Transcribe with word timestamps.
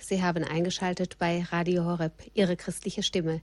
Sie 0.00 0.22
haben 0.22 0.44
eingeschaltet 0.44 1.18
bei 1.18 1.42
Radio 1.50 1.84
Horeb, 1.84 2.12
Ihre 2.32 2.56
christliche 2.56 3.02
Stimme. 3.02 3.42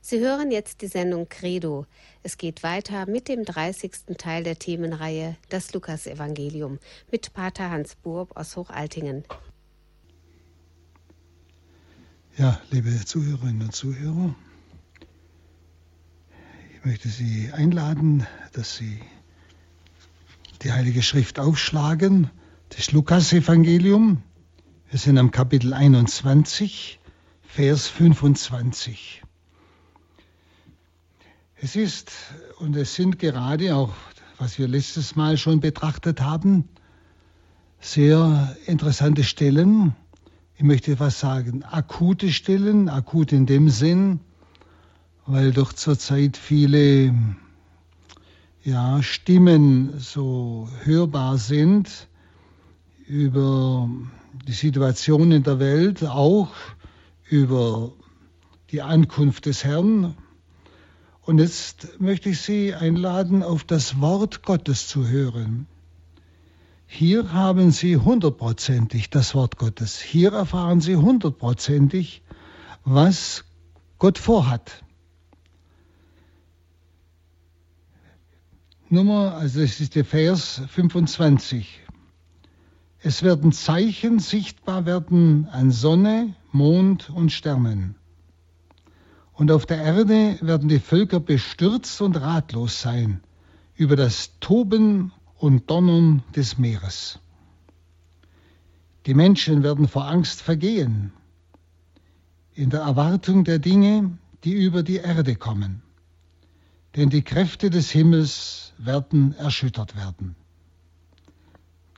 Sie 0.00 0.20
hören 0.20 0.50
jetzt 0.50 0.80
die 0.80 0.86
Sendung 0.86 1.28
Credo. 1.28 1.84
Es 2.22 2.38
geht 2.38 2.62
weiter 2.62 3.06
mit 3.06 3.28
dem 3.28 3.44
30. 3.44 4.16
Teil 4.16 4.42
der 4.42 4.58
Themenreihe 4.58 5.36
Das 5.50 5.74
Lukasevangelium 5.74 6.78
mit 7.12 7.34
Pater 7.34 7.70
Hans 7.70 7.94
Burb 7.94 8.36
aus 8.36 8.56
Hochaltingen. 8.56 9.24
Ja, 12.38 12.58
liebe 12.70 13.04
Zuhörerinnen 13.04 13.62
und 13.62 13.74
Zuhörer, 13.74 14.34
ich 16.74 16.84
möchte 16.84 17.08
Sie 17.08 17.50
einladen, 17.52 18.26
dass 18.52 18.76
Sie 18.76 18.98
die 20.62 20.72
Heilige 20.72 21.02
Schrift 21.02 21.38
aufschlagen, 21.38 22.30
das 22.70 22.92
Lukasevangelium 22.92 24.22
wir 24.90 24.98
sind 24.98 25.18
am 25.18 25.30
Kapitel 25.30 25.74
21, 25.74 26.98
Vers 27.42 27.88
25. 27.88 29.22
Es 31.56 31.76
ist 31.76 32.10
und 32.58 32.74
es 32.74 32.94
sind 32.94 33.18
gerade 33.18 33.76
auch, 33.76 33.92
was 34.38 34.58
wir 34.58 34.66
letztes 34.66 35.14
Mal 35.14 35.36
schon 35.36 35.60
betrachtet 35.60 36.22
haben, 36.22 36.70
sehr 37.80 38.56
interessante 38.64 39.24
Stellen. 39.24 39.94
Ich 40.56 40.62
möchte 40.62 40.92
etwas 40.92 41.20
sagen, 41.20 41.64
akute 41.64 42.32
Stellen, 42.32 42.88
akut 42.88 43.32
in 43.32 43.44
dem 43.44 43.68
Sinn, 43.68 44.20
weil 45.26 45.52
doch 45.52 45.74
zurzeit 45.74 46.38
viele 46.38 47.14
ja, 48.64 49.02
Stimmen 49.02 49.98
so 49.98 50.66
hörbar 50.84 51.36
sind 51.36 52.08
über 53.06 53.90
die 54.46 54.52
Situation 54.52 55.32
in 55.32 55.42
der 55.42 55.58
Welt, 55.58 56.04
auch 56.04 56.50
über 57.28 57.92
die 58.70 58.82
Ankunft 58.82 59.46
des 59.46 59.64
Herrn. 59.64 60.16
Und 61.22 61.38
jetzt 61.38 62.00
möchte 62.00 62.30
ich 62.30 62.40
Sie 62.40 62.74
einladen, 62.74 63.42
auf 63.42 63.64
das 63.64 64.00
Wort 64.00 64.42
Gottes 64.42 64.88
zu 64.88 65.08
hören. 65.08 65.66
Hier 66.86 67.32
haben 67.32 67.70
Sie 67.70 67.98
hundertprozentig 67.98 69.10
das 69.10 69.34
Wort 69.34 69.58
Gottes. 69.58 70.00
Hier 70.00 70.32
erfahren 70.32 70.80
Sie 70.80 70.96
hundertprozentig, 70.96 72.22
was 72.84 73.44
Gott 73.98 74.16
vorhat. 74.16 74.82
Nummer, 78.88 79.34
also 79.34 79.60
das 79.60 79.80
ist 79.80 79.96
der 79.96 80.04
Vers 80.06 80.62
25. 80.68 81.82
Es 83.08 83.22
werden 83.22 83.52
Zeichen 83.52 84.18
sichtbar 84.18 84.84
werden 84.84 85.48
an 85.50 85.70
Sonne, 85.70 86.34
Mond 86.52 87.08
und 87.08 87.32
Sternen. 87.32 87.94
Und 89.32 89.50
auf 89.50 89.64
der 89.64 89.78
Erde 89.78 90.36
werden 90.42 90.68
die 90.68 90.78
Völker 90.78 91.18
bestürzt 91.18 92.02
und 92.02 92.20
ratlos 92.20 92.82
sein 92.82 93.22
über 93.76 93.96
das 93.96 94.38
Toben 94.40 95.10
und 95.38 95.70
Donnern 95.70 96.22
des 96.36 96.58
Meeres. 96.58 97.18
Die 99.06 99.14
Menschen 99.14 99.62
werden 99.62 99.88
vor 99.88 100.06
Angst 100.06 100.42
vergehen, 100.42 101.14
in 102.52 102.68
der 102.68 102.80
Erwartung 102.80 103.42
der 103.42 103.58
Dinge, 103.58 104.18
die 104.44 104.52
über 104.52 104.82
die 104.82 104.96
Erde 104.96 105.34
kommen. 105.34 105.80
Denn 106.94 107.08
die 107.08 107.22
Kräfte 107.22 107.70
des 107.70 107.90
Himmels 107.90 108.74
werden 108.76 109.32
erschüttert 109.32 109.96
werden. 109.96 110.36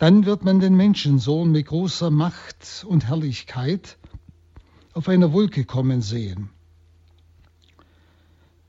Dann 0.01 0.25
wird 0.25 0.45
man 0.45 0.61
den 0.61 0.77
Menschensohn 0.77 1.53
mit 1.53 1.67
großer 1.67 2.11
Macht 2.11 2.87
und 2.89 3.09
Herrlichkeit 3.09 3.99
auf 4.95 5.11
einer 5.11 5.35
Wolke 5.35 5.67
kommen 5.67 6.01
sehen. 6.01 6.49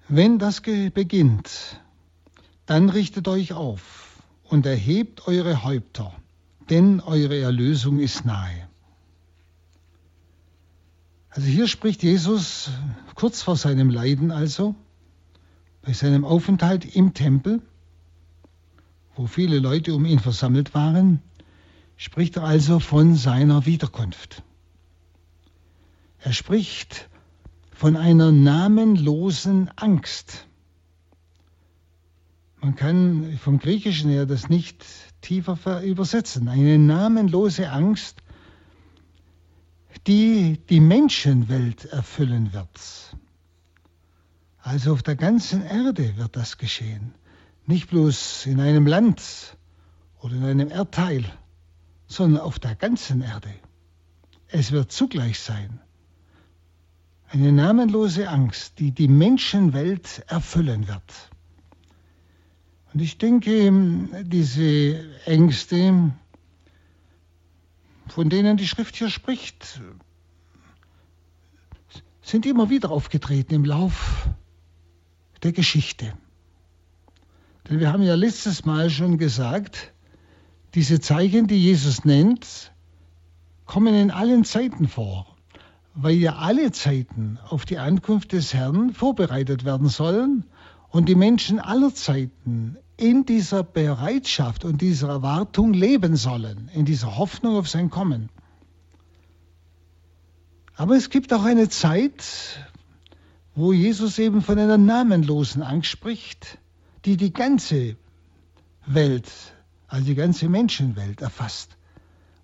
Wenn 0.09 0.39
das 0.39 0.59
beginnt, 0.59 1.79
dann 2.65 2.89
richtet 2.89 3.29
euch 3.29 3.53
auf 3.53 4.21
und 4.43 4.65
erhebt 4.65 5.25
eure 5.25 5.63
Häupter, 5.63 6.13
denn 6.69 6.99
eure 6.99 7.39
Erlösung 7.39 7.99
ist 7.99 8.25
nahe. 8.25 8.67
Also 11.29 11.47
hier 11.47 11.69
spricht 11.69 12.03
Jesus 12.03 12.71
kurz 13.15 13.41
vor 13.41 13.55
seinem 13.55 13.89
Leiden 13.89 14.31
also, 14.31 14.75
bei 15.81 15.93
seinem 15.93 16.25
Aufenthalt 16.25 16.93
im 16.93 17.13
Tempel, 17.13 17.61
wo 19.21 19.27
viele 19.27 19.59
Leute 19.59 19.93
um 19.93 20.03
ihn 20.05 20.17
versammelt 20.17 20.73
waren, 20.73 21.21
spricht 21.95 22.37
er 22.37 22.43
also 22.43 22.79
von 22.79 23.15
seiner 23.15 23.67
Wiederkunft. 23.67 24.41
Er 26.21 26.33
spricht 26.33 27.07
von 27.71 27.95
einer 27.95 28.31
namenlosen 28.31 29.69
Angst. 29.75 30.47
Man 32.61 32.75
kann 32.75 33.37
vom 33.37 33.59
Griechischen 33.59 34.09
her 34.09 34.25
das 34.25 34.49
nicht 34.49 34.83
tiefer 35.21 35.83
übersetzen. 35.83 36.47
Eine 36.47 36.79
namenlose 36.79 37.69
Angst, 37.69 38.23
die 40.07 40.59
die 40.67 40.79
Menschenwelt 40.79 41.85
erfüllen 41.85 42.53
wird. 42.53 43.15
Also 44.63 44.93
auf 44.93 45.03
der 45.03 45.15
ganzen 45.15 45.61
Erde 45.61 46.17
wird 46.17 46.35
das 46.35 46.57
geschehen. 46.57 47.13
Nicht 47.65 47.89
bloß 47.89 48.45
in 48.47 48.59
einem 48.59 48.87
Land 48.87 49.57
oder 50.19 50.35
in 50.35 50.43
einem 50.43 50.69
Erdteil, 50.69 51.25
sondern 52.07 52.41
auf 52.41 52.59
der 52.59 52.75
ganzen 52.75 53.21
Erde. 53.21 53.53
Es 54.47 54.71
wird 54.71 54.91
zugleich 54.91 55.39
sein. 55.39 55.79
Eine 57.29 57.53
namenlose 57.53 58.27
Angst, 58.27 58.79
die 58.79 58.91
die 58.91 59.07
Menschenwelt 59.07 60.23
erfüllen 60.27 60.87
wird. 60.87 61.29
Und 62.93 62.99
ich 62.99 63.17
denke, 63.17 63.71
diese 64.23 65.05
Ängste, 65.25 66.11
von 68.07 68.29
denen 68.29 68.57
die 68.57 68.67
Schrift 68.67 68.97
hier 68.97 69.09
spricht, 69.09 69.79
sind 72.21 72.45
immer 72.45 72.69
wieder 72.69 72.91
aufgetreten 72.91 73.53
im 73.53 73.65
Lauf 73.65 74.27
der 75.41 75.53
Geschichte. 75.53 76.13
Denn 77.69 77.79
wir 77.79 77.91
haben 77.91 78.03
ja 78.03 78.15
letztes 78.15 78.65
Mal 78.65 78.89
schon 78.89 79.17
gesagt, 79.17 79.93
diese 80.73 80.99
Zeichen, 80.99 81.47
die 81.47 81.61
Jesus 81.61 82.05
nennt, 82.05 82.71
kommen 83.65 83.93
in 83.93 84.11
allen 84.11 84.45
Zeiten 84.45 84.87
vor, 84.87 85.27
weil 85.93 86.15
ja 86.15 86.37
alle 86.37 86.71
Zeiten 86.71 87.37
auf 87.47 87.65
die 87.65 87.77
Ankunft 87.77 88.31
des 88.33 88.53
Herrn 88.53 88.93
vorbereitet 88.93 89.65
werden 89.65 89.89
sollen 89.89 90.45
und 90.89 91.07
die 91.07 91.15
Menschen 91.15 91.59
aller 91.59 91.93
Zeiten 91.93 92.77
in 92.97 93.25
dieser 93.25 93.63
Bereitschaft 93.63 94.65
und 94.65 94.81
dieser 94.81 95.09
Erwartung 95.09 95.73
leben 95.73 96.15
sollen, 96.15 96.69
in 96.73 96.85
dieser 96.85 97.17
Hoffnung 97.17 97.55
auf 97.55 97.67
sein 97.67 97.89
Kommen. 97.89 98.29
Aber 100.75 100.95
es 100.95 101.09
gibt 101.09 101.33
auch 101.33 101.43
eine 101.43 101.69
Zeit, 101.69 102.23
wo 103.55 103.73
Jesus 103.73 104.19
eben 104.19 104.41
von 104.41 104.57
einer 104.57 104.77
namenlosen 104.77 105.63
Angst 105.63 105.89
spricht, 105.89 106.57
die 107.05 107.17
die 107.17 107.33
ganze 107.33 107.97
Welt, 108.85 109.31
also 109.87 110.05
die 110.05 110.15
ganze 110.15 110.49
Menschenwelt 110.49 111.21
erfasst, 111.21 111.77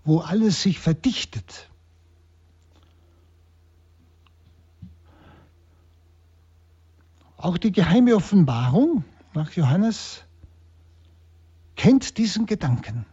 wo 0.04 0.20
alles 0.20 0.62
sich 0.62 0.80
verdichtet. 0.80 1.70
Auch 7.38 7.58
die 7.58 7.72
geheime 7.72 8.16
Offenbarung 8.16 9.04
nach 9.34 9.52
Johannes 9.52 10.24
kennt 11.76 12.18
diesen 12.18 12.48
Gedanken, 12.48 13.06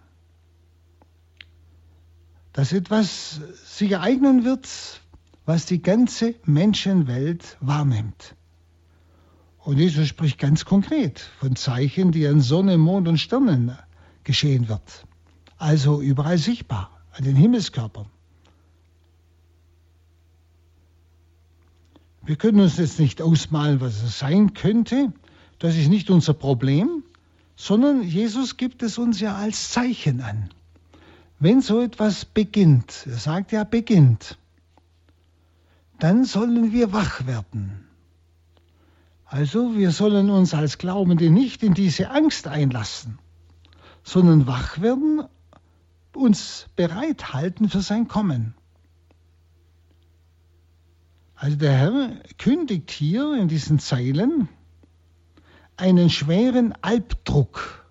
dass 2.55 2.73
etwas 2.73 3.41
sich 3.67 3.93
ereignen 3.93 4.45
wird, 4.45 5.03
was 5.45 5.67
die 5.67 5.83
ganze 5.83 6.35
Menschenwelt 6.45 7.59
wahrnimmt. 7.61 8.35
Und 9.65 9.79
Jesus 9.79 10.09
spricht 10.09 10.39
ganz 10.39 10.67
konkret 10.67 11.21
von 11.41 11.57
Zeichen, 11.57 12.13
die 12.13 12.27
an 12.27 12.43
Sonne, 12.43 12.77
Mond 12.77 13.09
und 13.09 13.19
Sternen 13.19 13.77
geschehen 14.23 14.69
wird. 14.69 15.07
Also 15.57 16.03
überall 16.03 16.37
sichtbar, 16.37 16.91
an 17.13 17.25
den 17.25 17.35
Himmelskörpern. 17.35 18.07
Wir 22.27 22.37
können 22.37 22.61
uns 22.61 22.77
jetzt 22.77 23.01
nicht 23.01 23.23
ausmalen, 23.23 23.81
was 23.81 24.03
es 24.03 24.19
sein 24.19 24.53
könnte. 24.53 25.13
Das 25.59 25.77
ist 25.77 25.89
nicht 25.89 26.11
unser 26.11 26.35
Problem, 26.35 27.03
sondern 27.57 28.03
Jesus 28.03 28.59
gibt 28.59 28.83
es 28.83 28.99
uns 28.99 29.21
ja 29.21 29.35
als 29.35 29.71
Zeichen 29.71 30.21
an. 30.21 30.51
Wenn 31.39 31.63
so 31.63 31.81
etwas 31.81 32.27
beginnt, 32.27 33.07
er 33.07 33.17
sagt 33.17 33.53
ja 33.53 33.65
beginnt, 33.65 34.39
dann 35.99 36.25
sollen 36.25 36.73
wir 36.73 36.93
wach 36.93 37.27
werden. 37.27 37.84
Also 39.35 39.77
wir 39.77 39.91
sollen 39.91 40.31
uns 40.31 40.55
als 40.55 40.79
Glaubende 40.79 41.29
nicht 41.29 41.65
in 41.65 41.75
diese 41.75 42.11
Angst 42.11 42.47
einlassen, 42.47 43.19
sondern 44.05 44.47
wach 44.47 44.81
werden, 44.81 45.25
uns 46.15 46.67
bereithalten 46.77 47.69
für 47.69 47.81
sein 47.81 48.07
Kommen. 48.07 48.55
Also 51.35 51.57
der 51.57 51.73
Herr 51.73 52.11
kündigt 52.39 52.93
hier 52.93 53.35
in 53.35 53.49
diesen 53.49 53.81
Zeilen 53.81 54.49
einen 55.77 56.11
schweren 56.11 56.73
Albdruck, 56.81 57.91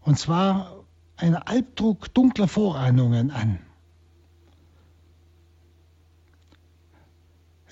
und 0.00 0.16
zwar 0.16 0.84
einen 1.16 1.34
Albdruck 1.34 2.14
dunkler 2.14 2.46
Vorahnungen 2.46 3.32
an. 3.32 3.58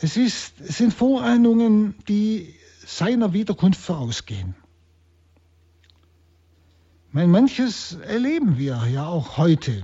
Es, 0.00 0.16
ist, 0.16 0.60
es 0.60 0.78
sind 0.78 0.92
Vorahnungen, 0.92 1.94
die 2.08 2.52
seiner 2.86 3.32
Wiederkunft 3.32 3.80
vorausgehen. 3.80 4.54
meine, 7.14 7.28
manches 7.28 7.92
erleben 7.94 8.58
wir 8.58 8.86
ja 8.88 9.06
auch 9.06 9.38
heute. 9.38 9.82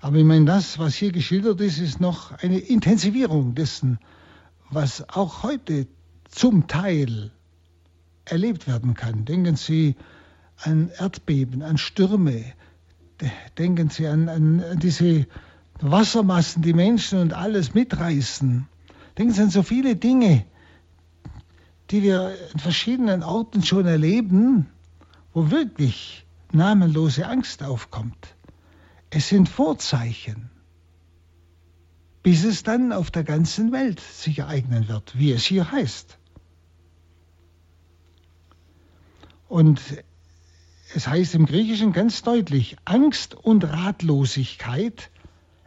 Aber 0.00 0.16
ich 0.16 0.24
meine, 0.24 0.44
das, 0.44 0.78
was 0.78 0.94
hier 0.94 1.12
geschildert 1.12 1.60
ist, 1.60 1.78
ist 1.78 2.00
noch 2.00 2.32
eine 2.38 2.58
Intensivierung 2.58 3.54
dessen, 3.54 3.98
was 4.70 5.08
auch 5.08 5.42
heute 5.42 5.86
zum 6.28 6.66
Teil 6.66 7.30
erlebt 8.24 8.66
werden 8.66 8.94
kann. 8.94 9.24
Denken 9.24 9.56
Sie 9.56 9.96
an 10.58 10.90
Erdbeben, 10.98 11.62
an 11.62 11.78
Stürme. 11.78 12.44
Denken 13.58 13.90
Sie 13.90 14.06
an, 14.06 14.28
an 14.28 14.78
diese 14.80 15.26
Wassermassen, 15.80 16.62
die 16.62 16.72
Menschen 16.72 17.18
und 17.18 17.32
alles 17.32 17.74
mitreißen. 17.74 18.66
Denken 19.18 19.34
Sie 19.34 19.42
an 19.42 19.50
so 19.50 19.62
viele 19.62 19.96
Dinge, 19.96 20.44
die 21.92 22.02
wir 22.02 22.34
in 22.54 22.58
verschiedenen 22.58 23.22
Orten 23.22 23.62
schon 23.62 23.86
erleben, 23.86 24.66
wo 25.34 25.50
wirklich 25.50 26.26
namenlose 26.50 27.26
Angst 27.26 27.62
aufkommt. 27.62 28.34
Es 29.10 29.28
sind 29.28 29.48
Vorzeichen, 29.48 30.50
bis 32.22 32.44
es 32.44 32.62
dann 32.62 32.92
auf 32.92 33.10
der 33.10 33.24
ganzen 33.24 33.72
Welt 33.72 34.00
sich 34.00 34.38
ereignen 34.38 34.88
wird, 34.88 35.18
wie 35.18 35.32
es 35.32 35.44
hier 35.44 35.70
heißt. 35.70 36.18
Und 39.48 39.82
es 40.94 41.06
heißt 41.06 41.34
im 41.34 41.44
Griechischen 41.44 41.92
ganz 41.92 42.22
deutlich, 42.22 42.76
Angst 42.86 43.34
und 43.34 43.64
Ratlosigkeit 43.64 45.10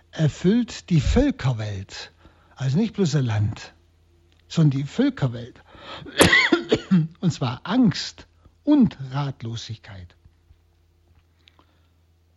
erfüllt 0.09 0.89
die 0.89 1.01
Völkerwelt. 1.01 2.11
Also 2.55 2.79
nicht 2.79 2.95
bloß 2.95 3.15
ein 3.15 3.25
Land, 3.25 3.75
sondern 4.47 4.79
die 4.79 4.87
Völkerwelt. 4.87 5.61
Und 7.19 7.31
zwar 7.31 7.61
Angst 7.63 8.27
und 8.63 8.97
Ratlosigkeit. 9.11 10.15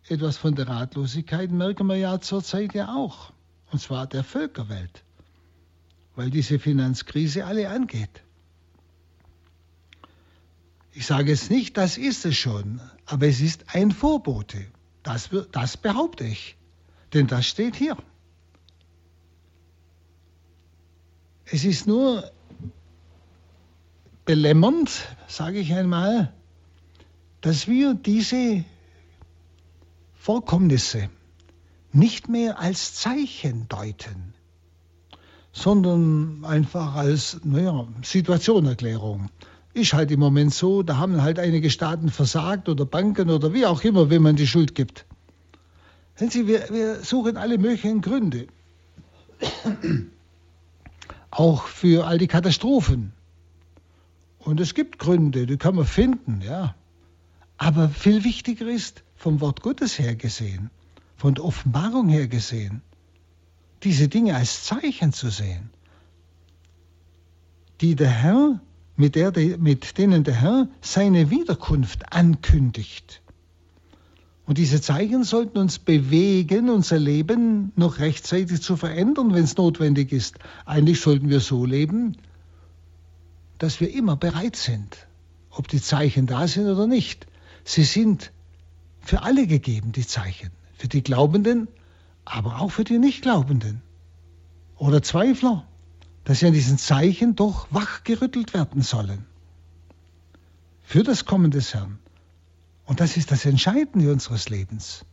Etwas 0.07 0.37
von 0.37 0.55
der 0.55 0.67
Ratlosigkeit 0.67 1.51
merken 1.51 1.87
wir 1.87 1.95
ja 1.95 2.19
zurzeit 2.19 2.73
ja 2.73 2.95
auch. 2.95 3.31
Und 3.71 3.79
zwar 3.79 4.07
der 4.07 4.23
Völkerwelt. 4.23 5.03
Weil 6.15 6.31
diese 6.31 6.57
Finanzkrise 6.59 7.45
alle 7.45 7.69
angeht. 7.69 8.23
Ich 10.91 11.05
sage 11.05 11.31
jetzt 11.31 11.51
nicht, 11.51 11.77
das 11.77 11.97
ist 11.97 12.25
es 12.25 12.35
schon, 12.35 12.81
aber 13.05 13.27
es 13.27 13.39
ist 13.39 13.75
ein 13.75 13.91
Vorbote. 13.91 14.65
Das, 15.03 15.29
das 15.51 15.77
behaupte 15.77 16.25
ich. 16.25 16.57
Denn 17.13 17.27
das 17.27 17.45
steht 17.45 17.75
hier. 17.75 17.95
Es 21.45 21.63
ist 21.63 21.87
nur 21.87 22.31
belämmernd, 24.29 24.91
sage 25.27 25.57
ich 25.57 25.73
einmal, 25.73 26.31
dass 27.41 27.67
wir 27.67 27.95
diese 27.95 28.63
Vorkommnisse 30.13 31.09
nicht 31.93 32.29
mehr 32.29 32.59
als 32.59 32.93
Zeichen 32.93 33.67
deuten, 33.69 34.35
sondern 35.51 36.45
einfach 36.45 36.93
als 36.93 37.41
naja, 37.43 37.87
Situationerklärung. 38.03 39.31
Ist 39.73 39.93
halt 39.93 40.11
im 40.11 40.19
Moment 40.19 40.53
so, 40.53 40.83
da 40.83 40.97
haben 40.97 41.23
halt 41.23 41.39
einige 41.39 41.71
Staaten 41.71 42.09
versagt 42.09 42.69
oder 42.69 42.85
Banken 42.85 43.31
oder 43.31 43.51
wie 43.55 43.65
auch 43.65 43.81
immer, 43.83 44.11
wenn 44.11 44.21
man 44.21 44.35
die 44.35 44.45
Schuld 44.45 44.75
gibt. 44.75 45.07
Sehen 46.13 46.29
Sie, 46.29 46.45
wir, 46.45 46.69
wir 46.69 47.03
suchen 47.03 47.35
alle 47.35 47.57
möglichen 47.57 48.01
Gründe. 48.01 48.45
Auch 51.31 51.65
für 51.65 52.05
all 52.05 52.19
die 52.19 52.27
Katastrophen. 52.27 53.13
Und 54.49 54.59
es 54.59 54.73
gibt 54.73 54.97
Gründe, 54.97 55.45
die 55.45 55.57
kann 55.57 55.75
man 55.75 55.85
finden, 55.85 56.41
ja. 56.41 56.73
Aber 57.57 57.87
viel 57.87 58.23
wichtiger 58.23 58.67
ist, 58.67 59.03
vom 59.15 59.41
Wort 59.41 59.61
Gottes 59.61 59.99
her 59.99 60.15
gesehen, 60.15 60.71
von 61.17 61.35
der 61.35 61.45
Offenbarung 61.45 62.09
her 62.09 62.27
gesehen, 62.27 62.81
diese 63.83 64.07
Dinge 64.07 64.35
als 64.35 64.63
Zeichen 64.63 65.13
zu 65.13 65.29
sehen, 65.29 65.69
die 67.79 67.95
der 67.95 68.09
Herr, 68.09 68.59
mit, 68.95 69.13
der, 69.13 69.31
mit 69.59 69.99
denen 69.99 70.23
der 70.23 70.41
Herr 70.41 70.67
seine 70.81 71.29
Wiederkunft 71.29 72.11
ankündigt. 72.11 73.21
Und 74.47 74.57
diese 74.57 74.81
Zeichen 74.81 75.25
sollten 75.25 75.59
uns 75.59 75.77
bewegen, 75.77 76.71
unser 76.71 76.97
Leben 76.97 77.71
noch 77.75 77.99
rechtzeitig 77.99 78.63
zu 78.63 78.77
verändern, 78.77 79.31
wenn 79.31 79.43
es 79.43 79.57
notwendig 79.57 80.11
ist. 80.11 80.39
Eigentlich 80.65 81.01
sollten 81.01 81.29
wir 81.29 81.39
so 81.39 81.65
leben, 81.65 82.17
dass 83.59 83.79
wir 83.79 83.93
immer 83.93 84.15
bereit 84.15 84.55
sind, 84.55 85.07
ob 85.51 85.67
die 85.67 85.81
Zeichen 85.81 86.25
da 86.25 86.47
sind 86.47 86.67
oder 86.67 86.87
nicht. 86.87 87.27
Sie 87.63 87.83
sind 87.83 88.31
für 89.01 89.21
alle 89.21 89.45
gegeben, 89.45 89.91
die 89.91 90.07
Zeichen. 90.07 90.49
Für 90.77 90.87
die 90.87 91.03
Glaubenden, 91.03 91.67
aber 92.25 92.61
auch 92.61 92.71
für 92.71 92.85
die 92.85 92.97
Nichtglaubenden. 92.97 93.81
Oder 94.77 95.03
Zweifler, 95.03 95.67
dass 96.23 96.39
sie 96.39 96.47
an 96.47 96.53
diesen 96.53 96.77
Zeichen 96.77 97.35
doch 97.35 97.67
wachgerüttelt 97.69 98.53
werden 98.53 98.81
sollen. 98.81 99.25
Für 100.83 101.03
das 101.03 101.25
Kommen 101.25 101.51
des 101.51 101.73
Herrn. 101.73 101.99
Und 102.85 103.01
das 103.01 103.17
ist 103.17 103.29
das 103.29 103.45
Entscheidende 103.45 104.11
unseres 104.11 104.49
Lebens. 104.49 105.05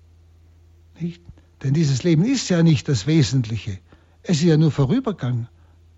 Nicht? 1.01 1.21
Denn 1.63 1.75
dieses 1.75 2.05
Leben 2.05 2.25
ist 2.25 2.49
ja 2.49 2.63
nicht 2.63 2.89
das 2.89 3.07
Wesentliche. 3.07 3.79
Es 4.23 4.39
ist 4.39 4.45
ja 4.45 4.57
nur 4.57 4.71
Vorübergang. 4.71 5.49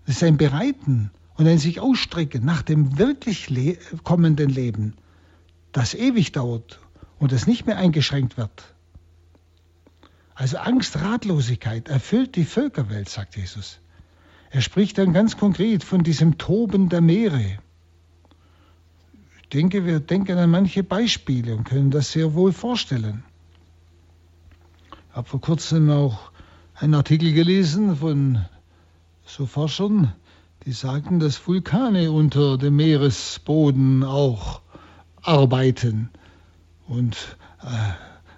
Es 0.05 0.15
ist 0.15 0.23
ein 0.23 0.37
Bereiten 0.37 1.11
und 1.39 1.47
ein 1.47 1.57
sich 1.57 1.79
ausstrecken 1.79 2.45
nach 2.45 2.61
dem 2.61 2.99
wirklich 2.99 3.49
le 3.49 3.77
kommenden 4.03 4.49
Leben, 4.49 4.93
das 5.71 5.95
ewig 5.95 6.31
dauert 6.31 6.79
und 7.17 7.31
das 7.31 7.47
nicht 7.47 7.65
mehr 7.65 7.77
eingeschränkt 7.77 8.37
wird. 8.37 8.75
Also 10.35 10.57
Angst, 10.57 11.01
Ratlosigkeit 11.01 11.89
erfüllt 11.89 12.35
die 12.35 12.45
Völkerwelt, 12.45 13.09
sagt 13.09 13.35
Jesus. 13.35 13.79
Er 14.51 14.61
spricht 14.61 14.99
dann 14.99 15.13
ganz 15.13 15.35
konkret 15.35 15.83
von 15.83 16.03
diesem 16.03 16.37
Toben 16.37 16.89
der 16.89 17.01
Meere 17.01 17.57
denke, 19.53 19.85
wir 19.85 19.99
denken 19.99 20.37
an 20.37 20.51
manche 20.51 20.83
Beispiele 20.83 21.55
und 21.55 21.63
können 21.63 21.91
das 21.91 22.11
sehr 22.11 22.33
wohl 22.33 22.53
vorstellen. 22.53 23.23
Ich 25.09 25.15
habe 25.15 25.27
vor 25.27 25.41
kurzem 25.41 25.89
auch 25.89 26.31
einen 26.75 26.93
Artikel 26.93 27.33
gelesen 27.33 27.97
von 27.97 28.45
so 29.25 29.45
Forschern, 29.45 30.13
die 30.69 30.75
sagten, 30.75 31.19
dass 31.19 31.47
Vulkane 31.47 32.11
unter 32.11 32.55
dem 32.59 32.75
Meeresboden 32.75 34.03
auch 34.03 34.61
arbeiten. 35.23 36.11
Und 36.87 37.17
äh, 37.63 37.67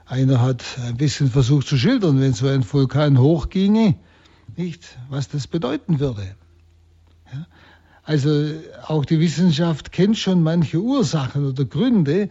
einer 0.05 0.39
hat 0.39 0.63
ein 0.87 0.95
bisschen 0.95 1.29
versucht 1.29 1.67
zu 1.67 1.77
schildern, 1.77 2.21
wenn 2.21 2.31
so 2.31 2.47
ein 2.47 2.63
Vulkan 2.63 3.19
hochginge, 3.19 3.95
nicht, 4.55 4.97
was 5.09 5.27
das 5.27 5.45
bedeuten 5.45 5.99
würde. 5.99 6.37
Ja? 7.33 7.47
Also 8.03 8.53
auch 8.87 9.03
die 9.03 9.19
Wissenschaft 9.19 9.91
kennt 9.91 10.17
schon 10.17 10.41
manche 10.41 10.79
Ursachen 10.79 11.45
oder 11.45 11.65
Gründe, 11.65 12.29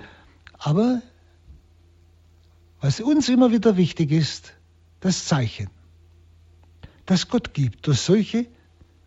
aber 0.56 1.02
was 2.80 3.02
uns 3.02 3.28
immer 3.28 3.52
wieder 3.52 3.76
wichtig 3.76 4.12
ist, 4.12 4.54
das 5.00 5.26
Zeichen, 5.26 5.68
das 7.04 7.28
Gott 7.28 7.52
gibt 7.52 7.86
durch 7.86 8.00
solche 8.00 8.46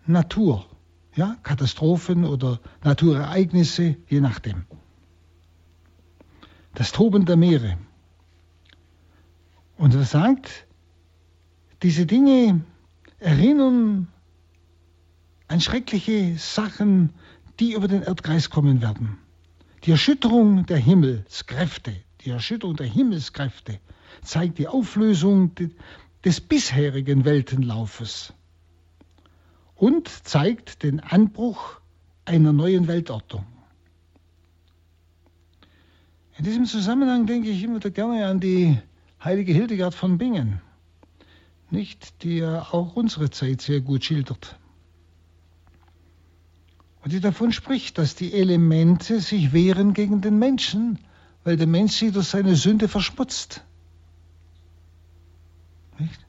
Natur, 0.06 0.68
ja, 1.16 1.38
Katastrophen 1.44 2.26
oder 2.26 2.60
Naturereignisse, 2.84 3.98
je 4.08 4.22
nachdem. 4.22 4.66
Das 6.74 6.92
Toben 6.92 7.26
der 7.26 7.38
Meere. 7.38 7.78
Und 9.78 9.94
er 9.94 10.06
sagt, 10.06 10.66
diese 11.84 12.06
Dinge 12.06 12.62
erinnern 13.20 14.08
an 15.48 15.62
schreckliche 15.62 16.36
Sachen, 16.38 17.12
die 17.60 17.74
über 17.74 17.88
den 17.88 18.02
Erdkreis 18.02 18.50
kommen 18.50 18.82
werden. 18.82 19.18
Die 19.84 19.92
Erschütterung 19.92 20.66
der 20.66 20.78
Himmelskräfte, 20.78 21.94
die 22.22 22.30
Erschütterung 22.30 22.76
der 22.76 22.88
Himmelskräfte 22.88 23.80
zeigt 24.24 24.58
die 24.58 24.68
Auflösung 24.68 25.52
des 26.24 26.42
bisherigen 26.42 27.26
Weltenlaufes 27.26 28.34
und 29.84 30.08
zeigt 30.08 30.84
den 30.84 31.02
Anbruch 31.02 31.82
einer 32.24 32.54
neuen 32.54 32.88
Weltordnung. 32.88 33.46
In 36.38 36.46
diesem 36.46 36.64
Zusammenhang 36.66 37.26
denke 37.26 37.50
ich 37.50 37.62
immer 37.62 37.82
gerne 37.82 38.28
an 38.28 38.40
die 38.40 38.80
heilige 39.22 39.52
Hildegard 39.52 39.94
von 39.94 40.18
Bingen. 40.18 40.62
nicht, 41.70 42.24
die 42.24 42.38
ja 42.38 42.62
auch 42.72 42.96
unsere 42.96 43.30
Zeit 43.30 43.60
sehr 43.60 43.82
gut 43.82 44.06
schildert. 44.06 44.58
Und 47.04 47.12
die 47.12 47.20
davon 47.20 47.52
spricht, 47.52 47.98
dass 47.98 48.16
die 48.16 48.32
Elemente 48.32 49.20
sich 49.20 49.52
wehren 49.52 49.94
gegen 49.94 50.22
den 50.22 50.40
Menschen, 50.40 50.98
weil 51.44 51.58
der 51.58 51.68
Mensch 51.68 51.96
sie 51.96 52.12
durch 52.12 52.30
seine 52.30 52.56
Sünde 52.56 52.88
verschmutzt. 52.88 53.66
Nicht? 56.00 56.26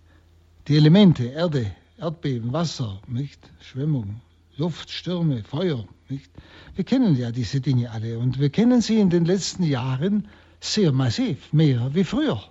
Die 0.66 0.76
Elemente, 0.76 1.26
Erde, 1.26 1.70
Erdbeben, 1.98 2.52
Wasser, 2.52 3.00
nicht? 3.06 3.40
Schwemmung, 3.60 4.20
Luft, 4.56 4.90
Stürme, 4.90 5.44
Feuer. 5.44 5.84
Nicht? 6.08 6.30
Wir 6.74 6.84
kennen 6.84 7.16
ja 7.16 7.30
diese 7.30 7.60
Dinge 7.60 7.90
alle 7.90 8.18
und 8.18 8.40
wir 8.40 8.50
kennen 8.50 8.80
sie 8.80 8.98
in 8.98 9.10
den 9.10 9.24
letzten 9.24 9.62
Jahren 9.62 10.28
sehr 10.60 10.92
massiv, 10.92 11.52
mehr 11.52 11.94
wie 11.94 12.04
früher. 12.04 12.42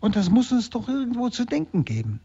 Und 0.00 0.16
das 0.16 0.30
muss 0.30 0.52
uns 0.52 0.70
doch 0.70 0.88
irgendwo 0.88 1.28
zu 1.28 1.44
denken 1.44 1.84
geben. 1.84 2.20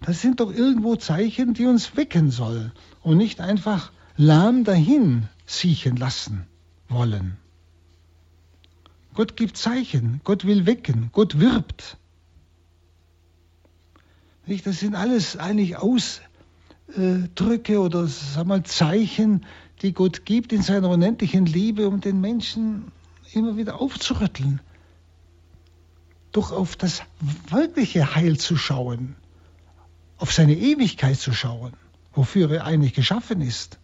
Das 0.00 0.20
sind 0.20 0.40
doch 0.40 0.52
irgendwo 0.52 0.96
Zeichen, 0.96 1.54
die 1.54 1.66
uns 1.66 1.96
wecken 1.96 2.30
sollen 2.30 2.72
und 3.02 3.18
nicht 3.18 3.40
einfach 3.40 3.92
lahm 4.16 4.64
dahin 4.64 5.28
siechen 5.46 5.96
lassen 5.96 6.46
wollen. 6.88 7.36
Gott 9.14 9.36
gibt 9.36 9.56
Zeichen, 9.56 10.20
Gott 10.24 10.44
will 10.44 10.66
wecken, 10.66 11.10
Gott 11.12 11.38
wirbt. 11.38 11.98
Das 14.46 14.80
sind 14.80 14.94
alles 14.94 15.36
eigentlich 15.36 15.76
Ausdrücke 15.76 17.80
oder 17.80 18.06
sag 18.06 18.46
mal, 18.46 18.62
Zeichen, 18.64 19.46
die 19.82 19.92
Gott 19.92 20.24
gibt 20.24 20.52
in 20.52 20.62
seiner 20.62 20.88
unendlichen 20.88 21.46
Liebe, 21.46 21.88
um 21.88 22.00
den 22.00 22.20
Menschen 22.20 22.92
immer 23.32 23.56
wieder 23.56 23.80
aufzurütteln, 23.80 24.60
doch 26.32 26.52
auf 26.52 26.76
das 26.76 27.02
wirkliche 27.48 28.14
Heil 28.14 28.38
zu 28.38 28.56
schauen, 28.56 29.16
auf 30.18 30.32
seine 30.32 30.56
Ewigkeit 30.56 31.18
zu 31.18 31.32
schauen, 31.32 31.72
wofür 32.12 32.50
er 32.50 32.64
eigentlich 32.64 32.94
geschaffen 32.94 33.40
ist. 33.40 33.78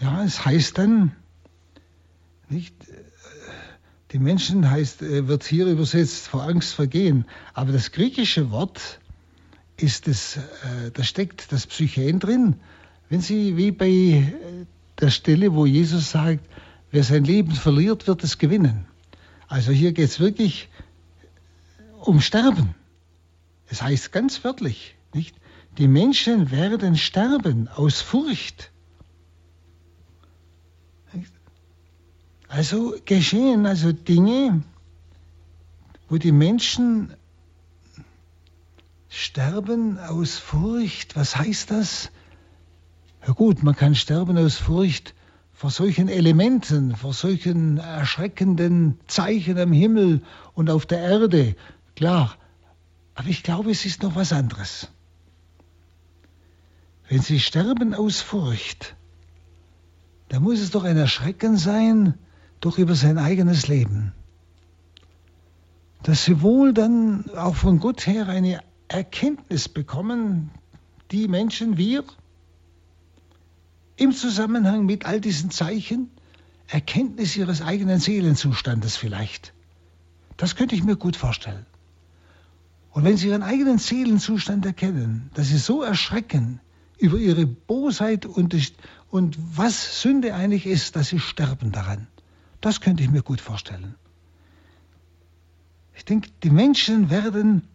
Ja, 0.00 0.24
es 0.24 0.44
heißt 0.44 0.78
dann, 0.78 1.14
nicht, 2.48 2.74
die 4.12 4.18
Menschen 4.18 4.70
heißt, 4.70 5.02
äh, 5.02 5.26
wird 5.28 5.44
hier 5.44 5.66
übersetzt 5.66 6.28
vor 6.28 6.42
Angst 6.42 6.74
vergehen, 6.74 7.24
aber 7.54 7.72
das 7.72 7.92
griechische 7.92 8.50
Wort 8.50 9.00
ist 9.76 10.06
es, 10.06 10.36
äh, 10.36 10.90
da 10.92 11.02
steckt 11.02 11.50
das 11.50 11.66
Psychen 11.66 12.20
drin. 12.20 12.56
Wenn 13.08 13.20
Sie 13.20 13.56
wie 13.56 13.70
bei 13.70 13.88
äh, 13.88 14.22
der 15.00 15.10
Stelle, 15.10 15.54
wo 15.54 15.66
Jesus 15.66 16.10
sagt, 16.10 16.44
wer 16.90 17.04
sein 17.04 17.24
Leben 17.24 17.52
verliert, 17.52 18.06
wird 18.06 18.22
es 18.22 18.38
gewinnen. 18.38 18.86
Also 19.48 19.72
hier 19.72 19.92
geht 19.92 20.08
es 20.08 20.20
wirklich 20.20 20.68
um 22.00 22.20
Sterben. 22.20 22.74
Es 23.68 23.82
heißt 23.82 24.12
ganz 24.12 24.44
wörtlich, 24.44 24.94
nicht? 25.14 25.36
Die 25.78 25.88
Menschen 25.88 26.50
werden 26.50 26.96
sterben 26.98 27.68
aus 27.68 28.02
Furcht. 28.02 28.71
Also 32.52 32.94
geschehen 33.06 33.64
also 33.64 33.92
Dinge, 33.92 34.62
wo 36.10 36.18
die 36.18 36.32
Menschen 36.32 37.14
sterben 39.08 39.98
aus 39.98 40.36
Furcht. 40.36 41.16
Was 41.16 41.34
heißt 41.34 41.70
das? 41.70 42.10
Ja 43.26 43.32
gut, 43.32 43.62
man 43.62 43.74
kann 43.74 43.94
sterben 43.94 44.36
aus 44.36 44.58
Furcht 44.58 45.14
vor 45.54 45.70
solchen 45.70 46.08
Elementen, 46.08 46.94
vor 46.94 47.14
solchen 47.14 47.78
erschreckenden 47.78 49.00
Zeichen 49.06 49.58
am 49.58 49.72
Himmel 49.72 50.20
und 50.52 50.68
auf 50.68 50.84
der 50.84 50.98
Erde, 50.98 51.56
Klar, 51.96 52.36
aber 53.14 53.28
ich 53.28 53.42
glaube, 53.42 53.70
es 53.70 53.86
ist 53.86 54.02
noch 54.02 54.14
was 54.14 54.30
anderes. 54.30 54.88
Wenn 57.08 57.22
sie 57.22 57.40
sterben 57.40 57.94
aus 57.94 58.20
Furcht, 58.20 58.94
dann 60.28 60.42
muss 60.42 60.60
es 60.60 60.70
doch 60.70 60.84
ein 60.84 60.98
Erschrecken 60.98 61.56
sein, 61.56 62.18
doch 62.62 62.78
über 62.78 62.94
sein 62.94 63.18
eigenes 63.18 63.68
Leben. 63.68 64.12
Dass 66.02 66.24
sie 66.24 66.40
wohl 66.40 66.72
dann 66.72 67.28
auch 67.36 67.56
von 67.56 67.78
Gott 67.80 68.06
her 68.06 68.28
eine 68.28 68.60
Erkenntnis 68.88 69.68
bekommen, 69.68 70.50
die 71.10 71.28
Menschen, 71.28 71.76
wir, 71.76 72.04
im 73.96 74.12
Zusammenhang 74.12 74.86
mit 74.86 75.04
all 75.04 75.20
diesen 75.20 75.50
Zeichen, 75.50 76.10
Erkenntnis 76.68 77.36
ihres 77.36 77.62
eigenen 77.62 78.00
Seelenzustandes 78.00 78.96
vielleicht. 78.96 79.52
Das 80.36 80.56
könnte 80.56 80.74
ich 80.74 80.84
mir 80.84 80.96
gut 80.96 81.16
vorstellen. 81.16 81.66
Und 82.92 83.04
wenn 83.04 83.16
sie 83.16 83.28
ihren 83.28 83.42
eigenen 83.42 83.78
Seelenzustand 83.78 84.64
erkennen, 84.64 85.30
dass 85.34 85.48
sie 85.48 85.58
so 85.58 85.82
erschrecken 85.82 86.60
über 86.98 87.18
ihre 87.18 87.46
Bosheit 87.46 88.24
und, 88.24 88.54
und 89.10 89.36
was 89.56 90.00
Sünde 90.00 90.34
eigentlich 90.34 90.66
ist, 90.66 90.94
dass 90.94 91.08
sie 91.08 91.18
sterben 91.18 91.72
daran. 91.72 92.06
Das 92.62 92.80
könnte 92.80 93.02
ich 93.02 93.10
mir 93.10 93.22
gut 93.22 93.40
vorstellen. 93.40 93.96
Ich 95.94 96.04
denke, 96.06 96.30
die 96.42 96.50
Menschen 96.50 97.10
werden 97.10 97.68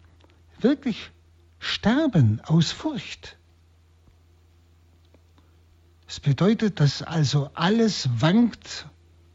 wirklich 0.58 1.12
sterben 1.60 2.40
aus 2.44 2.72
Furcht. 2.72 3.36
Es 6.08 6.20
bedeutet, 6.20 6.80
dass 6.80 7.02
also 7.02 7.50
alles 7.52 8.08
wankt 8.18 8.88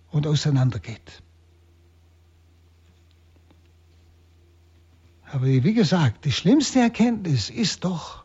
und 0.10 0.26
auseinandergeht. 0.26 1.22
Aber 5.32 5.46
wie 5.46 5.74
gesagt, 5.74 6.26
die 6.26 6.32
schlimmste 6.32 6.80
Erkenntnis 6.80 7.52
ist 7.52 7.86
doch 7.86 8.24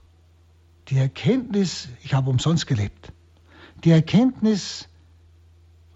die 0.89 0.97
Erkenntnis, 0.97 1.89
ich 2.03 2.15
habe 2.15 2.31
umsonst 2.31 2.67
gelebt. 2.67 3.13
Die 3.85 3.91
Erkenntnis, 3.91 4.89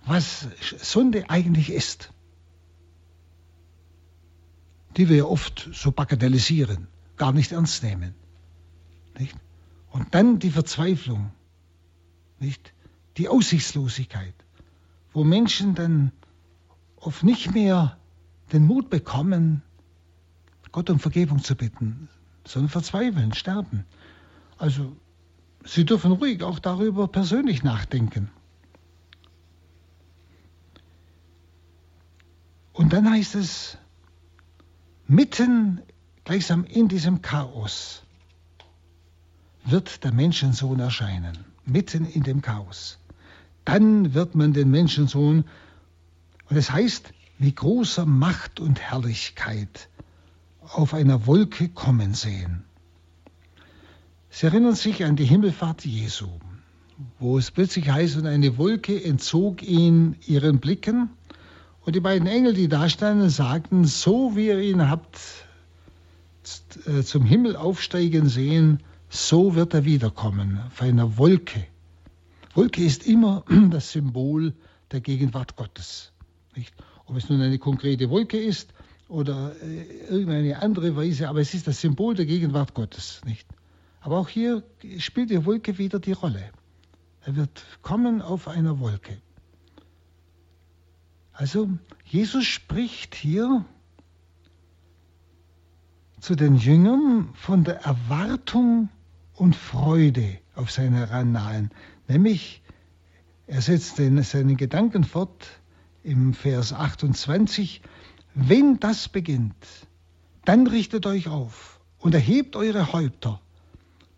was 0.05 0.49
Sünde 0.79 1.29
eigentlich 1.29 1.71
ist. 1.71 2.13
Die 4.97 5.09
wir 5.09 5.29
oft 5.29 5.71
so 5.73 5.91
bagatellisieren, 5.91 6.89
gar 7.17 7.33
nicht 7.33 7.53
ernst 7.53 7.83
nehmen. 7.83 8.15
Nicht? 9.19 9.37
Und 9.91 10.15
dann 10.15 10.39
die 10.39 10.51
Verzweiflung, 10.51 11.31
nicht? 12.39 12.73
die 13.17 13.29
Aussichtslosigkeit, 13.29 14.35
wo 15.13 15.25
Menschen 15.25 15.75
dann 15.75 16.13
oft 16.97 17.23
nicht 17.23 17.53
mehr 17.53 17.99
den 18.53 18.67
Mut 18.67 18.91
bekommen, 18.91 19.63
Gott 20.73 20.89
um 20.89 20.99
Vergebung 20.99 21.43
zu 21.43 21.55
bitten, 21.55 22.09
sondern 22.47 22.71
verzweifeln, 22.71 23.35
sterben. 23.35 23.85
Also 24.57 24.97
Sie 25.65 25.85
dürfen 25.85 26.13
ruhig 26.13 26.43
auch 26.43 26.59
darüber 26.59 27.07
persönlich 27.07 27.63
nachdenken. 27.63 28.31
Und 32.73 32.93
dann 32.93 33.11
heißt 33.11 33.35
es, 33.35 33.77
mitten 35.07 35.83
gleichsam 36.25 36.65
in 36.65 36.89
diesem 36.89 37.23
Chaos 37.23 38.03
wird 39.65 40.05
der 40.05 40.13
Menschensohn 40.13 40.81
erscheinen, 40.81 41.39
mitten 41.65 42.05
in 42.05 42.23
dem 42.23 42.43
Chaos. 42.43 42.99
Dann 43.65 44.15
wird 44.15 44.35
man 44.35 44.53
den 44.53 44.71
Menschensohn, 44.71 45.45
und 46.49 46.57
es 46.57 46.71
heißt, 46.71 47.13
wie 47.39 47.55
großer 47.55 48.07
Macht 48.07 48.61
und 48.61 48.81
Herrlichkeit 48.81 49.89
auf 50.61 50.95
einer 50.95 51.27
Wolke 51.27 51.69
kommen 51.69 52.15
sehen. 52.15 52.65
Sie 54.31 54.47
erinnern 54.47 54.75
sich 54.75 55.05
an 55.05 55.17
die 55.17 55.25
Himmelfahrt 55.25 55.85
Jesu, 55.85 56.29
wo 57.19 57.39
es 57.39 57.51
plötzlich 57.51 57.91
heißt, 57.91 58.17
und 58.17 58.27
eine 58.27 58.59
Wolke 58.59 59.03
entzog 59.03 59.63
ihn 59.63 60.17
ihren 60.27 60.59
Blicken. 60.59 61.11
Und 61.85 61.97
die 61.97 62.01
beiden 62.01 62.29
Engel, 62.29 62.55
die 62.55 62.69
da 62.69 62.89
standen, 62.89 63.29
sagten, 63.29 63.85
so 63.85 64.37
wie 64.37 64.47
ihr 64.47 64.61
ihn 64.61 64.89
habt 64.89 65.19
äh, 66.87 67.03
zum 67.03 67.25
Himmel 67.25 67.57
aufsteigen 67.57 68.29
sehen, 68.29 68.81
so 69.09 69.55
wird 69.55 69.75
er 69.75 69.85
wiederkommen, 69.85 70.61
auf 70.67 70.81
einer 70.81 71.19
Wolke. 71.19 71.67
Wolke 72.55 72.85
ist 72.85 73.07
immer 73.07 73.45
das 73.71 73.93
Symbol 73.93 74.55
der 74.91 75.01
Gegenwart 75.01 75.57
Gottes. 75.57 76.13
Nicht? 76.55 76.75
Ob 77.07 77.17
es 77.17 77.29
nun 77.29 77.41
eine 77.41 77.59
konkrete 77.59 78.11
Wolke 78.11 78.39
ist 78.39 78.73
oder 79.09 79.53
äh, 79.63 80.07
irgendeine 80.09 80.63
andere 80.63 80.95
Weise, 80.97 81.29
aber 81.29 81.41
es 81.41 81.53
ist 81.53 81.67
das 81.67 81.81
Symbol 81.81 82.15
der 82.15 82.27
Gegenwart 82.27 82.75
Gottes, 82.75 83.21
nicht? 83.25 83.47
Aber 84.01 84.19
auch 84.19 84.29
hier 84.29 84.63
spielt 84.99 85.31
die 85.31 85.45
Wolke 85.45 85.79
wieder 85.79 86.01
die 86.01 86.13
Rolle. 86.13 86.51
Er 87.25 87.37
wird 87.37 87.65
kommen 87.83 88.21
auf 88.21 88.49
einer 88.49 88.81
Wolke. 88.81 89.19
Also 91.33 91.71
Jesus 92.05 92.45
spricht 92.45 93.15
hier 93.15 93.65
zu 96.21 96.35
den 96.35 96.57
Jüngern 96.57 97.31
von 97.35 97.65
der 97.65 97.81
Erwartung 97.83 98.91
und 99.35 99.57
Freude 99.57 100.39
auf 100.55 100.71
sein 100.71 100.93
Herannahen. 100.93 101.71
Nämlich, 102.07 102.63
er 103.47 103.63
setzt 103.63 103.97
seinen 103.97 104.57
Gedanken 104.57 105.05
fort, 105.05 105.49
im 106.03 106.35
Vers 106.35 106.73
28, 106.73 107.81
wenn 108.35 108.81
das 108.81 109.09
beginnt, 109.09 109.87
dann 110.45 110.67
richtet 110.67 111.07
euch 111.07 111.29
auf 111.29 111.81
und 111.99 112.15
erhebt 112.15 112.57
eure 112.57 112.93
Häupter, 112.93 113.41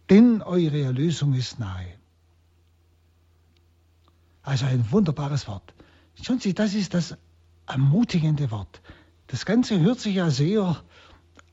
denn 0.09 0.41
eure 0.43 0.81
Erlösung 0.81 1.35
ist 1.35 1.59
nahe. 1.59 1.87
Also 4.43 4.67
ein 4.67 4.91
wunderbares 4.91 5.47
Wort. 5.49 5.74
Schauen 6.23 6.41
Sie, 6.41 6.55
das 6.55 6.75
ist 6.75 6.95
das 6.95 7.17
ermutigende 7.67 8.51
Wort. 8.51 8.81
Das 9.27 9.47
Ganze 9.47 9.81
hört 9.81 10.01
sich 10.01 10.17
ja 10.17 10.31
sehr 10.31 10.83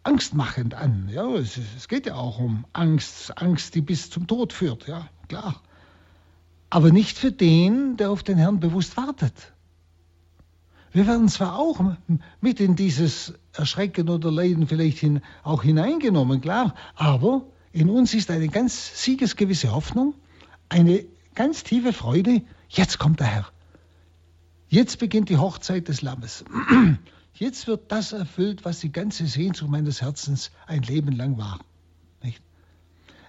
angstmachend 0.03 0.73
an. 0.73 1.09
Ja, 1.11 1.27
es, 1.35 1.57
es, 1.77 1.87
geht 1.87 2.05
ja 2.05 2.15
auch 2.15 2.39
um 2.39 2.65
Angst, 2.73 3.37
Angst, 3.37 3.75
die 3.75 3.81
bis 3.81 4.09
zum 4.09 4.27
Tod 4.27 4.53
führt, 4.53 4.87
ja, 4.87 5.07
klar. 5.27 5.61
Aber 6.69 6.91
nicht 6.91 7.17
für 7.17 7.31
den, 7.31 7.97
der 7.97 8.11
auf 8.11 8.23
den 8.23 8.37
Herrn 8.37 8.59
bewusst 8.59 8.97
wartet. 8.97 9.53
Wir 10.93 11.07
werden 11.07 11.29
zwar 11.29 11.57
auch 11.57 11.79
mit 12.41 12.59
in 12.59 12.75
dieses 12.75 13.33
Erschrecken 13.53 14.09
oder 14.09 14.29
Leiden 14.29 14.67
vielleicht 14.67 14.97
hin, 14.97 15.21
auch 15.43 15.63
hineingenommen, 15.63 16.41
klar, 16.41 16.75
aber 16.95 17.45
in 17.71 17.89
uns 17.89 18.13
ist 18.13 18.29
eine 18.29 18.49
ganz 18.49 19.01
siegesgewisse 19.01 19.71
Hoffnung, 19.71 20.15
eine 20.67 21.05
ganz 21.33 21.63
tiefe 21.63 21.93
Freude, 21.93 22.41
jetzt 22.67 22.99
kommt 22.99 23.21
der 23.21 23.27
Herr. 23.27 23.51
Jetzt 24.71 24.99
beginnt 24.99 25.27
die 25.27 25.35
Hochzeit 25.35 25.89
des 25.89 26.01
Lammes. 26.01 26.45
Jetzt 27.33 27.67
wird 27.67 27.91
das 27.91 28.13
erfüllt, 28.13 28.63
was 28.63 28.79
die 28.79 28.89
ganze 28.89 29.27
Sehnsucht 29.27 29.69
meines 29.69 30.01
Herzens 30.01 30.49
ein 30.65 30.81
Leben 30.83 31.11
lang 31.11 31.37
war. 31.37 31.59
Nicht? 32.23 32.41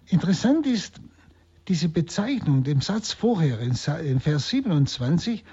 Interessant 0.06 0.68
ist 0.68 1.00
diese 1.66 1.88
Bezeichnung, 1.88 2.62
dem 2.62 2.80
Satz 2.80 3.12
vorher 3.12 3.58
in 3.58 4.20
Vers 4.20 4.50
27, 4.50 5.44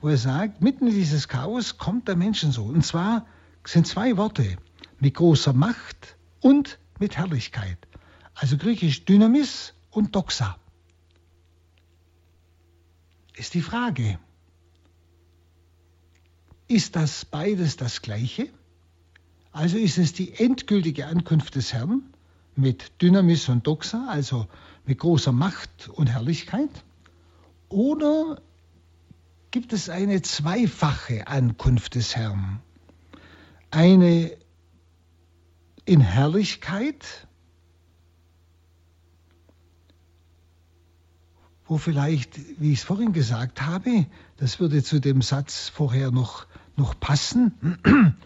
wo 0.00 0.08
er 0.08 0.16
sagt, 0.16 0.60
mitten 0.60 0.88
in 0.88 0.94
dieses 0.94 1.28
Chaos 1.28 1.78
kommt 1.78 2.08
der 2.08 2.16
Menschensohn. 2.16 2.74
Und 2.74 2.84
zwar 2.84 3.24
sind 3.64 3.86
zwei 3.86 4.16
Worte, 4.16 4.56
mit 4.98 5.14
großer 5.14 5.52
Macht 5.52 6.16
und 6.40 6.80
mit 6.98 7.16
Herrlichkeit. 7.16 7.78
Also 8.34 8.56
griechisch 8.56 9.04
Dynamis 9.04 9.74
und 9.90 10.16
Doxa. 10.16 10.58
Ist 13.36 13.54
die 13.54 13.62
Frage, 13.62 14.18
ist 16.68 16.96
das 16.96 17.24
beides 17.24 17.76
das 17.76 18.02
Gleiche? 18.02 18.48
Also 19.52 19.78
ist 19.78 19.98
es 19.98 20.12
die 20.12 20.34
endgültige 20.34 21.06
Ankunft 21.06 21.54
des 21.54 21.72
Herrn 21.72 22.02
mit 22.54 22.92
Dynamis 23.00 23.48
und 23.48 23.66
Doxa, 23.66 24.06
also 24.08 24.46
mit 24.84 24.98
großer 24.98 25.32
Macht 25.32 25.88
und 25.88 26.08
Herrlichkeit? 26.08 26.70
Oder 27.68 28.40
gibt 29.50 29.72
es 29.72 29.88
eine 29.88 30.22
zweifache 30.22 31.26
Ankunft 31.26 31.94
des 31.94 32.14
Herrn? 32.14 32.60
Eine 33.70 34.36
in 35.84 36.00
Herrlichkeit, 36.00 37.26
wo 41.64 41.78
vielleicht, 41.78 42.60
wie 42.60 42.72
ich 42.72 42.80
es 42.80 42.84
vorhin 42.84 43.12
gesagt 43.12 43.62
habe, 43.62 44.06
das 44.36 44.60
würde 44.60 44.82
zu 44.82 45.00
dem 45.00 45.22
Satz 45.22 45.68
vorher 45.68 46.10
noch 46.10 46.46
noch 46.78 46.98
passen, 46.98 47.78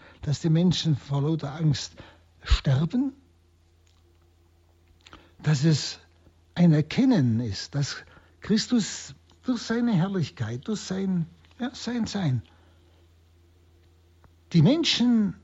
dass 0.21 0.39
die 0.39 0.49
Menschen 0.49 0.95
vor 0.95 1.21
lauter 1.21 1.53
Angst 1.53 1.93
sterben? 2.43 3.13
Dass 5.41 5.63
es 5.65 5.99
ein 6.55 6.71
Erkennen 6.71 7.39
ist, 7.39 7.75
dass 7.75 7.97
Christus 8.41 9.15
durch 9.43 9.61
seine 9.61 9.93
Herrlichkeit, 9.93 10.67
durch 10.67 10.79
sein, 10.79 11.25
ja, 11.59 11.71
sein 11.73 12.05
Sein, 12.05 12.41
die 14.53 14.61
Menschen 14.61 15.35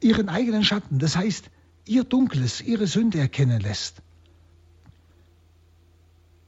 ihren 0.00 0.28
eigenen 0.28 0.64
Schatten, 0.64 0.98
das 0.98 1.16
heißt 1.16 1.50
ihr 1.84 2.04
Dunkles, 2.04 2.60
ihre 2.60 2.86
Sünde 2.86 3.18
erkennen 3.18 3.60
lässt. 3.60 4.02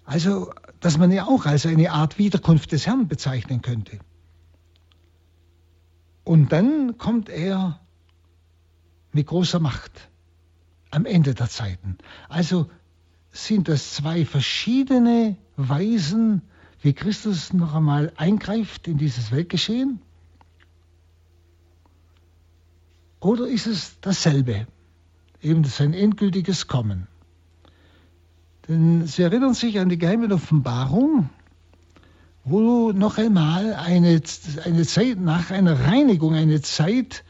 Also, 0.05 0.53
dass 0.81 0.99
man 0.99 1.13
ja 1.13 1.27
auch 1.27 1.47
als 1.47 1.67
eine 1.67 1.93
Art 1.93 2.19
Wiederkunft 2.19 2.73
des 2.73 2.87
Herrn 2.87 3.09
bezeichnen 3.09 3.63
könnte. 3.63 3.99
Und 6.25 6.53
dann 6.53 6.99
kommt 6.99 7.29
er 7.29 7.81
mit 9.13 9.27
großer 9.27 9.61
Macht 9.61 10.09
am 10.91 11.05
Ende 11.05 11.35
der 11.35 11.49
Zeiten. 11.49 11.99
Also 12.29 12.71
sind 13.33 13.69
das 13.69 13.95
zwei 13.95 14.25
verschiedene 14.25 15.37
Weisen, 15.57 16.43
wie 16.81 16.93
Christus 16.93 17.53
noch 17.53 17.75
einmal 17.75 18.13
eingreift 18.17 18.89
in 18.89 18.99
dieses 18.99 19.33
Weltgeschehen? 19.33 20.01
Oder 23.21 23.47
ist 23.47 23.67
es 23.67 24.01
dasselbe, 24.01 24.67
eben 25.41 25.65
sein 25.65 25.95
endgültiges 25.95 26.67
Kommen? 26.67 27.07
Denn 28.69 29.07
Sie 29.07 29.23
erinnern 29.23 29.55
sich 29.55 29.79
an 29.79 29.89
die 29.89 29.99
geheime 29.99 30.33
Offenbarung, 30.33 31.31
wo 32.45 32.93
noch 32.93 33.19
einmal 33.19 33.75
eine, 33.75 34.21
eine 34.65 34.87
Zeit 34.87 35.19
nach 35.21 35.51
einer 35.51 35.87
Reinigung, 35.87 36.35
eine 36.35 36.61
Zeit 36.61 37.25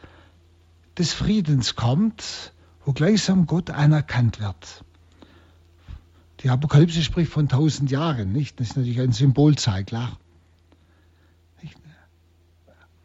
des 0.97 1.13
Friedens 1.13 1.75
kommt, 1.75 2.53
wo 2.85 2.93
gleichsam 2.93 3.45
Gott 3.45 3.69
anerkannt 3.69 4.39
wird. 4.39 4.83
Die 6.41 6.49
Apokalypse 6.49 7.01
spricht 7.03 7.31
von 7.31 7.47
tausend 7.47 7.89
Jahren, 7.91 8.31
nicht? 8.33 8.59
Das 8.59 8.69
ist 8.69 8.77
natürlich 8.77 8.99
ein 8.99 9.13
Symbolzahl, 9.13 9.85
klar. 9.85 10.17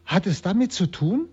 Hat 0.04 0.26
es 0.26 0.40
damit 0.40 0.72
zu 0.72 0.86
tun? 0.86 1.28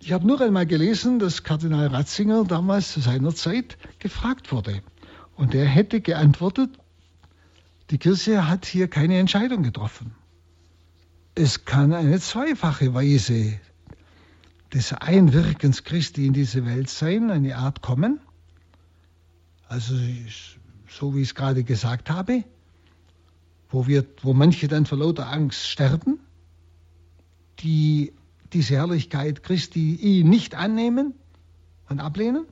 Ich 0.00 0.12
habe 0.12 0.24
nur 0.24 0.40
einmal 0.40 0.66
gelesen, 0.66 1.18
dass 1.18 1.42
Kardinal 1.42 1.88
Ratzinger 1.88 2.44
damals 2.44 2.92
zu 2.92 3.00
seiner 3.00 3.34
Zeit 3.34 3.76
gefragt 3.98 4.52
wurde. 4.52 4.82
Und 5.34 5.52
er 5.52 5.66
hätte 5.66 6.00
geantwortet, 6.00 6.70
die 7.90 7.98
Kirche 7.98 8.48
hat 8.48 8.66
hier 8.66 8.88
keine 8.88 9.18
Entscheidung 9.18 9.62
getroffen. 9.62 10.14
Es 11.34 11.64
kann 11.64 11.92
eine 11.92 12.18
zweifache 12.18 12.94
Weise 12.94 13.60
des 14.72 14.92
Einwirkens 14.92 15.84
Christi 15.84 16.26
in 16.26 16.32
diese 16.32 16.66
Welt 16.66 16.88
sein, 16.88 17.30
eine 17.30 17.56
Art 17.56 17.82
kommen. 17.82 18.20
Also 19.68 19.94
so 20.88 21.14
wie 21.14 21.22
ich 21.22 21.28
es 21.28 21.34
gerade 21.34 21.62
gesagt 21.62 22.10
habe, 22.10 22.44
wo, 23.68 23.86
wir, 23.86 24.04
wo 24.22 24.32
manche 24.32 24.66
dann 24.66 24.86
vor 24.86 24.98
lauter 24.98 25.30
Angst 25.30 25.68
sterben, 25.68 26.18
die 27.60 28.12
diese 28.52 28.74
Herrlichkeit 28.74 29.42
Christi 29.42 30.22
nicht 30.24 30.54
annehmen 30.54 31.14
und 31.88 32.00
ablehnen. 32.00 32.46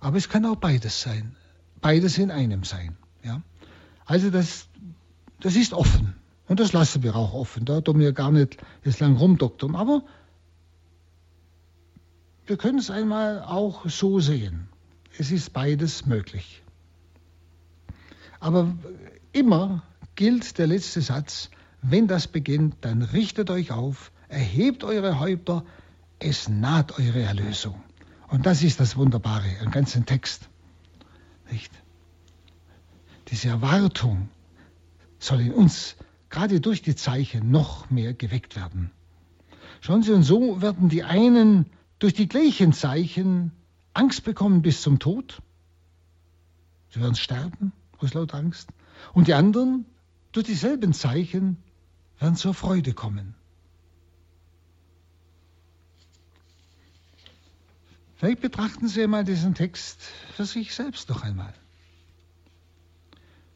Aber 0.00 0.16
es 0.16 0.28
kann 0.28 0.44
auch 0.44 0.56
beides 0.56 1.00
sein 1.00 1.36
beides 1.82 2.16
in 2.16 2.30
einem 2.30 2.64
sein. 2.64 2.96
Ja? 3.22 3.42
Also 4.06 4.30
das, 4.30 4.68
das 5.40 5.56
ist 5.56 5.74
offen. 5.74 6.14
Und 6.48 6.60
das 6.60 6.72
lassen 6.72 7.02
wir 7.02 7.14
auch 7.14 7.34
offen. 7.34 7.64
Da 7.64 7.80
tun 7.80 7.98
wir 7.98 8.12
gar 8.12 8.30
nicht 8.30 8.56
jetzt 8.84 9.00
lang 9.00 9.16
rumdoktern. 9.16 9.76
Aber 9.76 10.02
wir 12.46 12.56
können 12.56 12.78
es 12.78 12.90
einmal 12.90 13.42
auch 13.42 13.88
so 13.88 14.20
sehen. 14.20 14.68
Es 15.18 15.30
ist 15.30 15.52
beides 15.52 16.06
möglich. 16.06 16.62
Aber 18.40 18.74
immer 19.32 19.82
gilt 20.14 20.58
der 20.58 20.66
letzte 20.66 21.00
Satz, 21.00 21.50
wenn 21.80 22.06
das 22.06 22.26
beginnt, 22.26 22.76
dann 22.80 23.02
richtet 23.02 23.50
euch 23.50 23.72
auf, 23.72 24.12
erhebt 24.28 24.84
eure 24.84 25.20
Häupter, 25.20 25.64
es 26.18 26.48
naht 26.48 26.98
eure 26.98 27.22
Erlösung. 27.22 27.80
Und 28.28 28.46
das 28.46 28.62
ist 28.62 28.80
das 28.80 28.96
Wunderbare 28.96 29.48
im 29.62 29.70
ganzen 29.70 30.06
Text. 30.06 30.48
Nicht? 31.52 31.70
Diese 33.28 33.48
Erwartung 33.48 34.30
soll 35.18 35.42
in 35.42 35.52
uns 35.52 35.96
gerade 36.30 36.60
durch 36.62 36.80
die 36.80 36.96
Zeichen 36.96 37.50
noch 37.50 37.90
mehr 37.90 38.14
geweckt 38.14 38.56
werden. 38.56 38.90
Schauen 39.82 40.02
Sie, 40.02 40.12
und 40.12 40.22
so 40.22 40.62
werden 40.62 40.88
die 40.88 41.04
einen 41.04 41.66
durch 41.98 42.14
die 42.14 42.26
gleichen 42.26 42.72
Zeichen 42.72 43.52
Angst 43.92 44.24
bekommen 44.24 44.62
bis 44.62 44.80
zum 44.80 44.98
Tod. 44.98 45.42
Sie 46.88 47.00
werden 47.00 47.16
sterben 47.16 47.72
aus 47.98 48.14
lauter 48.14 48.38
Angst. 48.38 48.70
Und 49.12 49.28
die 49.28 49.34
anderen 49.34 49.84
durch 50.32 50.46
dieselben 50.46 50.94
Zeichen 50.94 51.58
werden 52.18 52.36
zur 52.36 52.54
Freude 52.54 52.94
kommen. 52.94 53.34
Vielleicht 58.22 58.40
betrachten 58.40 58.86
Sie 58.86 59.02
einmal 59.02 59.24
diesen 59.24 59.56
Text 59.56 60.00
für 60.36 60.44
sich 60.44 60.76
selbst 60.76 61.08
noch 61.08 61.24
einmal. 61.24 61.52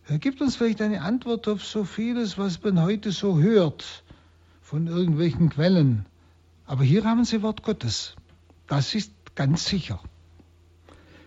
Er 0.09 0.19
gibt 0.19 0.41
uns 0.41 0.57
vielleicht 0.57 0.83
eine 0.83 1.03
Antwort 1.03 1.47
auf 1.47 1.65
so 1.65 1.85
vieles, 1.85 2.37
was 2.37 2.61
man 2.65 2.83
heute 2.83 3.13
so 3.13 3.39
hört 3.39 4.03
von 4.61 4.89
irgendwelchen 4.89 5.51
Quellen. 5.51 6.05
Aber 6.65 6.83
hier 6.83 7.05
haben 7.05 7.25
Sie 7.25 7.43
Wort 7.43 7.63
Gottes. 7.63 8.17
Das 8.67 8.97
ist 8.97 9.13
ganz 9.37 9.67
sicher. 9.67 10.01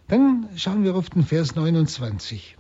Dann 0.10 0.50
schauen 0.58 0.84
wir 0.84 0.98
auf 0.98 1.10
den 1.10 1.24
Vers 1.24 1.56
29. 1.56 2.58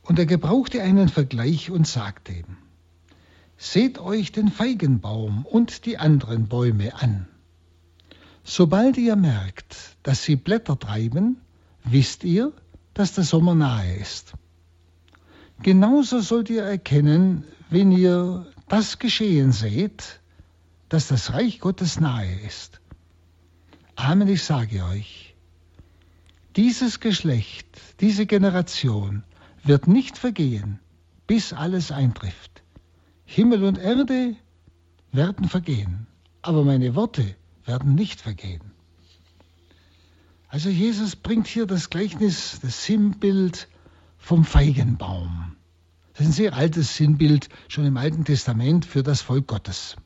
Und 0.00 0.18
er 0.18 0.24
gebrauchte 0.24 0.80
einen 0.80 1.10
Vergleich 1.10 1.70
und 1.70 1.86
sagte, 1.86 2.42
Seht 3.58 3.98
euch 3.98 4.32
den 4.32 4.48
Feigenbaum 4.48 5.44
und 5.44 5.84
die 5.84 5.98
anderen 5.98 6.48
Bäume 6.48 6.94
an. 6.94 7.28
Sobald 8.48 8.96
ihr 8.96 9.16
merkt, 9.16 9.96
dass 10.04 10.22
sie 10.22 10.36
Blätter 10.36 10.78
treiben, 10.78 11.40
wisst 11.82 12.22
ihr, 12.22 12.52
dass 12.94 13.12
der 13.12 13.24
Sommer 13.24 13.56
nahe 13.56 13.96
ist. 13.96 14.34
Genauso 15.62 16.20
sollt 16.20 16.48
ihr 16.48 16.62
erkennen, 16.62 17.42
wenn 17.70 17.90
ihr 17.90 18.46
das 18.68 19.00
geschehen 19.00 19.50
seht, 19.50 20.20
dass 20.88 21.08
das 21.08 21.32
Reich 21.32 21.58
Gottes 21.58 21.98
nahe 21.98 22.38
ist. 22.46 22.80
Amen, 23.96 24.28
ich 24.28 24.44
sage 24.44 24.84
euch, 24.84 25.34
dieses 26.54 27.00
Geschlecht, 27.00 27.66
diese 27.98 28.26
Generation 28.26 29.24
wird 29.64 29.88
nicht 29.88 30.18
vergehen, 30.18 30.78
bis 31.26 31.52
alles 31.52 31.90
eintrifft. 31.90 32.62
Himmel 33.24 33.64
und 33.64 33.76
Erde 33.76 34.36
werden 35.10 35.48
vergehen, 35.48 36.06
aber 36.42 36.62
meine 36.62 36.94
Worte 36.94 37.34
werden 37.66 37.94
nicht 37.94 38.20
vergehen. 38.20 38.62
Also 40.48 40.68
Jesus 40.68 41.16
bringt 41.16 41.46
hier 41.46 41.66
das 41.66 41.90
Gleichnis, 41.90 42.60
das 42.62 42.84
Sinnbild 42.84 43.68
vom 44.16 44.44
Feigenbaum. 44.44 45.56
Das 46.12 46.22
ist 46.22 46.28
ein 46.28 46.32
sehr 46.32 46.54
altes 46.54 46.96
Sinnbild, 46.96 47.48
schon 47.68 47.84
im 47.84 47.96
Alten 47.96 48.24
Testament 48.24 48.86
für 48.86 49.02
das 49.02 49.20
Volk 49.20 49.46
Gottes. 49.46 49.96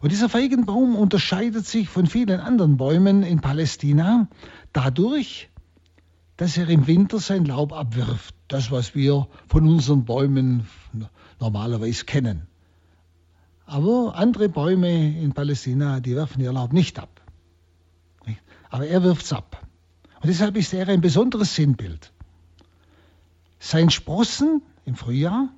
Und 0.00 0.10
dieser 0.12 0.28
Feigenbaum 0.28 0.96
unterscheidet 0.96 1.66
sich 1.66 1.88
von 1.88 2.06
vielen 2.06 2.40
anderen 2.40 2.76
Bäumen 2.76 3.22
in 3.22 3.40
Palästina 3.40 4.28
dadurch, 4.72 5.50
dass 6.36 6.56
er 6.56 6.68
im 6.68 6.86
Winter 6.86 7.18
sein 7.18 7.44
Laub 7.44 7.72
abwirft. 7.72 8.34
Das, 8.46 8.70
was 8.70 8.94
wir 8.94 9.28
von 9.48 9.68
unseren 9.68 10.04
Bäumen 10.04 10.66
normalerweise 11.40 12.04
kennen. 12.04 12.47
Aber 13.68 14.16
andere 14.16 14.48
Bäume 14.48 15.14
in 15.20 15.34
Palästina, 15.34 16.00
die 16.00 16.16
werfen 16.16 16.40
ihr 16.40 16.52
Laub 16.52 16.72
nicht 16.72 16.98
ab. 16.98 17.20
Aber 18.70 18.86
er 18.86 19.02
wirft 19.02 19.26
es 19.26 19.32
ab. 19.34 19.66
Und 20.22 20.28
deshalb 20.28 20.56
ist 20.56 20.72
er 20.72 20.88
ein 20.88 21.02
besonderes 21.02 21.54
Sinnbild. 21.54 22.10
Sein 23.58 23.90
Sprossen 23.90 24.62
im 24.86 24.94
Frühjahr 24.94 25.50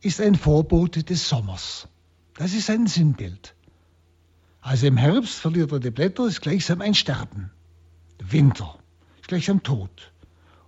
ist 0.00 0.20
ein 0.20 0.34
Vorbote 0.34 1.04
des 1.04 1.28
Sommers. 1.28 1.86
Das 2.34 2.52
ist 2.52 2.68
ein 2.70 2.88
Sinnbild. 2.88 3.54
Also 4.60 4.88
im 4.88 4.96
Herbst 4.96 5.36
verliert 5.36 5.70
er 5.70 5.78
die 5.78 5.92
Blätter, 5.92 6.26
ist 6.26 6.40
gleichsam 6.40 6.80
ein 6.80 6.94
Sterben. 6.94 7.52
Winter 8.18 8.78
ist 9.20 9.28
gleichsam 9.28 9.62
Tod. 9.62 10.12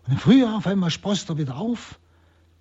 Und 0.07 0.13
im 0.13 0.19
Frühjahr 0.19 0.59
auf 0.59 0.69
einmal 0.69 0.91
sprost 0.91 1.31
er 1.31 1.37
wieder 1.37 1.57
auf 1.57 1.99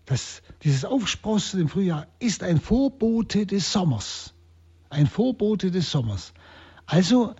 das, 0.08 0.42
dieses 0.64 0.86
Aufsprossen 0.86 1.60
im 1.60 1.70
Frühjahr 1.70 2.08
ist 2.20 2.42
ein 2.42 2.60
Vorbote 2.60 3.46
des 3.46 3.72
Sommers. 3.72 4.34
Ein 4.90 5.06
Vorbote 5.06 5.70
des 5.70 5.92
Sommers. 5.92 6.34
Also 6.86 7.36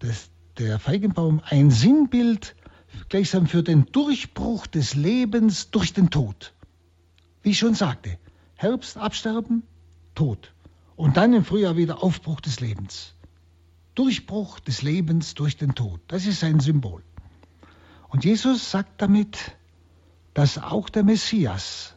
das, 0.00 0.28
der 0.58 0.80
Feigenbaum 0.80 1.40
ein 1.44 1.70
Sinnbild 1.70 2.56
gleichsam 3.08 3.46
für 3.46 3.62
den 3.62 3.86
Durchbruch 3.92 4.66
des 4.66 4.94
Lebens 4.94 5.70
durch 5.70 5.92
den 5.92 6.10
Tod. 6.10 6.52
Wie 7.42 7.50
ich 7.50 7.58
schon 7.58 7.74
sagte, 7.74 8.18
Herbst, 8.56 8.96
Absterben, 8.96 9.62
Tod. 10.16 10.52
Und 10.96 11.16
dann 11.16 11.32
im 11.32 11.44
Frühjahr 11.44 11.76
wieder 11.76 12.02
Aufbruch 12.02 12.40
des 12.40 12.58
Lebens. 12.58 13.14
Durchbruch 13.94 14.58
des 14.58 14.82
Lebens 14.82 15.34
durch 15.34 15.56
den 15.56 15.76
Tod. 15.76 16.00
Das 16.08 16.26
ist 16.26 16.40
sein 16.40 16.58
Symbol. 16.58 17.04
Und 18.08 18.24
Jesus 18.24 18.72
sagt 18.72 19.00
damit, 19.00 19.56
dass 20.36 20.58
auch 20.58 20.90
der 20.90 21.02
Messias 21.02 21.94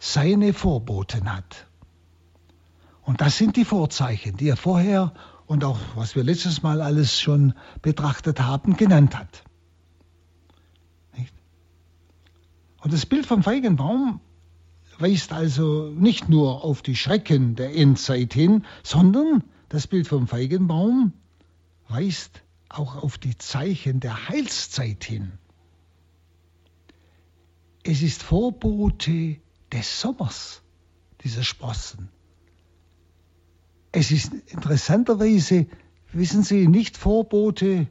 seine 0.00 0.52
Vorboten 0.52 1.32
hat. 1.32 1.68
Und 3.02 3.20
das 3.20 3.38
sind 3.38 3.54
die 3.54 3.64
Vorzeichen, 3.64 4.36
die 4.36 4.48
er 4.48 4.56
vorher 4.56 5.14
und 5.46 5.62
auch 5.62 5.78
was 5.94 6.16
wir 6.16 6.24
letztes 6.24 6.64
Mal 6.64 6.82
alles 6.82 7.20
schon 7.20 7.54
betrachtet 7.80 8.40
haben, 8.40 8.76
genannt 8.76 9.16
hat. 9.16 9.44
Und 12.80 12.92
das 12.92 13.06
Bild 13.06 13.26
vom 13.26 13.44
Feigenbaum 13.44 14.20
weist 14.98 15.32
also 15.32 15.92
nicht 15.94 16.28
nur 16.28 16.64
auf 16.64 16.82
die 16.82 16.96
Schrecken 16.96 17.54
der 17.54 17.76
Endzeit 17.76 18.34
hin, 18.34 18.66
sondern 18.82 19.44
das 19.68 19.86
Bild 19.86 20.08
vom 20.08 20.26
Feigenbaum 20.26 21.12
weist 21.88 22.42
auch 22.68 22.96
auf 22.96 23.18
die 23.18 23.38
Zeichen 23.38 24.00
der 24.00 24.28
Heilszeit 24.28 25.04
hin. 25.04 25.38
Es 27.90 28.02
ist 28.02 28.22
Vorbote 28.22 29.38
des 29.72 30.00
Sommers, 30.02 30.60
dieser 31.24 31.42
Sprossen. 31.42 32.10
Es 33.92 34.10
ist 34.10 34.30
interessanterweise, 34.48 35.66
wissen 36.12 36.42
Sie, 36.42 36.68
nicht 36.68 36.98
Vorbote 36.98 37.86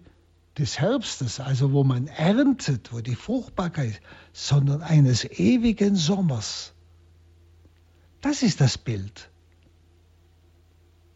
des 0.56 0.78
Herbstes, 0.78 1.40
also 1.40 1.72
wo 1.72 1.84
man 1.84 2.06
erntet, 2.06 2.94
wo 2.94 3.00
die 3.00 3.16
Fruchtbarkeit, 3.16 4.00
sondern 4.34 4.84
eines 4.84 5.26
ewigen 5.26 5.96
Sommers. 5.96 6.74
Das 8.22 8.44
ist 8.44 8.62
das 8.62 8.78
Bild, 8.78 9.32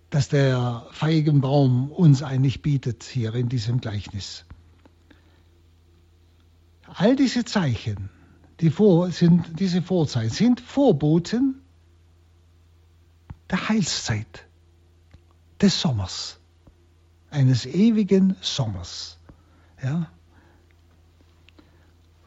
das 0.09 0.27
der 0.27 0.87
Feigenbaum 0.89 1.91
uns 1.91 2.23
eigentlich 2.23 2.63
bietet 2.63 3.03
hier 3.03 3.35
in 3.35 3.47
diesem 3.47 3.79
Gleichnis. 3.79 4.43
All 6.87 7.15
diese 7.15 7.45
Zeichen, 7.45 8.09
die 8.61 8.69
vor, 8.69 9.11
sind, 9.11 9.59
diese 9.59 9.81
Vorzeichen 9.81 10.29
sind 10.29 10.61
Vorboten 10.61 11.61
der 13.49 13.67
Heilszeit, 13.67 14.47
des 15.59 15.81
Sommers, 15.81 16.39
eines 17.29 17.65
ewigen 17.65 18.35
Sommers. 18.41 19.19
Ja? 19.83 20.09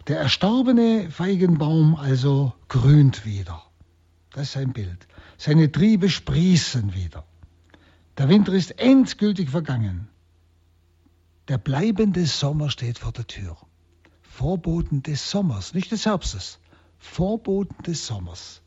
Der 0.07 0.19
erstorbene 0.19 1.11
Feigenbaum 1.11 1.95
also 1.95 2.53
grünt 2.69 3.25
wieder. 3.25 3.63
Das 4.33 4.51
ist 4.51 4.57
ein 4.57 4.73
Bild. 4.73 5.07
Seine 5.39 5.73
Triebe 5.73 6.11
sprießen 6.11 6.95
wieder. 6.95 7.25
Der 8.19 8.29
Winter 8.29 8.53
ist 8.53 8.79
endgültig 8.79 9.51
vergangen. 9.51 10.09
Der 11.49 11.59
bleibende 11.59 12.27
Sommer 12.27 12.71
steht 12.71 12.99
vor 12.99 13.13
der 13.13 13.27
Tür. 13.27 13.57
Vorboten 14.37 15.01
des 15.05 15.31
Sommers, 15.31 15.75
nicht 15.75 15.93
des 15.93 16.07
Herbstes, 16.07 16.59
Vorboten 16.99 17.81
des 17.85 18.05
Sommers, 18.05 18.63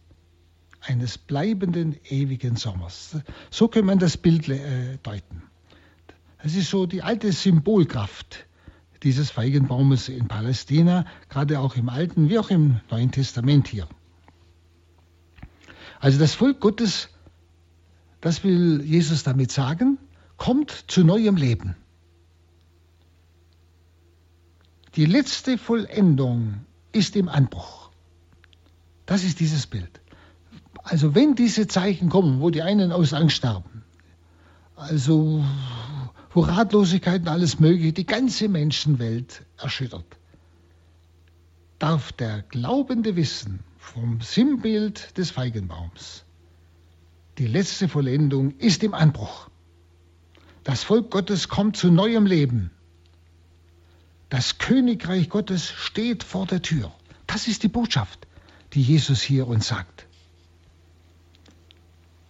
eines 0.80 1.18
bleibenden, 1.18 1.98
ewigen 2.06 2.56
Sommers. 2.56 3.18
So 3.52 3.68
kann 3.68 3.84
man 3.84 4.00
das 4.00 4.16
Bild 4.16 4.48
äh, 4.48 4.98
deuten. 5.04 5.44
Es 6.38 6.56
ist 6.56 6.70
so 6.70 6.86
die 6.86 7.02
alte 7.02 7.34
Symbolkraft 7.34 8.46
dieses 9.04 9.30
Feigenbaumes 9.30 10.08
in 10.08 10.30
Palästina, 10.30 11.06
gerade 11.28 11.60
auch 11.60 11.76
im 11.76 11.90
Alten 11.90 12.30
wie 12.30 12.40
auch 12.40 12.50
im 12.50 12.80
Neuen 12.90 13.12
Testament 13.12 13.68
hier. 13.68 13.90
Also 16.00 16.18
das 16.18 16.34
Volk 16.34 16.62
Gottes, 16.62 17.10
das 18.22 18.46
will 18.46 18.82
Jesus 18.86 19.24
damit 19.24 19.52
sagen, 19.52 19.98
kommt 20.38 20.72
zu 20.88 21.04
neuem 21.04 21.36
Leben. 21.36 21.76
Die 24.98 25.06
letzte 25.06 25.60
Vollendung 25.60 26.66
ist 26.92 27.16
im 27.16 27.30
Anbruch. 27.30 27.92
Das 29.06 29.24
ist 29.24 29.40
dieses 29.40 29.68
Bild. 29.68 30.02
Also 30.82 31.14
wenn 31.14 31.36
diese 31.36 31.68
Zeichen 31.68 32.10
kommen, 32.10 32.42
wo 32.42 32.50
die 32.50 32.64
einen 32.64 32.92
aus 32.92 33.14
Angst 33.14 33.36
sterben, 33.36 33.84
also 34.76 35.46
wo 36.32 36.42
Ratlosigkeit 36.42 37.22
und 37.22 37.28
alles 37.28 37.60
Mögliche 37.60 37.94
die 37.94 38.08
ganze 38.08 38.50
Menschenwelt 38.50 39.44
erschüttert, 39.58 40.18
darf 41.78 42.12
der 42.14 42.42
Glaubende 42.42 43.16
wissen 43.16 43.60
vom 43.78 44.22
Sinnbild 44.22 45.16
des 45.16 45.30
Feigenbaums, 45.30 46.26
die 47.38 47.46
letzte 47.46 47.88
Vollendung 47.88 48.58
ist 48.58 48.84
im 48.84 48.96
Anbruch. 48.96 49.48
Das 50.64 50.84
Volk 50.84 51.12
Gottes 51.12 51.50
kommt 51.50 51.78
zu 51.78 51.92
neuem 51.92 52.26
Leben. 52.26 52.72
Das 54.30 54.58
Königreich 54.58 55.30
Gottes 55.30 55.70
steht 55.72 56.24
vor 56.24 56.46
der 56.46 56.62
Tür. 56.62 56.92
Das 57.28 57.48
ist 57.48 57.64
die 57.64 57.70
Botschaft, 57.70 58.28
die 58.74 58.82
Jesus 58.82 59.22
hier 59.22 59.48
uns 59.48 59.68
sagt. 59.68 60.06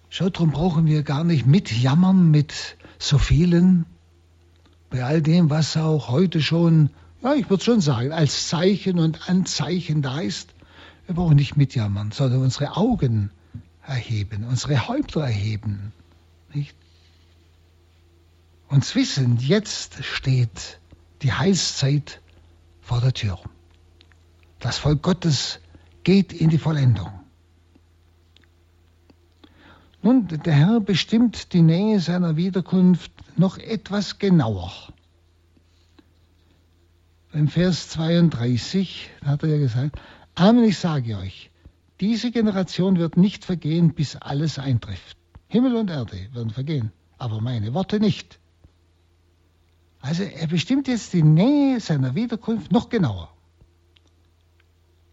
Schaut, 0.10 0.36
darum 0.36 0.52
brauchen 0.52 0.86
wir 0.86 1.04
gar 1.04 1.24
nicht 1.24 1.46
mitjammern 1.46 2.30
mit 2.32 2.78
so 3.00 3.18
vielen, 3.18 3.86
bei 4.90 5.04
all 5.04 5.22
dem, 5.22 5.50
was 5.50 5.76
auch 5.76 6.10
heute 6.10 6.42
schon, 6.42 6.92
ja, 7.22 7.34
ich 7.34 7.50
würde 7.50 7.64
schon 7.64 7.82
sagen, 7.82 8.12
als 8.12 8.48
Zeichen 8.48 9.00
und 9.00 9.30
Anzeichen 9.30 10.02
da 10.02 10.20
ist. 10.20 10.54
Wir 11.06 11.16
brauchen 11.16 11.36
nicht 11.36 11.58
mitjammern, 11.58 12.12
sondern 12.12 12.42
unsere 12.42 12.78
Augen 12.78 13.32
erheben, 13.86 14.44
unsere 14.44 14.88
Häupter 14.88 15.22
erheben. 15.22 15.92
Nicht? 16.54 16.76
Uns 18.70 18.96
wissen, 18.96 19.38
jetzt 19.40 20.04
steht 20.04 20.80
die 21.22 21.34
Heilszeit 21.34 22.22
vor 22.82 23.02
der 23.02 23.14
Tür. 23.14 23.40
Das 24.60 24.78
Volk 24.78 25.02
Gottes 25.02 25.60
geht 26.04 26.34
in 26.34 26.50
die 26.50 26.58
Vollendung. 26.58 27.12
Nun, 30.02 30.28
der 30.28 30.54
Herr 30.54 30.80
bestimmt 30.80 31.54
die 31.54 31.62
Nähe 31.62 32.00
seiner 32.00 32.38
Wiederkunft 32.38 33.12
noch 33.36 33.58
etwas 33.58 34.20
genauer. 34.20 34.72
Im 37.34 37.48
Vers 37.48 37.90
32 37.90 39.10
hat 39.26 39.44
er 39.44 39.50
ja 39.50 39.58
gesagt, 39.58 40.00
Amen, 40.36 40.64
ich 40.64 40.78
sage 40.78 41.18
euch, 41.18 41.52
diese 42.00 42.32
Generation 42.32 42.98
wird 43.00 43.18
nicht 43.18 43.44
vergehen, 43.44 43.94
bis 43.94 44.16
alles 44.16 44.60
eintrifft. 44.60 45.18
Himmel 45.48 45.76
und 45.76 45.90
Erde 45.90 46.30
werden 46.34 46.52
vergehen, 46.52 46.92
aber 47.18 47.42
meine 47.42 47.74
Worte 47.74 48.00
nicht. 48.00 48.40
Also 50.00 50.24
er 50.24 50.48
bestimmt 50.48 50.88
jetzt 50.88 51.14
die 51.14 51.24
Nähe 51.24 51.80
seiner 51.80 52.16
Wiederkunft 52.16 52.72
noch 52.72 52.90
genauer. 52.90 53.32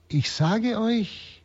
Ich 0.08 0.30
sage 0.30 0.80
euch, 0.80 1.42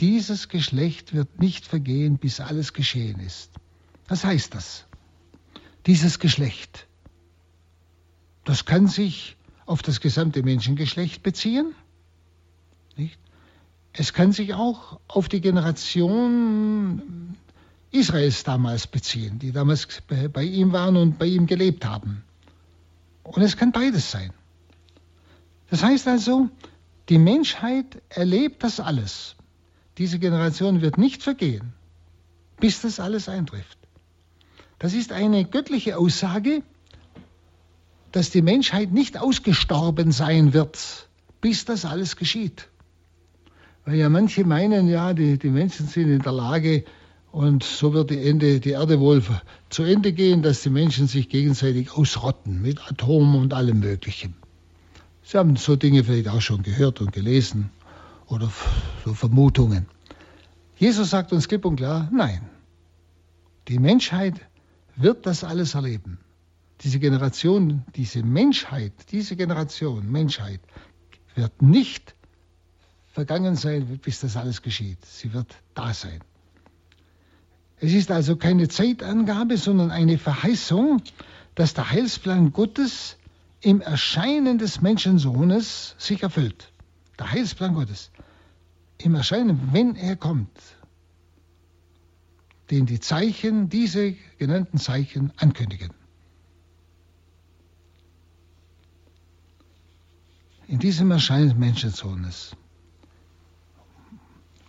dieses 0.00 0.48
Geschlecht 0.48 1.14
wird 1.14 1.40
nicht 1.40 1.66
vergehen, 1.66 2.18
bis 2.18 2.40
alles 2.40 2.72
geschehen 2.72 3.20
ist. 3.20 3.50
Was 4.08 4.24
heißt 4.24 4.54
das? 4.54 4.86
Dieses 5.86 6.18
Geschlecht. 6.18 6.86
Das 8.44 8.64
kann 8.64 8.88
sich 8.88 9.36
auf 9.66 9.82
das 9.82 10.00
gesamte 10.00 10.42
Menschengeschlecht 10.42 11.22
beziehen. 11.22 11.74
Nicht? 12.96 13.18
Es 13.92 14.12
kann 14.12 14.32
sich 14.32 14.54
auch 14.54 15.00
auf 15.08 15.28
die 15.28 15.40
Generation 15.40 17.36
Israels 17.90 18.44
damals 18.44 18.86
beziehen, 18.86 19.38
die 19.38 19.52
damals 19.52 19.88
bei 20.32 20.42
ihm 20.42 20.72
waren 20.72 20.96
und 20.96 21.18
bei 21.18 21.26
ihm 21.26 21.46
gelebt 21.46 21.84
haben. 21.84 22.22
Und 23.26 23.42
es 23.42 23.56
kann 23.56 23.72
beides 23.72 24.10
sein. 24.10 24.32
Das 25.70 25.82
heißt 25.82 26.06
also, 26.06 26.48
die 27.08 27.18
Menschheit 27.18 28.02
erlebt 28.08 28.62
das 28.62 28.80
alles. 28.80 29.36
Diese 29.98 30.18
Generation 30.18 30.80
wird 30.82 30.98
nicht 30.98 31.22
vergehen, 31.22 31.72
bis 32.60 32.82
das 32.82 33.00
alles 33.00 33.28
eintrifft. 33.28 33.78
Das 34.78 34.92
ist 34.92 35.12
eine 35.12 35.44
göttliche 35.44 35.96
Aussage, 35.96 36.62
dass 38.12 38.30
die 38.30 38.42
Menschheit 38.42 38.92
nicht 38.92 39.18
ausgestorben 39.18 40.12
sein 40.12 40.52
wird, 40.52 41.08
bis 41.40 41.64
das 41.64 41.84
alles 41.84 42.16
geschieht. 42.16 42.68
Weil 43.84 43.96
ja 43.96 44.08
manche 44.08 44.44
meinen, 44.44 44.88
ja, 44.88 45.14
die, 45.14 45.38
die 45.38 45.50
Menschen 45.50 45.86
sind 45.86 46.10
in 46.10 46.22
der 46.22 46.32
Lage, 46.32 46.84
und 47.36 47.64
so 47.64 47.92
wird 47.92 48.08
die, 48.08 48.26
Ende, 48.26 48.60
die 48.60 48.70
Erde 48.70 48.98
wohl 48.98 49.22
zu 49.68 49.82
Ende 49.82 50.14
gehen, 50.14 50.40
dass 50.40 50.62
die 50.62 50.70
Menschen 50.70 51.06
sich 51.06 51.28
gegenseitig 51.28 51.92
ausrotten 51.92 52.62
mit 52.62 52.80
Atomen 52.90 53.38
und 53.38 53.52
allem 53.52 53.80
Möglichen. 53.80 54.34
Sie 55.22 55.36
haben 55.36 55.56
so 55.56 55.76
Dinge 55.76 56.02
vielleicht 56.02 56.28
auch 56.28 56.40
schon 56.40 56.62
gehört 56.62 57.02
und 57.02 57.12
gelesen 57.12 57.68
oder 58.28 58.50
so 59.04 59.12
Vermutungen. 59.12 59.84
Jesus 60.78 61.10
sagt 61.10 61.30
uns 61.34 61.46
klipp 61.46 61.66
und 61.66 61.76
klar, 61.76 62.08
nein. 62.10 62.40
Die 63.68 63.78
Menschheit 63.78 64.40
wird 64.96 65.26
das 65.26 65.44
alles 65.44 65.74
erleben. 65.74 66.18
Diese 66.80 66.98
Generation, 66.98 67.84
diese 67.96 68.22
Menschheit, 68.22 68.94
diese 69.12 69.36
Generation 69.36 70.10
Menschheit 70.10 70.60
wird 71.34 71.60
nicht 71.60 72.14
vergangen 73.12 73.56
sein, 73.56 74.00
bis 74.02 74.20
das 74.20 74.38
alles 74.38 74.62
geschieht. 74.62 75.04
Sie 75.04 75.34
wird 75.34 75.54
da 75.74 75.92
sein. 75.92 76.22
Es 77.78 77.92
ist 77.92 78.10
also 78.10 78.36
keine 78.36 78.68
Zeitangabe, 78.68 79.58
sondern 79.58 79.90
eine 79.90 80.18
Verheißung, 80.18 81.02
dass 81.54 81.74
der 81.74 81.90
Heilsplan 81.90 82.52
Gottes 82.52 83.16
im 83.60 83.80
Erscheinen 83.80 84.58
des 84.58 84.80
Menschensohnes 84.80 85.94
sich 85.98 86.22
erfüllt. 86.22 86.72
Der 87.18 87.30
Heilsplan 87.32 87.74
Gottes. 87.74 88.10
Im 88.98 89.14
Erscheinen, 89.14 89.70
wenn 89.72 89.94
er 89.96 90.16
kommt, 90.16 90.58
den 92.70 92.86
die 92.86 93.00
Zeichen, 93.00 93.68
diese 93.68 94.16
genannten 94.38 94.78
Zeichen 94.78 95.32
ankündigen. 95.36 95.90
In 100.66 100.78
diesem 100.78 101.10
Erscheinen 101.10 101.48
des 101.50 101.58
Menschensohnes 101.58 102.56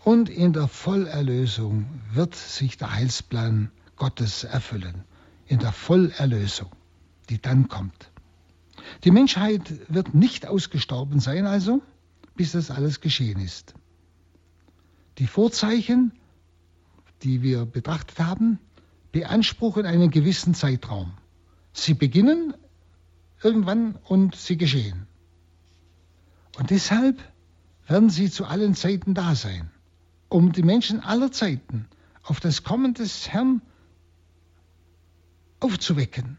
und 0.07 0.29
in 0.29 0.53
der 0.53 0.69
Vollerlösung 0.69 1.85
wird 2.13 2.33
sich 2.33 2.77
der 2.77 2.93
Heilsplan 2.93 3.71
Gottes 3.97 4.45
erfüllen. 4.45 5.03
In 5.47 5.59
der 5.59 5.73
Vollerlösung, 5.73 6.71
die 7.29 7.41
dann 7.41 7.67
kommt. 7.67 8.09
Die 9.03 9.11
Menschheit 9.11 9.69
wird 9.89 10.13
nicht 10.13 10.47
ausgestorben 10.47 11.19
sein, 11.19 11.45
also, 11.45 11.81
bis 12.37 12.53
das 12.53 12.71
alles 12.71 13.01
geschehen 13.01 13.41
ist. 13.41 13.73
Die 15.17 15.27
Vorzeichen, 15.27 16.13
die 17.23 17.41
wir 17.41 17.65
betrachtet 17.65 18.17
haben, 18.17 18.59
beanspruchen 19.11 19.85
einen 19.85 20.09
gewissen 20.09 20.53
Zeitraum. 20.53 21.11
Sie 21.73 21.95
beginnen 21.95 22.53
irgendwann 23.43 23.95
und 24.05 24.37
sie 24.37 24.55
geschehen. 24.55 25.05
Und 26.57 26.69
deshalb 26.69 27.21
werden 27.87 28.09
sie 28.09 28.31
zu 28.31 28.45
allen 28.45 28.73
Zeiten 28.73 29.13
da 29.13 29.35
sein 29.35 29.69
um 30.29 30.51
die 30.51 30.63
Menschen 30.63 30.99
aller 31.01 31.31
Zeiten 31.31 31.87
auf 32.23 32.39
das 32.39 32.63
Kommen 32.63 32.93
des 32.93 33.29
Herrn 33.29 33.61
aufzuwecken, 35.59 36.37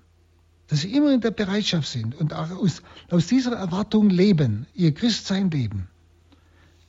dass 0.69 0.81
sie 0.81 0.95
immer 0.95 1.13
in 1.13 1.21
der 1.21 1.31
Bereitschaft 1.31 1.89
sind 1.89 2.15
und 2.15 2.33
auch 2.35 2.51
aus, 2.51 2.83
aus 3.11 3.27
dieser 3.27 3.53
Erwartung 3.57 4.11
leben, 4.11 4.67
ihr 4.75 4.93
Christsein 4.93 5.51
leben. 5.51 5.89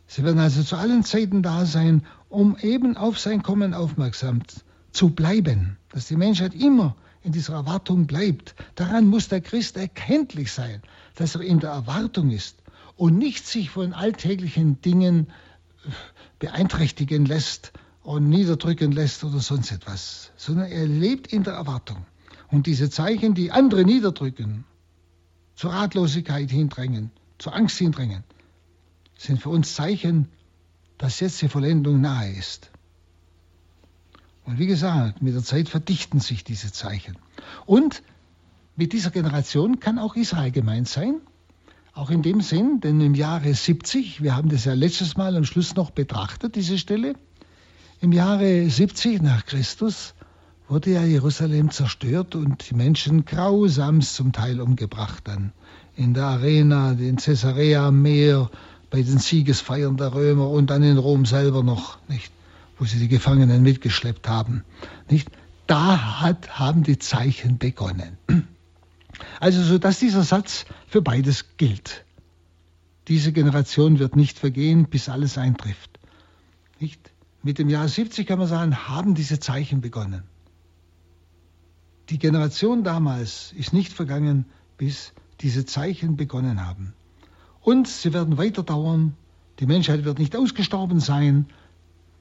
Sie 0.06 0.24
werden 0.24 0.40
also 0.40 0.64
zu 0.64 0.76
allen 0.76 1.04
Zeiten 1.04 1.44
da 1.44 1.66
sein, 1.66 2.06
um 2.30 2.58
eben 2.58 2.98
auf 2.98 3.20
sein 3.20 3.44
Kommen 3.44 3.74
aufmerksam 3.74 4.42
zu 4.92 5.12
bleiben, 5.12 5.78
dass 5.90 6.08
die 6.08 6.18
Menschheit 6.18 6.54
immer 6.56 6.96
in 7.22 7.32
dieser 7.32 7.54
Erwartung 7.54 8.08
bleibt. 8.08 8.56
Daran 8.76 9.06
muss 9.06 9.28
der 9.28 9.42
Christ 9.42 9.78
erkenntlich 9.78 10.52
sein, 10.52 10.82
dass 11.16 11.36
er 11.36 11.42
in 11.42 11.60
der 11.60 11.72
Erwartung 11.72 12.32
ist 12.32 12.58
und 12.96 13.18
nicht 13.18 13.46
sich 13.46 13.70
von 13.70 13.94
alltäglichen 13.94 14.82
Dingen 14.82 15.28
beeinträchtigen 16.40 17.26
lässt 17.26 17.72
und 18.04 18.30
niederdrücken 18.30 18.92
lässt 18.92 19.24
oder 19.24 19.40
sonst 19.40 19.72
etwas, 19.72 20.32
sondern 20.36 20.72
er 20.72 20.88
lebt 20.88 21.28
in 21.34 21.44
der 21.44 21.54
Erwartung. 21.54 22.06
Und 22.50 22.66
diese 22.66 22.90
Zeichen, 22.90 23.36
die 23.36 23.52
andere 23.52 23.84
niederdrücken, 23.84 24.66
zur 25.56 25.72
Ratlosigkeit 25.72 26.50
hindrängen, 26.50 27.12
zur 27.38 27.54
Angst 27.54 27.78
hindrängen, 27.78 28.24
sind 29.18 29.42
für 29.42 29.50
uns 29.50 29.76
Zeichen, 29.76 30.30
dass 30.98 31.20
jetzt 31.20 31.42
die 31.42 31.50
Vollendung 31.50 32.02
nahe 32.02 32.32
ist. 32.32 32.72
Und 34.46 34.58
wie 34.58 34.68
gesagt, 34.68 35.22
mit 35.22 35.36
der 35.36 35.44
Zeit 35.44 35.70
verdichten 35.70 36.20
sich 36.20 36.44
diese 36.44 36.72
Zeichen. 36.72 37.18
Und 37.66 38.02
mit 38.76 38.94
dieser 38.94 39.12
Generation 39.12 39.80
kann 39.80 40.00
auch 40.00 40.16
Israel 40.16 40.52
gemeint 40.52 40.88
sein, 40.88 41.22
auch 42.00 42.10
in 42.10 42.22
dem 42.22 42.40
Sinn, 42.40 42.80
denn 42.80 43.02
im 43.02 43.14
Jahre 43.14 43.54
70, 43.54 44.24
wir 44.24 44.36
haben 44.36 44.48
das 44.48 44.64
ja 44.64 44.74
letztes 44.74 45.18
Mal 45.18 45.36
am 45.36 45.44
Schluss 45.44 45.76
noch 45.76 45.92
betrachtet, 45.92 46.56
diese 46.56 46.78
Stelle, 46.78 47.14
im 48.00 48.14
Jahre 48.14 48.70
70 48.70 49.22
nach 49.22 49.46
Christus 49.46 50.14
wurde 50.70 50.92
ja 50.92 51.04
Jerusalem 51.04 51.72
zerstört 51.72 52.36
und 52.36 52.70
die 52.70 52.76
Menschen 52.76 53.26
grausamst 53.26 54.16
zum 54.16 54.32
Teil 54.32 54.62
umgebracht 54.62 55.24
dann. 55.26 55.52
In 55.98 56.14
der 56.14 56.24
Arena, 56.26 56.92
in 56.92 57.18
Caesarea 57.18 57.88
am 57.88 58.02
Meer, 58.02 58.50
bei 58.90 59.02
den 59.02 59.18
Siegesfeiern 59.18 59.98
der 59.98 60.14
Römer 60.14 60.50
und 60.50 60.70
dann 60.70 60.84
in 60.84 60.98
Rom 60.98 61.26
selber 61.26 61.64
noch, 61.64 61.98
nicht? 62.08 62.32
Wo 62.78 62.86
sie 62.86 63.00
die 63.00 63.10
Gefangenen 63.10 63.62
mitgeschleppt 63.62 64.30
haben, 64.30 64.64
nicht? 65.10 65.30
Da 65.68 66.22
hat, 66.22 66.58
haben 66.58 66.84
die 66.84 66.98
Zeichen 66.98 67.58
begonnen. 67.58 68.18
Also 69.40 69.62
so 69.64 69.78
dass 69.78 70.00
dieser 70.00 70.24
Satz 70.24 70.66
für 70.88 71.02
beides 71.02 71.58
gilt. 71.58 72.06
Diese 73.08 73.32
Generation 73.32 74.00
wird 74.00 74.16
nicht 74.16 74.38
vergehen, 74.38 74.86
bis 74.88 75.10
alles 75.10 75.38
eintrifft. 75.38 76.00
Nicht? 76.80 77.12
Mit 77.42 77.58
dem 77.58 77.70
Jahr 77.70 77.88
70 77.88 78.28
kann 78.28 78.38
man 78.38 78.48
sagen, 78.48 78.88
haben 78.88 79.16
diese 79.16 79.40
Zeichen 79.40 79.82
begonnen. 79.82 80.24
Die 82.10 82.20
Generation 82.20 82.84
damals 82.84 83.54
ist 83.54 83.72
nicht 83.72 83.94
vergangen, 83.94 84.46
bis 84.78 85.14
diese 85.42 85.66
Zeichen 85.66 86.18
begonnen 86.18 86.66
haben. 86.66 86.94
Und 87.62 87.88
sie 87.88 88.14
werden 88.14 88.38
weiter 88.38 88.64
dauern. 88.64 89.16
Die 89.60 89.66
Menschheit 89.66 90.04
wird 90.06 90.20
nicht 90.20 90.36
ausgestorben 90.36 91.00
sein, 91.00 91.46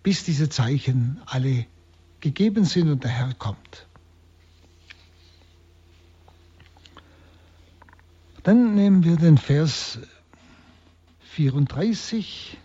bis 0.03 0.25
diese 0.25 0.49
Zeichen 0.49 1.21
alle 1.27 1.67
gegeben 2.21 2.65
sind 2.65 2.89
und 2.89 3.05
der 3.05 3.11
Herr 3.11 3.35
kommt. 3.35 3.88
Dann 8.43 8.75
nehmen 8.75 9.05
wir 9.05 9.17
den 9.17 9.37
Vers 9.37 9.99
34. 11.21 12.59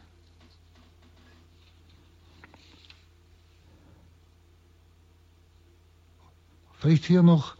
Vielleicht 6.79 7.05
hier 7.05 7.23
noch, 7.23 7.55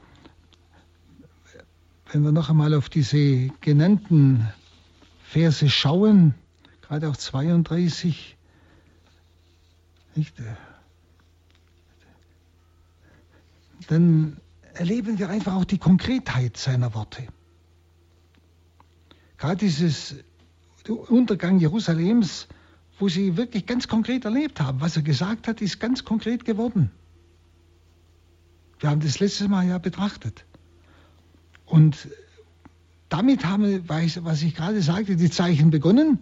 wenn 2.11 2.23
wir 2.23 2.31
noch 2.31 2.49
einmal 2.49 2.73
auf 2.73 2.89
diese 2.89 3.47
genannten 3.61 4.47
Verse 5.23 5.69
schauen, 5.69 6.35
gerade 6.81 7.09
auch 7.09 7.15
32, 7.15 8.37
nicht, 10.15 10.35
dann 13.87 14.37
erleben 14.73 15.17
wir 15.17 15.29
einfach 15.29 15.55
auch 15.55 15.65
die 15.65 15.77
Konkretheit 15.77 16.57
seiner 16.57 16.93
Worte. 16.93 17.27
Gerade 19.43 19.57
dieses 19.57 20.15
Untergang 20.87 21.59
Jerusalems, 21.59 22.47
wo 22.97 23.09
sie 23.09 23.35
wirklich 23.35 23.65
ganz 23.65 23.89
konkret 23.89 24.23
erlebt 24.23 24.61
haben. 24.61 24.79
Was 24.79 24.95
er 24.95 25.01
gesagt 25.01 25.49
hat, 25.49 25.61
ist 25.61 25.81
ganz 25.81 26.05
konkret 26.05 26.45
geworden. 26.45 26.91
Wir 28.79 28.89
haben 28.89 29.01
das 29.01 29.19
letztes 29.19 29.49
Mal 29.49 29.67
ja 29.67 29.79
betrachtet. 29.79 30.45
Und 31.65 32.07
damit 33.09 33.43
haben, 33.43 33.83
was 33.89 34.43
ich 34.43 34.55
gerade 34.55 34.81
sagte, 34.81 35.17
die 35.17 35.29
Zeichen 35.29 35.71
begonnen, 35.71 36.19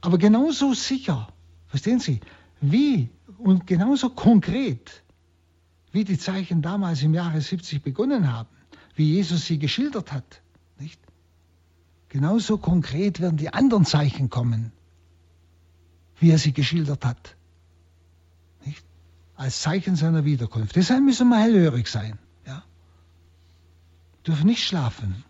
aber 0.00 0.18
genauso 0.18 0.74
sicher, 0.74 1.28
verstehen 1.68 2.00
Sie, 2.00 2.18
wie 2.60 3.08
und 3.38 3.68
genauso 3.68 4.10
konkret, 4.10 5.04
wie 5.92 6.02
die 6.02 6.18
Zeichen 6.18 6.60
damals 6.60 7.04
im 7.04 7.14
Jahre 7.14 7.40
70 7.40 7.84
begonnen 7.84 8.32
haben, 8.32 8.48
wie 8.96 9.14
Jesus 9.14 9.46
sie 9.46 9.60
geschildert 9.60 10.10
hat, 10.10 10.42
nicht? 10.80 10.98
Genauso 12.14 12.58
konkret 12.58 13.18
werden 13.18 13.38
die 13.38 13.52
anderen 13.52 13.84
Zeichen 13.84 14.30
kommen, 14.30 14.70
wie 16.20 16.30
er 16.30 16.38
sie 16.38 16.52
geschildert 16.52 17.04
hat. 17.04 17.34
Nicht? 18.64 18.84
Als 19.34 19.62
Zeichen 19.62 19.96
seiner 19.96 20.24
Wiederkunft. 20.24 20.76
Deshalb 20.76 21.02
müssen 21.02 21.28
wir 21.28 21.40
hellhörig 21.40 21.88
sein. 21.88 22.16
Ja? 22.46 22.62
Dürfen 24.24 24.46
nicht 24.46 24.62
schlafen. 24.62 25.24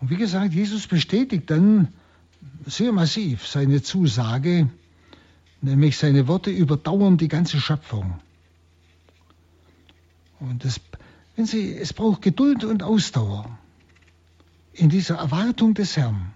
Und 0.00 0.10
wie 0.10 0.16
gesagt, 0.16 0.52
Jesus 0.52 0.88
bestätigt 0.88 1.48
dann 1.48 1.94
sehr 2.66 2.90
massiv 2.90 3.46
seine 3.46 3.82
Zusage, 3.82 4.68
nämlich 5.60 5.96
seine 5.96 6.26
Worte 6.26 6.50
überdauern 6.50 7.18
die 7.18 7.28
ganze 7.28 7.60
Schöpfung. 7.60 8.18
Und 10.40 10.64
das, 10.64 10.80
wenn 11.36 11.46
Sie, 11.46 11.72
es 11.72 11.92
braucht 11.92 12.20
Geduld 12.20 12.64
und 12.64 12.82
Ausdauer 12.82 13.60
in 14.74 14.88
dieser 14.88 15.16
Erwartung 15.16 15.74
des 15.74 15.96
Herrn. 15.96 16.32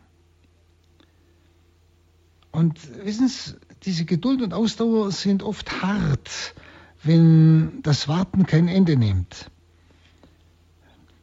Und 2.50 2.78
wissen 3.04 3.28
Sie, 3.28 3.54
diese 3.82 4.04
Geduld 4.04 4.42
und 4.42 4.54
Ausdauer 4.54 5.12
sind 5.12 5.42
oft 5.42 5.82
hart, 5.82 6.54
wenn 7.02 7.82
das 7.82 8.08
Warten 8.08 8.46
kein 8.46 8.68
Ende 8.68 8.96
nimmt. 8.96 9.50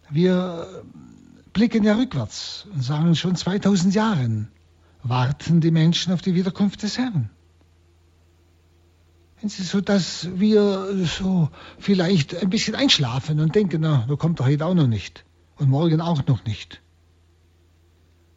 Wir 0.09 0.83
blicken 1.51 1.83
ja 1.83 1.95
rückwärts 1.95 2.67
und 2.73 2.83
sagen 2.83 3.15
schon 3.15 3.35
2000 3.35 3.93
Jahren 3.93 4.49
warten 5.03 5.61
die 5.61 5.71
Menschen 5.71 6.13
auf 6.13 6.21
die 6.21 6.35
Wiederkunft 6.35 6.83
des 6.83 6.97
Herrn. 6.97 7.29
So 9.47 9.81
dass 9.81 10.27
wir 10.39 11.05
so 11.05 11.49
vielleicht 11.77 12.35
ein 12.35 12.49
bisschen 12.49 12.73
einschlafen 12.73 13.39
und 13.39 13.53
denken, 13.53 13.81
na, 13.81 14.05
da 14.07 14.15
kommt 14.15 14.39
er 14.39 14.47
heute 14.47 14.65
auch 14.65 14.73
noch 14.73 14.87
nicht 14.87 15.23
und 15.57 15.69
morgen 15.69 16.01
auch 16.01 16.25
noch 16.25 16.45
nicht. 16.45 16.81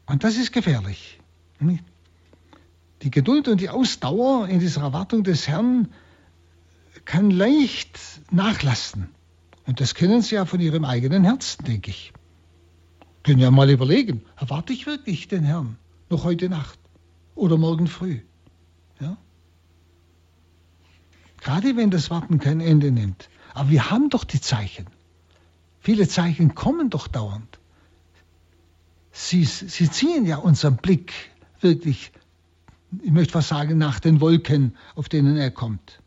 Und 0.09 0.25
das 0.25 0.37
ist 0.37 0.53
gefährlich. 0.53 1.21
Die 3.03 3.11
Geduld 3.11 3.47
und 3.47 3.61
die 3.61 3.69
Ausdauer 3.69 4.49
in 4.49 4.59
dieser 4.59 4.81
Erwartung 4.81 5.23
des 5.23 5.47
Herrn 5.47 5.89
kann 7.05 7.31
leicht 7.31 7.99
nachlassen. 8.31 9.11
Und 9.67 9.81
das 9.81 9.95
kennen 9.95 10.23
Sie 10.23 10.37
ja 10.37 10.47
von 10.47 10.61
Ihrem 10.61 10.85
eigenen 10.85 11.25
Herzen, 11.25 11.65
denke 11.65 11.91
ich. 11.91 12.13
Können 13.23 13.39
ja 13.39 13.51
mal 13.51 13.69
überlegen, 13.69 14.23
erwarte 14.37 14.73
ich 14.73 14.87
wirklich 14.87 15.29
den 15.29 15.45
Herrn 15.45 15.77
noch 16.09 16.25
heute 16.25 16.49
Nacht 16.49 16.79
oder 17.35 17.59
morgen 17.59 17.87
früh? 17.87 18.21
Ja? 19.01 19.19
Gerade 21.41 21.77
wenn 21.77 21.91
das 21.91 22.09
Warten 22.09 22.39
kein 22.39 22.61
Ende 22.61 22.91
nimmt. 22.91 23.29
Aber 23.53 23.69
wir 23.69 23.91
haben 23.91 24.09
doch 24.09 24.25
die 24.25 24.41
Zeichen. 24.41 24.87
Viele 25.81 26.09
Zeichen 26.09 26.55
kommen 26.55 26.89
doch 26.89 27.09
dauernd. 27.09 27.59
Sie, 29.21 29.45
sie 29.45 29.91
ziehen 29.91 30.27
ja 30.27 30.37
unseren 30.37 30.77
Blick 30.77 31.13
wirklich, 31.61 32.13
ich 33.03 33.11
möchte 33.11 33.33
fast 33.33 33.49
sagen, 33.49 33.77
nach 33.77 33.99
den 33.99 34.21
Wolken, 34.21 34.77
auf 34.95 35.09
denen 35.09 35.37
er 35.37 35.51
kommt. 35.51 36.01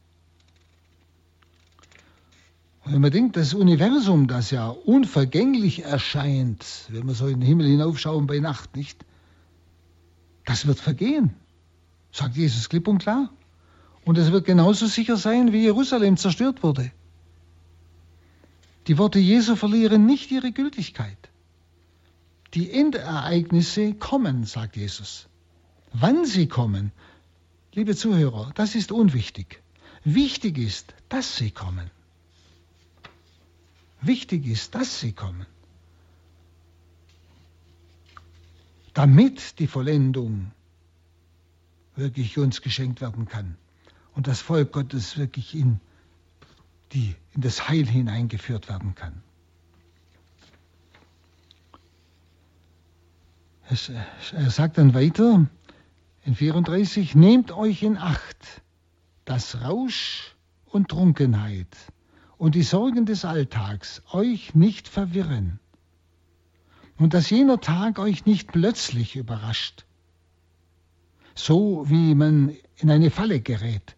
Und 2.85 2.93
wenn 2.93 3.01
man 3.01 3.11
denkt, 3.11 3.35
das 3.35 3.53
Universum, 3.53 4.27
das 4.27 4.49
ja 4.49 4.69
unvergänglich 4.69 5.83
erscheint, 5.83 6.65
wenn 6.87 7.05
wir 7.05 7.13
so 7.13 7.27
in 7.27 7.41
den 7.41 7.47
Himmel 7.47 7.67
hinaufschauen 7.67 8.27
bei 8.27 8.39
Nacht, 8.39 8.77
nicht? 8.77 9.05
Das 10.45 10.65
wird 10.65 10.79
vergehen, 10.79 11.33
sagt 12.13 12.37
Jesus 12.37 12.69
klipp 12.69 12.87
und 12.87 12.99
klar. 12.99 13.29
Und 14.05 14.17
es 14.17 14.31
wird 14.31 14.45
genauso 14.45 14.87
sicher 14.87 15.17
sein, 15.17 15.51
wie 15.51 15.63
Jerusalem 15.63 16.15
zerstört 16.15 16.63
wurde. 16.63 16.89
Die 18.87 18.97
Worte 18.97 19.19
Jesu 19.19 19.57
verlieren 19.57 20.05
nicht 20.05 20.31
ihre 20.31 20.53
Gültigkeit. 20.53 21.30
Die 22.53 22.71
Endereignisse 22.71 23.93
kommen, 23.93 24.43
sagt 24.45 24.75
Jesus. 24.75 25.27
Wann 25.93 26.25
sie 26.25 26.47
kommen, 26.47 26.91
liebe 27.73 27.95
Zuhörer, 27.95 28.51
das 28.55 28.75
ist 28.75 28.91
unwichtig. 28.91 29.61
Wichtig 30.03 30.57
ist, 30.57 30.93
dass 31.09 31.37
sie 31.37 31.51
kommen. 31.51 31.89
Wichtig 34.01 34.47
ist, 34.47 34.75
dass 34.75 34.99
sie 34.99 35.13
kommen. 35.13 35.45
Damit 38.93 39.59
die 39.59 39.67
Vollendung 39.67 40.51
wirklich 41.95 42.37
uns 42.37 42.61
geschenkt 42.61 42.99
werden 42.99 43.27
kann 43.27 43.57
und 44.15 44.27
das 44.27 44.41
Volk 44.41 44.73
Gottes 44.73 45.17
wirklich 45.17 45.55
in, 45.55 45.79
die, 46.91 47.15
in 47.33 47.41
das 47.41 47.69
Heil 47.69 47.85
hineingeführt 47.87 48.67
werden 48.67 48.95
kann. 48.95 49.23
Er 53.71 54.49
sagt 54.49 54.77
dann 54.77 54.93
weiter 54.93 55.47
in 56.25 56.35
34, 56.35 57.15
nehmt 57.15 57.53
euch 57.53 57.83
in 57.83 57.97
Acht, 57.97 58.61
dass 59.23 59.61
Rausch 59.61 60.35
und 60.65 60.89
Trunkenheit 60.89 61.69
und 62.37 62.55
die 62.55 62.63
Sorgen 62.63 63.05
des 63.05 63.23
Alltags 63.23 64.01
euch 64.11 64.55
nicht 64.55 64.89
verwirren 64.89 65.61
und 66.97 67.13
dass 67.13 67.29
jener 67.29 67.61
Tag 67.61 67.97
euch 67.97 68.25
nicht 68.25 68.51
plötzlich 68.51 69.15
überrascht, 69.15 69.85
so 71.33 71.89
wie 71.89 72.13
man 72.13 72.53
in 72.75 72.91
eine 72.91 73.09
Falle 73.09 73.39
gerät, 73.39 73.95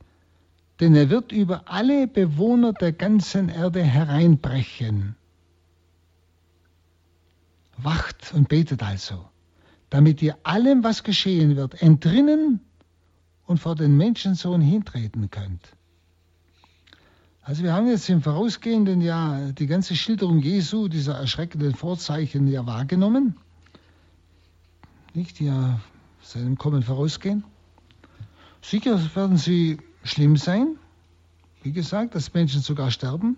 denn 0.82 0.94
er 0.94 1.10
wird 1.10 1.32
über 1.32 1.64
alle 1.68 2.08
Bewohner 2.08 2.74
der 2.74 2.92
ganzen 2.92 3.50
Erde 3.50 3.82
hereinbrechen. 3.82 5.16
Wacht 7.78 8.34
und 8.36 8.50
betet 8.50 8.84
also 8.84 9.33
damit 9.94 10.24
ihr 10.24 10.36
allem, 10.42 10.84
was 10.84 11.04
geschehen 11.04 11.56
wird, 11.56 11.80
entrinnen 11.80 12.62
und 13.46 13.60
vor 13.60 13.76
den 13.76 13.96
Menschensohn 13.96 14.60
hintreten 14.60 15.30
könnt. 15.30 15.62
Also 17.44 17.62
wir 17.62 17.74
haben 17.74 17.86
jetzt 17.86 18.10
im 18.10 18.24
vorausgehenden 18.24 19.02
Jahr 19.02 19.52
die 19.52 19.68
ganze 19.68 19.96
Schilderung 19.96 20.40
Jesu, 20.40 20.88
dieser 20.88 21.14
erschreckenden 21.14 21.76
Vorzeichen 21.76 22.48
ja 22.48 22.66
wahrgenommen, 22.66 23.36
nicht, 25.14 25.38
die 25.38 25.46
ja 25.46 25.80
seinem 26.24 26.58
Kommen 26.58 26.82
vorausgehen. 26.82 27.44
Sicher 28.64 29.00
werden 29.16 29.38
sie 29.38 29.78
schlimm 30.04 30.38
sein, 30.38 30.76
wie 31.62 31.72
gesagt, 31.72 32.16
dass 32.16 32.34
Menschen 32.34 32.62
sogar 32.62 32.90
sterben. 32.90 33.38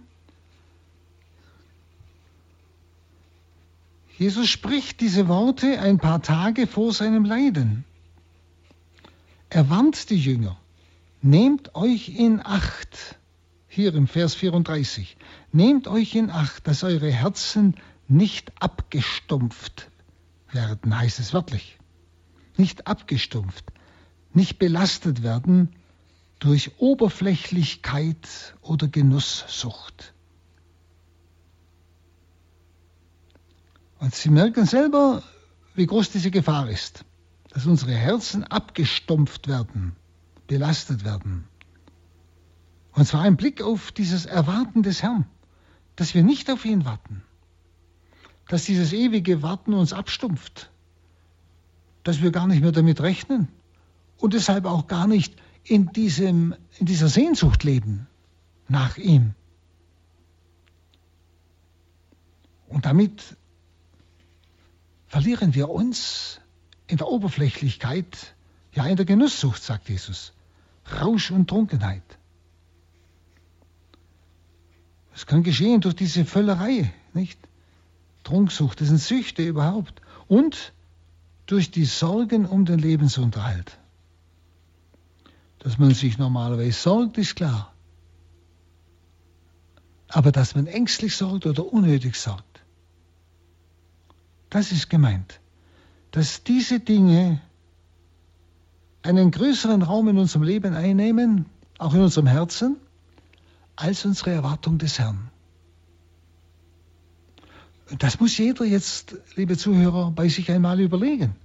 Jesus 4.18 4.48
spricht 4.48 5.02
diese 5.02 5.28
Worte 5.28 5.80
ein 5.80 5.98
paar 5.98 6.22
Tage 6.22 6.68
vor 6.68 6.94
seinem 6.94 7.26
Leiden. 7.26 7.84
Er 9.50 9.70
warnt 9.70 10.10
die 10.10 10.18
Jünger, 10.18 10.58
nehmt 11.22 11.76
euch 11.76 12.10
in 12.10 12.40
Acht, 12.44 13.18
hier 13.68 13.94
im 13.94 14.08
Vers 14.08 14.34
34, 14.36 15.18
nehmt 15.52 15.88
euch 15.88 16.16
in 16.16 16.30
Acht, 16.30 16.66
dass 16.66 16.84
eure 16.84 17.12
Herzen 17.12 17.76
nicht 18.08 18.54
abgestumpft 18.62 19.90
werden, 20.52 20.98
heißt 20.98 21.20
es 21.20 21.34
wörtlich. 21.34 21.78
Nicht 22.56 22.88
abgestumpft, 22.88 23.66
nicht 24.34 24.60
belastet 24.60 25.24
werden 25.24 25.76
durch 26.40 26.80
Oberflächlichkeit 26.80 28.56
oder 28.62 28.88
Genusssucht. 28.88 30.15
Und 34.06 34.14
Sie 34.14 34.30
merken 34.30 34.68
selber, 34.68 35.24
wie 35.74 35.88
groß 35.88 36.12
diese 36.12 36.30
Gefahr 36.30 36.70
ist, 36.70 37.06
dass 37.50 37.66
unsere 37.66 37.94
Herzen 37.96 38.44
abgestumpft 38.44 39.48
werden, 39.48 39.96
belastet 40.46 41.04
werden. 41.04 41.48
Und 42.92 43.08
zwar 43.08 43.22
ein 43.22 43.36
Blick 43.36 43.64
auf 43.64 43.92
dieses 43.92 44.28
Erwarten 44.28 44.84
des 44.84 45.02
Herrn, 45.02 45.26
dass 45.96 46.14
wir 46.14 46.22
nicht 46.22 46.52
auf 46.52 46.66
ihn 46.66 46.86
warten, 46.86 47.24
dass 48.48 48.66
dieses 48.66 48.94
ewige 48.94 49.42
Warten 49.42 49.74
uns 49.74 49.92
abstumpft, 49.92 50.70
dass 52.04 52.22
wir 52.22 52.30
gar 52.30 52.46
nicht 52.46 52.62
mehr 52.62 52.72
damit 52.72 53.02
rechnen 53.02 53.48
und 54.18 54.36
deshalb 54.36 54.66
auch 54.66 54.86
gar 54.86 55.08
nicht 55.08 55.36
in, 55.64 55.92
diesem, 55.94 56.54
in 56.78 56.86
dieser 56.86 57.08
Sehnsucht 57.08 57.64
leben 57.64 58.06
nach 58.68 58.98
ihm. 58.98 59.34
Und 62.68 62.86
damit 62.86 63.36
verlieren 65.16 65.56
wir 65.56 65.70
uns 65.70 66.42
in 66.88 66.98
der 66.98 67.08
Oberflächlichkeit, 67.08 68.36
ja 68.74 68.86
in 68.86 68.98
der 68.98 69.06
Genusssucht, 69.06 69.64
sagt 69.64 69.88
Jesus. 69.88 70.34
Rausch 71.00 71.32
und 71.32 71.50
Trunkenheit. 71.50 72.04
Es 75.14 75.26
kann 75.26 75.42
geschehen 75.42 75.80
durch 75.80 75.96
diese 75.96 76.26
Völlerei, 76.26 76.94
nicht? 77.14 77.40
Trunksucht, 78.26 78.82
das 78.82 78.90
sind 78.90 78.98
Süchte 78.98 79.42
überhaupt. 79.42 80.02
Und 80.28 80.74
durch 81.46 81.72
die 81.72 81.86
Sorgen 81.86 82.46
um 82.46 82.66
den 82.66 82.80
Lebensunterhalt. 82.80 83.80
Dass 85.60 85.78
man 85.78 85.94
sich 85.94 86.18
normalerweise 86.18 86.78
sorgt, 86.78 87.18
ist 87.18 87.38
klar. 87.38 87.74
Aber 90.10 90.34
dass 90.34 90.56
man 90.56 90.68
ängstlich 90.68 91.16
sorgt 91.16 91.46
oder 91.46 91.72
unnötig 91.72 92.18
sorgt, 92.18 92.44
das 94.56 94.72
ist 94.72 94.90
gemeint. 94.90 95.42
Dass 96.12 96.44
diese 96.44 96.80
Dinge 96.80 97.42
einen 99.02 99.30
größeren 99.30 99.82
Raum 99.82 100.08
in 100.08 100.18
unserem 100.18 100.44
Leben 100.44 100.74
einnehmen, 100.74 101.46
auch 101.78 101.94
in 101.94 102.00
unserem 102.00 102.28
Herzen, 102.28 102.78
als 103.76 104.06
unsere 104.06 104.32
Erwartung 104.32 104.78
des 104.78 104.98
Herrn. 104.98 105.30
Das 108.00 108.22
muss 108.22 108.38
jeder 108.38 108.64
jetzt, 108.64 109.18
liebe 109.36 109.58
Zuhörer, 109.58 110.12
bei 110.12 110.30
sich 110.30 110.50
einmal 110.50 110.80
überlegen. 110.80 111.36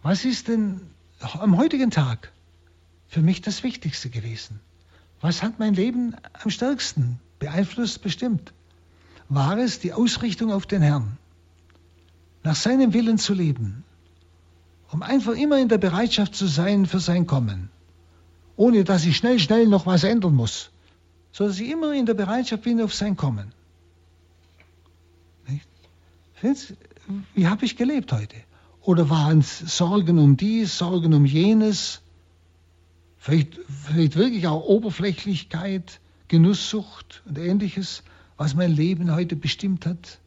Was 0.00 0.24
ist 0.24 0.48
denn 0.48 0.80
am 1.20 1.58
heutigen 1.58 1.90
Tag 1.90 2.32
für 3.08 3.20
mich 3.20 3.42
das 3.42 3.62
Wichtigste 3.62 4.08
gewesen? 4.08 4.58
Was 5.20 5.42
hat 5.42 5.58
mein 5.58 5.74
Leben 5.74 6.16
am 6.32 6.48
stärksten 6.48 7.20
beeinflusst, 7.40 8.00
bestimmt? 8.00 8.54
War 9.28 9.58
es 9.58 9.80
die 9.80 9.92
Ausrichtung 9.92 10.52
auf 10.52 10.66
den 10.66 10.82
Herrn, 10.82 11.16
nach 12.42 12.56
seinem 12.56 12.92
Willen 12.92 13.18
zu 13.18 13.34
leben, 13.34 13.84
um 14.90 15.02
einfach 15.02 15.34
immer 15.34 15.58
in 15.58 15.68
der 15.68 15.78
Bereitschaft 15.78 16.34
zu 16.34 16.46
sein 16.46 16.86
für 16.86 17.00
sein 17.00 17.26
Kommen? 17.26 17.70
ohne 18.56 18.84
dass 18.84 19.04
ich 19.04 19.16
schnell, 19.16 19.38
schnell 19.38 19.66
noch 19.66 19.86
was 19.86 20.04
ändern 20.04 20.34
muss, 20.34 20.70
so 21.32 21.46
dass 21.46 21.58
ich 21.58 21.70
immer 21.70 21.92
in 21.92 22.06
der 22.06 22.14
Bereitschaft 22.14 22.62
bin 22.62 22.80
auf 22.80 22.94
sein 22.94 23.16
Kommen. 23.16 23.52
Wie 27.34 27.46
habe 27.46 27.64
ich 27.64 27.76
gelebt 27.76 28.12
heute? 28.12 28.36
Oder 28.82 29.08
waren 29.08 29.38
es 29.38 29.60
Sorgen 29.76 30.18
um 30.18 30.36
dies, 30.36 30.76
Sorgen 30.76 31.14
um 31.14 31.24
jenes? 31.24 32.02
Vielleicht, 33.18 33.58
vielleicht 33.86 34.16
wirklich 34.16 34.46
auch 34.46 34.62
Oberflächlichkeit, 34.64 36.00
Genusssucht 36.28 37.22
und 37.24 37.38
ähnliches, 37.38 38.02
was 38.36 38.54
mein 38.54 38.72
Leben 38.72 39.14
heute 39.14 39.36
bestimmt 39.36 39.86
hat, 39.86 40.20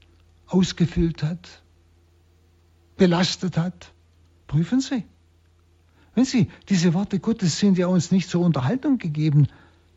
ausgefüllt 0.47 1.23
hat, 1.23 1.61
belastet 2.95 3.57
hat. 3.57 3.93
Prüfen 4.47 4.79
Sie. 4.79 5.03
Wenn 6.15 6.25
Sie, 6.25 6.49
diese 6.69 6.93
Worte 6.93 7.19
Gottes 7.19 7.59
sind 7.59 7.77
ja 7.77 7.87
uns 7.87 8.11
nicht 8.11 8.29
zur 8.29 8.41
Unterhaltung 8.41 8.97
gegeben, 8.97 9.47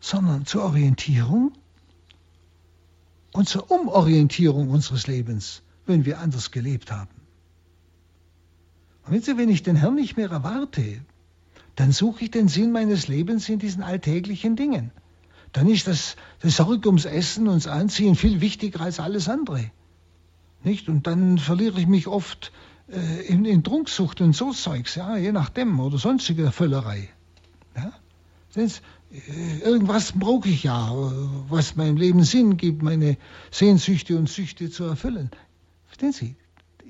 sondern 0.01 0.45
zur 0.45 0.65
Orientierung 0.65 1.53
und 3.33 3.49
zur 3.49 3.71
Umorientierung 3.71 4.71
unseres 4.71 5.07
Lebens, 5.07 5.63
wenn 5.87 6.05
wir 6.05 6.19
anders 6.19 6.51
gelebt 6.51 6.91
haben. 6.91 7.11
Und 9.05 9.13
wenn 9.13 9.23
Sie, 9.23 9.39
wenn 9.39 9.49
ich 9.49 9.63
den 9.63 9.77
Herrn 9.77 9.95
nicht 9.95 10.17
mehr 10.17 10.31
erwarte, 10.31 11.01
dann 11.77 11.93
suche 11.93 12.25
ich 12.25 12.31
den 12.31 12.49
Sinn 12.49 12.73
meines 12.73 13.09
Lebens 13.09 13.49
in 13.49 13.59
diesen 13.59 13.83
alltäglichen 13.83 14.57
Dingen. 14.57 14.91
Dann 15.53 15.69
ist 15.69 15.87
das, 15.87 16.17
das 16.41 16.57
Sorge 16.57 16.89
ums 16.89 17.05
Essen 17.05 17.49
und 17.49 17.57
das 17.57 17.67
Anziehen 17.67 18.15
viel 18.15 18.41
wichtiger 18.41 18.83
als 18.83 19.01
alles 19.01 19.29
andere. 19.29 19.71
Nicht? 20.63 20.89
Und 20.89 21.07
dann 21.07 21.39
verliere 21.39 21.81
ich 21.81 21.87
mich 21.87 22.07
oft 22.07 22.53
äh, 22.89 23.27
in, 23.27 23.45
in 23.45 23.65
Trunksucht 23.65 24.21
und 24.21 24.35
so 24.35 24.53
Zeugs, 24.53 24.95
ja, 24.95 25.17
je 25.17 25.33
nachdem, 25.33 25.81
oder 25.81 25.99
sonstige 25.99 26.53
Völlerei. 26.53 27.09
Ja? 27.77 27.93
Das, 28.55 28.83
äh, 29.11 29.59
irgendwas 29.61 30.13
brauche 30.13 30.49
ich 30.49 30.65
ja, 30.65 30.93
was 31.49 31.77
meinem 31.77 31.97
Leben 31.97 32.23
Sinn 32.25 32.57
gibt, 32.57 32.83
meine 32.83 33.17
Sehnsüchte 33.51 34.17
und 34.17 34.29
Süchte 34.29 34.71
zu 34.71 34.85
erfüllen. 34.85 35.31
Verstehen 35.87 36.13
Sie? 36.13 36.37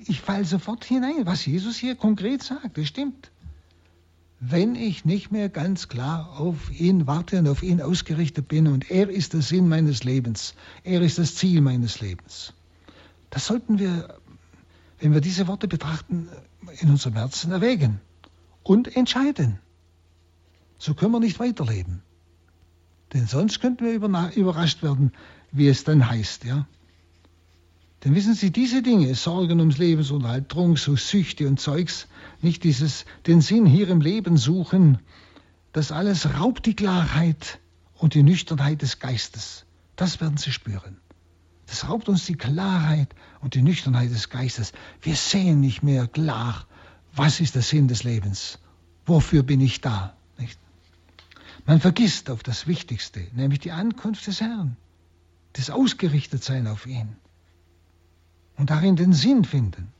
Ich 0.05 0.21
falle 0.21 0.45
sofort 0.45 0.83
hinein, 0.85 1.25
was 1.25 1.45
Jesus 1.45 1.77
hier 1.77 1.95
konkret 1.95 2.43
sagt, 2.43 2.77
das 2.77 2.87
stimmt. 2.87 3.30
Wenn 4.43 4.75
ich 4.75 5.05
nicht 5.05 5.31
mehr 5.31 5.49
ganz 5.49 5.87
klar 5.87 6.39
auf 6.39 6.71
ihn 6.77 7.07
warte 7.07 7.39
und 7.39 7.47
auf 7.47 7.61
ihn 7.63 7.81
ausgerichtet 7.81 8.47
bin 8.47 8.67
und 8.67 8.89
er 8.89 9.07
ist 9.07 9.33
der 9.33 9.41
Sinn 9.41 9.69
meines 9.69 10.03
Lebens, 10.03 10.55
er 10.83 11.01
ist 11.01 11.19
das 11.19 11.35
Ziel 11.35 11.61
meines 11.61 12.01
Lebens. 12.01 12.53
Das 13.29 13.45
sollten 13.45 13.79
wir 13.79 14.19
wenn 15.01 15.13
wir 15.13 15.21
diese 15.21 15.47
Worte 15.47 15.67
betrachten, 15.67 16.29
in 16.79 16.89
unserem 16.89 17.15
Herzen 17.15 17.51
erwägen 17.51 17.99
und 18.63 18.95
entscheiden. 18.95 19.59
So 20.77 20.93
können 20.93 21.11
wir 21.11 21.19
nicht 21.19 21.39
weiterleben. 21.39 22.03
Denn 23.13 23.25
sonst 23.25 23.59
könnten 23.59 23.83
wir 23.83 23.93
überrascht 24.35 24.83
werden, 24.83 25.11
wie 25.51 25.67
es 25.67 25.83
dann 25.83 26.07
heißt. 26.07 26.45
Ja? 26.45 26.67
Denn 28.03 28.15
wissen 28.15 28.33
Sie, 28.33 28.51
diese 28.51 28.81
Dinge, 28.81 29.13
Sorgen 29.13 29.59
ums 29.59 29.77
Lebensunterhalt, 29.77 30.49
Trunk, 30.49 30.79
so 30.79 30.95
Süchte 30.95 31.47
und 31.47 31.59
Zeugs, 31.59 32.07
nicht 32.41 32.63
dieses, 32.63 33.05
den 33.27 33.41
Sinn 33.41 33.67
hier 33.67 33.89
im 33.89 34.01
Leben 34.01 34.37
suchen, 34.37 34.97
das 35.71 35.91
alles 35.91 36.39
raubt 36.39 36.65
die 36.65 36.75
Klarheit 36.75 37.59
und 37.93 38.15
die 38.15 38.23
Nüchternheit 38.23 38.81
des 38.81 38.99
Geistes. 38.99 39.65
Das 39.95 40.19
werden 40.19 40.37
Sie 40.37 40.51
spüren. 40.51 40.97
Das 41.67 41.87
raubt 41.87 42.09
uns 42.09 42.25
die 42.25 42.35
Klarheit 42.35 43.13
und 43.39 43.53
die 43.53 43.61
Nüchternheit 43.61 44.09
des 44.09 44.29
Geistes. 44.29 44.73
Wir 45.01 45.15
sehen 45.15 45.59
nicht 45.59 45.83
mehr 45.83 46.07
klar, 46.07 46.65
was 47.13 47.39
ist 47.39 47.53
der 47.53 47.61
Sinn 47.61 47.87
des 47.87 48.03
Lebens? 48.03 48.57
Wofür 49.05 49.43
bin 49.43 49.61
ich 49.61 49.79
da? 49.79 50.15
Nicht? 50.39 50.59
Man 51.67 51.79
vergisst 51.79 52.31
auf 52.31 52.41
das 52.41 52.65
Wichtigste, 52.65 53.27
nämlich 53.33 53.59
die 53.59 53.71
Ankunft 53.71 54.25
des 54.25 54.41
Herrn, 54.41 54.75
das 55.53 55.69
Ausgerichtetsein 55.69 56.65
auf 56.65 56.87
ihn 56.87 57.15
und 58.57 58.69
darin 58.69 58.95
den 58.95 59.13
Sinn 59.13 59.43
finden. 59.43 59.91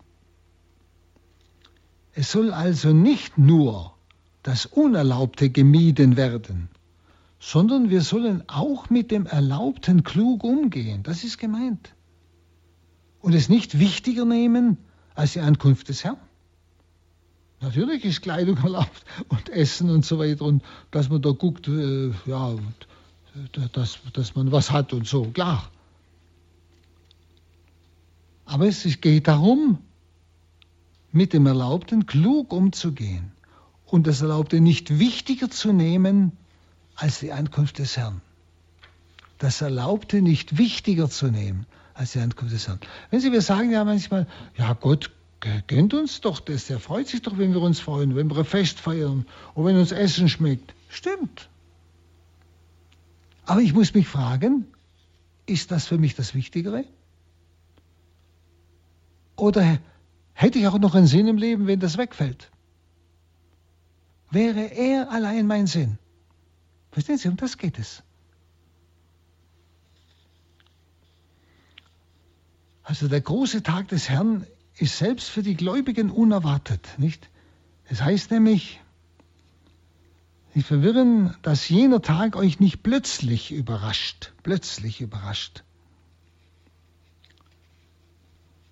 Es 2.14 2.32
soll 2.32 2.52
also 2.52 2.94
nicht 2.94 3.38
nur 3.38 3.94
das 4.44 4.66
Unerlaubte 4.66 5.50
gemieden 5.50 6.18
werden, 6.18 6.70
sondern 7.40 7.90
wir 7.90 8.02
sollen 8.02 8.44
auch 8.48 8.90
mit 8.90 9.12
dem 9.12 9.26
Erlaubten 9.26 10.04
klug 10.04 10.44
umgehen. 10.44 11.04
Das 11.04 11.24
ist 11.24 11.38
gemeint. 11.38 11.94
Und 13.20 13.34
es 13.34 13.50
nicht 13.50 13.80
wichtiger 13.80 14.26
nehmen 14.26 14.78
als 15.16 15.34
die 15.34 15.40
Ankunft 15.40 15.90
des 15.90 16.04
Herrn. 16.04 16.18
Natürlich 17.62 18.04
ist 18.06 18.22
Kleidung 18.22 18.58
erlaubt 18.58 19.06
und 19.30 19.50
Essen 19.50 19.90
und 19.92 20.04
so 20.04 20.18
weiter 20.18 20.46
und 20.46 20.64
dass 20.90 21.10
man 21.10 21.22
da 21.22 21.30
guckt, 21.30 21.68
äh, 21.68 22.12
ja, 22.26 22.56
dass, 23.74 24.00
dass 24.14 24.36
man 24.36 24.52
was 24.52 24.72
hat 24.72 24.94
und 24.94 25.08
so, 25.08 25.26
klar. 25.26 25.72
Aber 28.52 28.68
es 28.68 29.00
geht 29.00 29.30
darum, 29.30 29.78
mit 31.14 31.32
dem 31.32 31.46
Erlaubten 31.46 32.06
klug 32.06 32.52
umzugehen 32.52 33.32
und 33.86 34.08
das 34.08 34.20
Erlaubte 34.20 34.60
nicht 34.60 35.00
wichtiger 35.00 35.50
zu 35.50 35.72
nehmen 35.72 36.34
als 36.96 37.22
die 37.22 37.32
Ankunft 37.32 37.80
des 37.80 37.96
Herrn. 37.96 38.20
Das 39.38 39.62
Erlaubte 39.62 40.22
nicht 40.22 40.58
wichtiger 40.58 41.10
zu 41.10 41.28
nehmen 41.28 41.66
als 41.94 42.12
die 42.12 42.20
Ankunft 42.20 42.54
des 42.54 42.68
Herrn. 42.68 42.82
Wenn 43.10 43.22
Sie, 43.22 43.32
wir 43.32 43.42
sagen 43.42 43.72
ja 43.72 43.86
manchmal, 43.86 44.28
ja 44.58 44.74
Gott 44.74 45.12
gönnt 45.68 45.94
uns 45.94 46.20
doch 46.20 46.42
das, 46.42 46.70
er 46.70 46.82
freut 46.82 47.08
sich 47.08 47.22
doch, 47.22 47.38
wenn 47.38 47.54
wir 47.54 47.62
uns 47.62 47.80
freuen, 47.80 48.18
wenn 48.18 48.30
wir 48.30 48.40
ein 48.40 48.44
Fest 48.44 48.82
feiern 48.82 49.26
und 49.54 49.64
wenn 49.64 49.78
uns 49.78 49.94
Essen 49.94 50.28
schmeckt. 50.28 50.76
Stimmt. 50.90 51.48
Aber 53.46 53.62
ich 53.62 53.72
muss 53.74 53.94
mich 53.94 54.10
fragen, 54.10 54.66
ist 55.46 55.72
das 55.72 55.88
für 55.88 55.98
mich 55.98 56.16
das 56.16 56.36
Wichtigere? 56.36 56.84
Oder 59.42 59.80
hätte 60.34 60.60
ich 60.60 60.68
auch 60.68 60.78
noch 60.78 60.94
einen 60.94 61.08
Sinn 61.08 61.28
im 61.28 61.38
Leben, 61.38 61.66
wenn 61.66 61.80
das 61.80 61.98
wegfällt? 61.98 62.52
Wäre 64.30 64.66
er 64.66 65.10
allein 65.10 65.48
mein 65.48 65.66
Sinn? 65.66 65.98
Verstehen 66.92 67.18
Sie, 67.18 67.28
um 67.28 67.38
das 67.38 67.58
geht 67.58 67.80
es. 67.80 68.04
Also 72.84 73.08
der 73.08 73.22
große 73.22 73.64
Tag 73.64 73.88
des 73.88 74.10
Herrn 74.10 74.46
ist 74.78 75.00
selbst 75.00 75.28
für 75.28 75.42
die 75.42 75.56
Gläubigen 75.56 76.12
unerwartet, 76.12 76.88
nicht? 76.98 77.28
Es 77.86 78.04
heißt 78.04 78.30
nämlich, 78.30 78.80
nicht 80.54 80.68
verwirren, 80.68 81.36
dass 81.42 81.68
jener 81.68 82.04
Tag 82.04 82.36
euch 82.36 82.60
nicht 82.60 82.84
plötzlich 82.84 83.52
überrascht, 83.52 84.34
plötzlich 84.44 85.02
überrascht. 85.02 85.64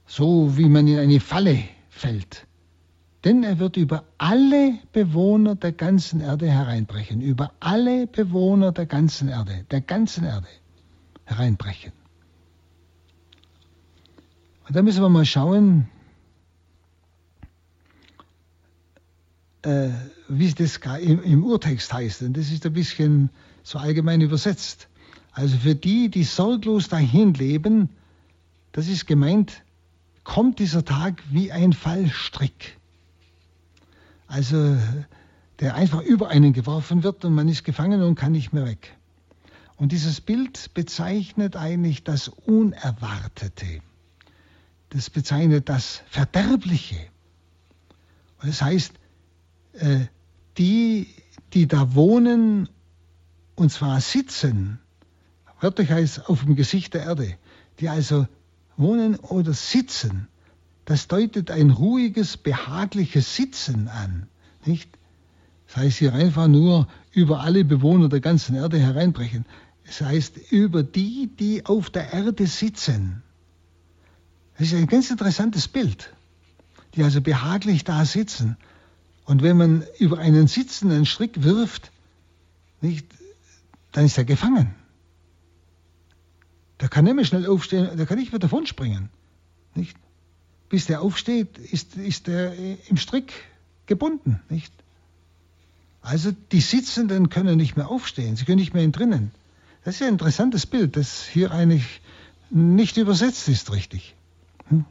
So 0.09 0.57
wie 0.57 0.67
man 0.69 0.87
in 0.87 0.97
eine 0.97 1.19
Falle 1.19 1.63
fällt, 1.87 2.47
denn 3.23 3.43
er 3.43 3.59
wird 3.59 3.77
über 3.77 4.05
alle 4.17 4.79
Bewohner 4.91 5.53
der 5.53 5.71
ganzen 5.71 6.19
Erde 6.19 6.49
hereinbrechen, 6.49 7.21
über 7.21 7.51
alle 7.59 8.07
Bewohner 8.07 8.71
der 8.71 8.87
ganzen 8.87 9.29
Erde, 9.29 9.67
der 9.69 9.81
ganzen 9.81 10.23
Erde 10.23 10.47
hereinbrechen. 11.25 11.91
Und 14.67 14.75
da 14.75 14.81
müssen 14.81 15.03
wir 15.03 15.09
mal 15.09 15.25
schauen, 15.25 15.87
äh, 19.61 19.89
wie 20.27 20.51
das 20.55 20.77
im, 21.01 21.21
im 21.21 21.43
Urtext 21.43 21.93
heißt. 21.93 22.23
Und 22.23 22.35
das 22.35 22.51
ist 22.51 22.65
ein 22.65 22.73
bisschen 22.73 23.29
so 23.61 23.77
allgemein 23.77 24.21
übersetzt. 24.21 24.87
Also 25.33 25.55
für 25.55 25.75
die, 25.75 26.09
die 26.09 26.23
sorglos 26.23 26.87
dahin 26.87 27.35
leben, 27.35 27.89
das 28.71 28.87
ist 28.87 29.05
gemeint, 29.05 29.63
kommt 30.29 30.59
dieser 30.59 30.85
Tag 30.85 31.23
wie 31.31 31.51
ein 31.51 31.73
Fallstrick. 31.73 32.77
Also 34.27 34.77
der 35.59 35.73
einfach 35.73 36.01
über 36.01 36.29
einen 36.29 36.53
geworfen 36.53 37.01
wird 37.01 37.25
und 37.25 37.33
man 37.33 37.49
ist 37.49 37.63
gefangen 37.63 38.03
und 38.03 38.13
kann 38.13 38.31
nicht 38.31 38.53
mehr 38.53 38.65
weg. 38.65 38.95
Und 39.75 39.91
dieses 39.91 40.21
Bild 40.21 40.71
bezeichnet 40.75 41.55
eigentlich 41.55 42.03
das 42.03 42.27
Unerwartete. 42.27 43.81
Das 44.89 45.09
bezeichnet 45.09 45.67
das 45.67 46.03
Verderbliche. 46.11 46.99
Und 48.39 48.49
das 48.49 48.61
heißt, 48.61 48.93
äh, 49.73 50.01
die, 50.59 51.07
die 51.53 51.67
da 51.67 51.95
wohnen, 51.95 52.69
und 53.55 53.71
zwar 53.71 53.99
sitzen, 53.99 54.79
wörtlich 55.59 55.89
heißt 55.89 56.29
auf 56.29 56.43
dem 56.43 56.55
Gesicht 56.55 56.93
der 56.93 57.05
Erde, 57.05 57.35
die 57.79 57.89
also 57.89 58.27
wohnen 58.79 59.15
oder 59.17 59.53
sitzen, 59.53 60.27
das 60.85 61.07
deutet 61.07 61.51
ein 61.51 61.69
ruhiges, 61.69 62.37
behagliches 62.37 63.35
Sitzen 63.35 63.87
an. 63.89 64.27
Nicht? 64.65 64.89
Das 65.67 65.77
heißt 65.77 65.97
hier 65.99 66.13
einfach 66.13 66.47
nur 66.47 66.87
über 67.11 67.41
alle 67.41 67.63
Bewohner 67.63 68.09
der 68.09 68.21
ganzen 68.21 68.55
Erde 68.55 68.79
hereinbrechen. 68.79 69.45
Es 69.83 70.01
heißt 70.01 70.51
über 70.51 70.81
die, 70.81 71.29
die 71.39 71.65
auf 71.65 71.89
der 71.91 72.11
Erde 72.13 72.47
sitzen. 72.47 73.21
Das 74.57 74.67
ist 74.67 74.73
ein 74.73 74.87
ganz 74.87 75.11
interessantes 75.11 75.67
Bild, 75.67 76.13
die 76.95 77.03
also 77.03 77.21
behaglich 77.21 77.83
da 77.83 78.03
sitzen. 78.05 78.57
Und 79.25 79.43
wenn 79.43 79.57
man 79.57 79.83
über 79.99 80.17
einen 80.17 80.47
sitzenden 80.47 81.05
Strick 81.05 81.43
wirft, 81.43 81.91
nicht, 82.81 83.05
dann 83.91 84.05
ist 84.05 84.17
er 84.17 84.25
gefangen. 84.25 84.73
Der 86.79 86.89
kann 86.89 87.05
nicht 87.05 87.15
mehr 87.15 87.25
schnell 87.25 87.47
aufstehen, 87.47 87.97
der 87.97 88.05
kann 88.05 88.17
nicht 88.17 88.31
mehr 88.31 88.39
davon 88.39 88.65
springen. 88.65 89.09
Nicht? 89.75 89.97
Bis 90.69 90.85
der 90.85 91.01
aufsteht, 91.01 91.57
ist, 91.57 91.95
ist 91.95 92.27
er 92.27 92.53
im 92.87 92.97
Strick 92.97 93.33
gebunden. 93.85 94.41
Nicht? 94.49 94.73
Also 96.01 96.31
die 96.51 96.61
Sitzenden 96.61 97.29
können 97.29 97.57
nicht 97.57 97.75
mehr 97.75 97.89
aufstehen, 97.89 98.35
sie 98.35 98.45
können 98.45 98.59
nicht 98.59 98.73
mehr 98.73 98.83
entrinnen. 98.83 99.31
Das 99.83 99.95
ist 99.95 100.01
ein 100.01 100.09
interessantes 100.09 100.65
Bild, 100.65 100.95
das 100.95 101.25
hier 101.25 101.51
eigentlich 101.51 102.01
nicht 102.49 102.97
übersetzt 102.97 103.47
ist 103.49 103.71
richtig. 103.71 104.15
Hm? 104.69 104.85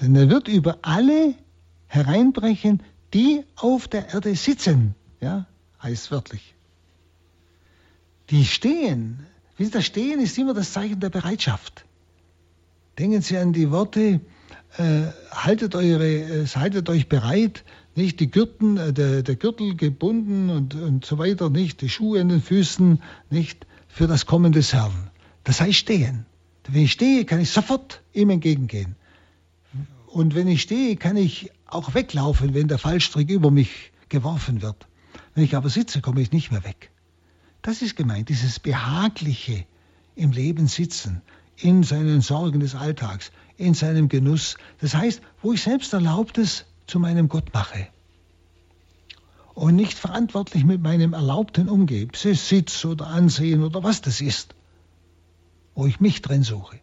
Denn 0.00 0.14
er 0.16 0.30
wird 0.30 0.48
über 0.48 0.78
alle 0.82 1.34
hereinbrechen, 1.86 2.82
die 3.14 3.44
auf 3.56 3.88
der 3.88 4.10
Erde 4.10 4.34
sitzen, 4.34 4.94
ja, 5.20 5.46
heißt 5.82 6.10
wörtlich. 6.10 6.54
Die 8.30 8.44
stehen. 8.44 9.26
Wissen 9.58 9.72
das 9.72 9.86
Stehen 9.86 10.20
ist 10.20 10.38
immer 10.38 10.54
das 10.54 10.72
Zeichen 10.72 11.00
der 11.00 11.10
Bereitschaft. 11.10 11.84
Denken 12.98 13.22
Sie 13.22 13.36
an 13.36 13.52
die 13.52 13.70
Worte, 13.70 14.20
äh, 14.76 15.02
haltet, 15.32 15.74
eure, 15.74 16.06
äh, 16.06 16.46
haltet 16.46 16.88
euch 16.88 17.08
bereit, 17.08 17.64
nicht 17.96 18.20
die 18.20 18.30
Gürten, 18.30 18.76
äh, 18.76 18.92
der, 18.92 19.22
der 19.22 19.34
Gürtel 19.34 19.76
gebunden 19.76 20.50
und, 20.50 20.74
und 20.74 21.04
so 21.04 21.18
weiter, 21.18 21.50
nicht 21.50 21.80
die 21.80 21.88
Schuhe 21.88 22.20
in 22.20 22.28
den 22.28 22.40
Füßen, 22.40 23.02
nicht 23.30 23.66
für 23.88 24.06
das 24.06 24.26
Kommen 24.26 24.52
des 24.52 24.72
Herrn. 24.72 25.10
Das 25.42 25.60
heißt 25.60 25.78
stehen. 25.78 26.24
Wenn 26.68 26.82
ich 26.82 26.92
stehe, 26.92 27.24
kann 27.24 27.40
ich 27.40 27.50
sofort 27.50 28.02
ihm 28.12 28.30
entgegengehen. 28.30 28.94
Und 30.06 30.34
wenn 30.34 30.46
ich 30.48 30.62
stehe, 30.62 30.96
kann 30.96 31.16
ich 31.16 31.50
auch 31.66 31.94
weglaufen, 31.94 32.54
wenn 32.54 32.68
der 32.68 32.78
Fallstrick 32.78 33.30
über 33.30 33.50
mich 33.50 33.92
geworfen 34.08 34.62
wird. 34.62 34.86
Wenn 35.34 35.44
ich 35.44 35.56
aber 35.56 35.68
sitze, 35.68 36.00
komme 36.00 36.20
ich 36.20 36.30
nicht 36.30 36.52
mehr 36.52 36.64
weg. 36.64 36.90
Das 37.68 37.82
ist 37.82 37.96
gemeint, 37.96 38.30
dieses 38.30 38.60
behagliche 38.60 39.66
im 40.14 40.30
Leben 40.30 40.68
sitzen, 40.68 41.20
in 41.58 41.82
seinen 41.82 42.22
Sorgen 42.22 42.60
des 42.60 42.74
Alltags, 42.74 43.30
in 43.58 43.74
seinem 43.74 44.08
Genuss. 44.08 44.56
Das 44.80 44.94
heißt, 44.94 45.20
wo 45.42 45.52
ich 45.52 45.60
selbst 45.60 45.92
Erlaubtes 45.92 46.64
zu 46.86 46.98
meinem 46.98 47.28
Gott 47.28 47.52
mache 47.52 47.88
und 49.52 49.76
nicht 49.76 49.98
verantwortlich 49.98 50.64
mit 50.64 50.80
meinem 50.80 51.12
Erlaubten 51.12 51.68
umgehe, 51.68 52.08
Sitz 52.14 52.86
oder 52.86 53.08
Ansehen 53.08 53.62
oder 53.62 53.82
was 53.82 54.00
das 54.00 54.22
ist, 54.22 54.54
wo 55.74 55.84
ich 55.84 56.00
mich 56.00 56.22
drin 56.22 56.44
suche. 56.44 56.80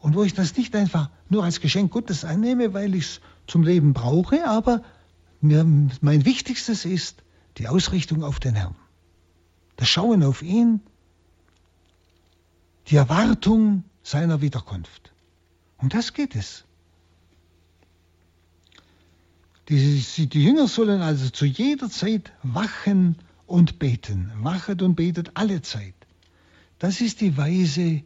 Und 0.00 0.14
wo 0.14 0.24
ich 0.24 0.32
das 0.32 0.56
nicht 0.56 0.74
einfach 0.74 1.10
nur 1.28 1.44
als 1.44 1.60
Geschenk 1.60 1.92
Gottes 1.92 2.24
annehme, 2.24 2.72
weil 2.72 2.94
ich 2.94 3.04
es 3.04 3.20
zum 3.48 3.64
Leben 3.64 3.92
brauche, 3.92 4.48
aber 4.48 4.82
mir, 5.42 5.62
mein 6.00 6.24
Wichtigstes 6.24 6.86
ist 6.86 7.22
die 7.58 7.68
Ausrichtung 7.68 8.24
auf 8.24 8.40
den 8.40 8.54
Herrn. 8.54 8.74
Das 9.76 9.88
Schauen 9.88 10.22
auf 10.22 10.42
ihn, 10.42 10.80
die 12.88 12.96
Erwartung 12.96 13.84
seiner 14.02 14.40
Wiederkunft. 14.40 15.12
Um 15.78 15.88
das 15.88 16.12
geht 16.12 16.36
es. 16.36 16.64
Die, 19.68 20.26
die 20.26 20.44
Jünger 20.44 20.68
sollen 20.68 21.00
also 21.00 21.30
zu 21.30 21.46
jeder 21.46 21.88
Zeit 21.88 22.32
wachen 22.42 23.16
und 23.46 23.78
beten. 23.78 24.30
Wachet 24.42 24.82
und 24.82 24.94
betet 24.94 25.32
alle 25.34 25.62
Zeit. 25.62 25.94
Das 26.78 27.00
ist 27.00 27.20
die 27.22 27.36
Weise, 27.36 28.02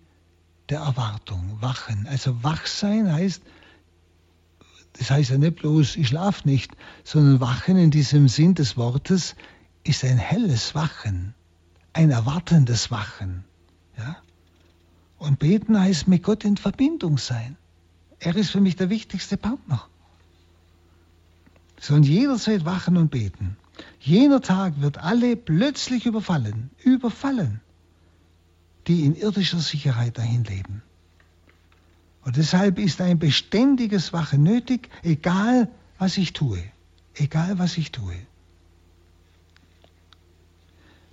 der 0.69 0.81
Erwartung, 0.81 1.59
wachen. 1.61 2.07
Also 2.07 2.43
wach 2.45 2.66
sein 2.66 3.12
heißt, 3.12 3.43
das 4.95 5.11
heißt 5.11 5.31
ja 5.31 5.39
nicht 5.39 5.57
bloß, 5.57 5.97
ich 5.97 6.09
schlafe 6.09 6.47
nicht, 6.49 6.73
sondern 7.05 7.41
wachen 7.41 7.77
in 7.77 7.91
diesem 7.91 8.29
Sinn 8.29 8.55
des 8.55 8.77
Wortes 8.77 9.35
ist 9.85 10.05
ein 10.05 10.19
helles 10.19 10.75
Wachen, 10.75 11.35
ein 11.99 12.11
erwartendes 12.11 12.93
Wachen. 12.93 13.43
Ja? 13.97 14.17
Und 15.19 15.41
beten 15.41 15.79
heißt 15.79 16.07
mit 16.07 16.23
Gott 16.23 16.45
in 16.45 16.57
Verbindung 16.57 17.19
sein. 17.19 17.57
Er 18.21 18.37
ist 18.37 18.51
für 18.51 18.61
mich 18.61 18.77
der 18.77 18.89
wichtigste 18.89 19.37
Partner. 19.37 19.85
Sollen 21.81 22.05
jederzeit 22.05 22.65
wachen 22.65 22.97
und 22.97 23.11
beten. 23.11 23.57
Jener 23.99 24.41
Tag 24.41 24.81
wird 24.81 24.99
alle 24.99 25.37
plötzlich 25.37 26.07
überfallen, 26.07 26.71
überfallen 26.85 27.61
die 28.87 29.05
in 29.05 29.15
irdischer 29.17 29.59
Sicherheit 29.59 30.17
dahin 30.17 30.45
leben. 30.45 30.83
Und 32.25 32.37
deshalb 32.37 32.79
ist 32.79 33.01
ein 33.01 33.19
beständiges 33.19 34.13
Wachen 34.13 34.43
nötig, 34.43 34.89
egal 35.03 35.69
was 35.99 36.17
ich 36.17 36.33
tue. 36.33 36.63
Egal 37.15 37.59
was 37.59 37.77
ich 37.77 37.93
tue. 37.93 38.15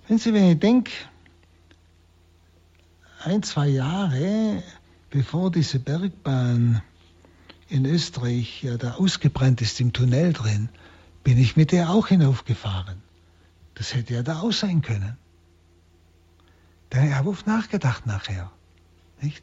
Wenn 0.08 0.18
Sie, 0.18 0.32
wenn 0.32 0.52
ich 0.52 0.58
denke, 0.58 0.92
ein, 3.24 3.42
zwei 3.42 3.68
Jahre 3.68 4.62
bevor 5.10 5.50
diese 5.50 5.80
Bergbahn 5.80 6.82
in 7.68 7.84
Österreich 7.86 8.62
ja 8.62 8.76
da 8.76 8.94
ausgebrannt 8.94 9.60
ist 9.62 9.80
im 9.80 9.92
Tunnel 9.92 10.32
drin, 10.32 10.68
bin 11.24 11.38
ich 11.38 11.56
mit 11.56 11.72
der 11.72 11.90
auch 11.90 12.06
hinaufgefahren. 12.06 13.02
Das 13.74 13.94
hätte 13.94 14.14
ja 14.14 14.22
da 14.22 14.40
auch 14.40 14.52
sein 14.52 14.80
können. 14.80 15.16
Ich 16.92 17.12
habe 17.12 17.28
oft 17.28 17.46
nachgedacht 17.46 18.06
nachher. 18.06 18.52
Nicht? 19.20 19.42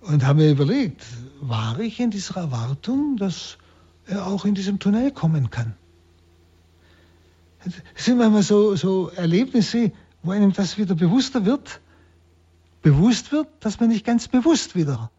Und 0.00 0.24
habe 0.24 0.42
mir 0.42 0.52
überlegt, 0.52 1.04
war 1.40 1.78
ich 1.80 1.98
in 1.98 2.10
dieser 2.10 2.36
Erwartung, 2.36 3.16
dass 3.16 3.58
er 4.06 4.26
auch 4.26 4.44
in 4.44 4.54
diesem 4.54 4.78
Tunnel 4.78 5.10
kommen 5.10 5.50
kann? 5.50 5.74
Es 7.94 8.04
sind 8.04 8.18
manchmal 8.18 8.42
so, 8.42 8.74
so 8.76 9.08
Erlebnisse, 9.10 9.92
wo 10.22 10.30
einem 10.30 10.52
das 10.52 10.78
wieder 10.78 10.94
bewusster 10.94 11.44
wird, 11.44 11.80
bewusst 12.82 13.32
wird, 13.32 13.48
dass 13.60 13.80
man 13.80 13.90
nicht 13.90 14.04
ganz 14.04 14.28
bewusst 14.28 14.74
wieder 14.74 15.10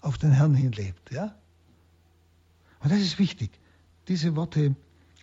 auf 0.00 0.18
den 0.18 0.32
Herrn 0.32 0.54
hinlebt. 0.54 1.12
Ja? 1.12 1.34
Und 2.80 2.92
das 2.92 3.00
ist 3.00 3.18
wichtig. 3.18 3.50
Diese 4.08 4.34
Worte 4.36 4.74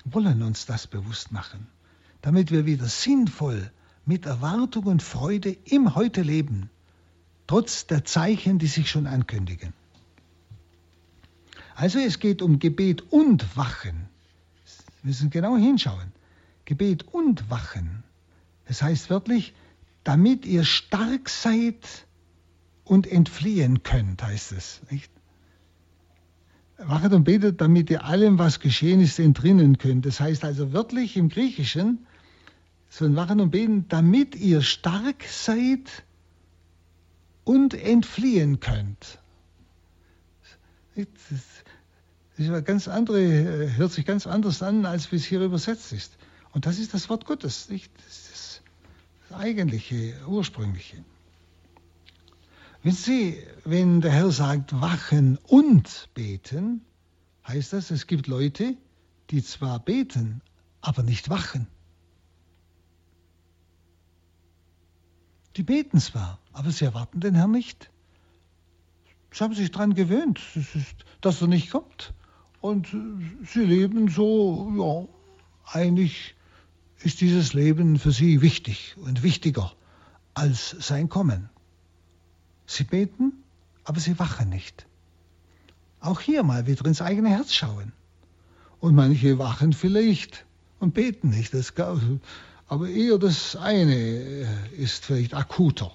wollen 0.06 0.42
uns 0.44 0.66
das 0.66 0.88
bewusst 0.88 1.32
machen, 1.32 1.68
damit 2.22 2.52
wir 2.52 2.66
wieder 2.66 2.86
sinnvoll 2.86 3.72
mit 4.06 4.26
Erwartung 4.26 4.86
und 4.86 5.04
Freude 5.04 5.58
im 5.66 5.96
Heute 5.96 6.22
leben, 6.22 6.70
trotz 7.48 7.88
der 7.88 8.06
Zeichen, 8.06 8.60
die 8.60 8.68
sich 8.68 8.90
schon 8.90 9.08
ankündigen. 9.08 9.74
Also 11.76 12.00
es 12.00 12.20
geht 12.20 12.42
um 12.42 12.60
Gebet 12.60 13.12
und 13.12 13.58
Wachen. 13.58 14.08
Wir 15.02 15.10
müssen 15.10 15.30
genau 15.30 15.58
hinschauen. 15.58 16.12
Gebet 16.68 17.04
und 17.12 17.50
Wachen. 17.50 18.04
Das 18.66 18.84
heißt 18.84 19.10
wörtlich, 19.10 19.56
damit 20.04 20.46
ihr 20.46 20.64
stark 20.64 21.30
seid 21.30 22.06
und 22.84 23.08
entfliehen 23.08 23.82
könnt, 23.82 24.22
heißt 24.22 24.52
es. 24.52 24.82
Nicht? 24.92 25.12
wachet 26.78 27.14
und 27.14 27.24
betet, 27.24 27.60
damit 27.62 27.90
ihr 27.90 28.06
allem, 28.06 28.38
was 28.38 28.60
geschehen 28.60 29.02
ist, 29.02 29.20
entrinnen 29.20 29.78
könnt. 29.78 30.06
Das 30.06 30.20
heißt 30.20 30.44
also 30.44 30.74
wörtlich 30.74 31.18
im 31.18 31.30
Griechischen, 31.30 32.06
so 32.90 33.06
ein 33.06 33.16
Wachen 33.16 33.40
und 33.40 33.52
Beten, 33.52 33.88
damit 33.90 34.36
ihr 34.36 34.62
stark 34.62 35.24
seid 35.24 36.04
und 37.44 37.74
entfliehen 37.74 38.60
könnt. 38.60 39.20
Das 40.96 41.08
ist 42.38 42.66
ganz 42.66 42.88
andere, 42.88 43.76
hört 43.76 43.92
sich 43.92 44.06
ganz 44.06 44.28
anders 44.28 44.62
an, 44.62 44.86
als 44.86 45.12
wie 45.12 45.16
es 45.16 45.26
hier 45.26 45.42
übersetzt 45.42 45.92
ist. 45.94 46.18
Und 46.58 46.66
das 46.66 46.80
ist 46.80 46.96
das 46.96 47.08
Wort 47.08 47.26
Gottes, 47.26 47.70
nicht? 47.70 47.92
Das 48.04 48.18
ist 48.32 48.64
das 49.30 49.38
eigentliche, 49.38 50.16
ursprüngliche. 50.26 51.06
Wenn 52.82 52.94
Sie, 52.94 53.38
wenn 53.64 54.02
der 54.02 54.10
Herr 54.10 54.32
sagt, 54.32 54.82
wachen 54.82 55.38
und 55.44 56.10
beten, 56.16 56.82
heißt 57.48 57.74
das, 57.74 57.92
es 57.92 58.08
gibt 58.08 58.26
Leute, 58.26 58.76
die 59.30 59.44
zwar 59.44 59.78
beten, 59.78 60.42
aber 60.82 61.04
nicht 61.04 61.30
wachen. 61.30 61.68
Die 65.58 65.64
beten 65.64 66.00
zwar, 66.00 66.40
aber 66.54 66.72
sie 66.72 66.86
erwarten 66.86 67.20
den 67.20 67.36
Herrn 67.36 67.52
nicht. 67.52 67.92
Sie 69.32 69.44
haben 69.44 69.54
sich 69.54 69.70
daran 69.70 69.94
gewöhnt, 69.94 70.42
dass 71.22 71.40
er 71.40 71.50
nicht 71.50 71.70
kommt. 71.70 72.16
Und 72.62 72.88
sie 73.46 73.64
leben 73.64 74.08
so, 74.10 74.74
ja, 74.76 75.72
eigentlich 75.72 76.34
ist 77.04 77.22
dieses 77.22 77.54
Leben 77.54 78.00
für 78.00 78.12
sie 78.12 78.42
wichtig 78.42 78.96
und 78.98 79.24
wichtiger 79.24 79.72
als 80.34 80.76
sein 80.80 81.10
Kommen. 81.10 81.50
Sie 82.66 82.84
beten, 82.84 83.34
aber 83.84 84.00
sie 84.00 84.20
wachen 84.20 84.50
nicht. 84.50 84.86
Auch 86.00 86.20
hier 86.20 86.44
mal 86.44 86.68
wieder 86.68 86.86
ins 86.86 87.02
eigene 87.02 87.30
Herz 87.30 87.54
schauen. 87.54 87.92
Und 88.80 88.94
manche 88.94 89.40
wachen 89.40 89.74
vielleicht 89.74 90.46
und 90.80 90.94
beten 90.94 91.30
nicht. 91.30 91.54
Das, 91.54 91.74
aber 92.68 92.90
eher 92.90 93.18
das 93.18 93.56
eine 93.56 93.96
äh, 93.96 94.46
ist 94.78 95.06
vielleicht 95.06 95.34
akuter, 95.34 95.92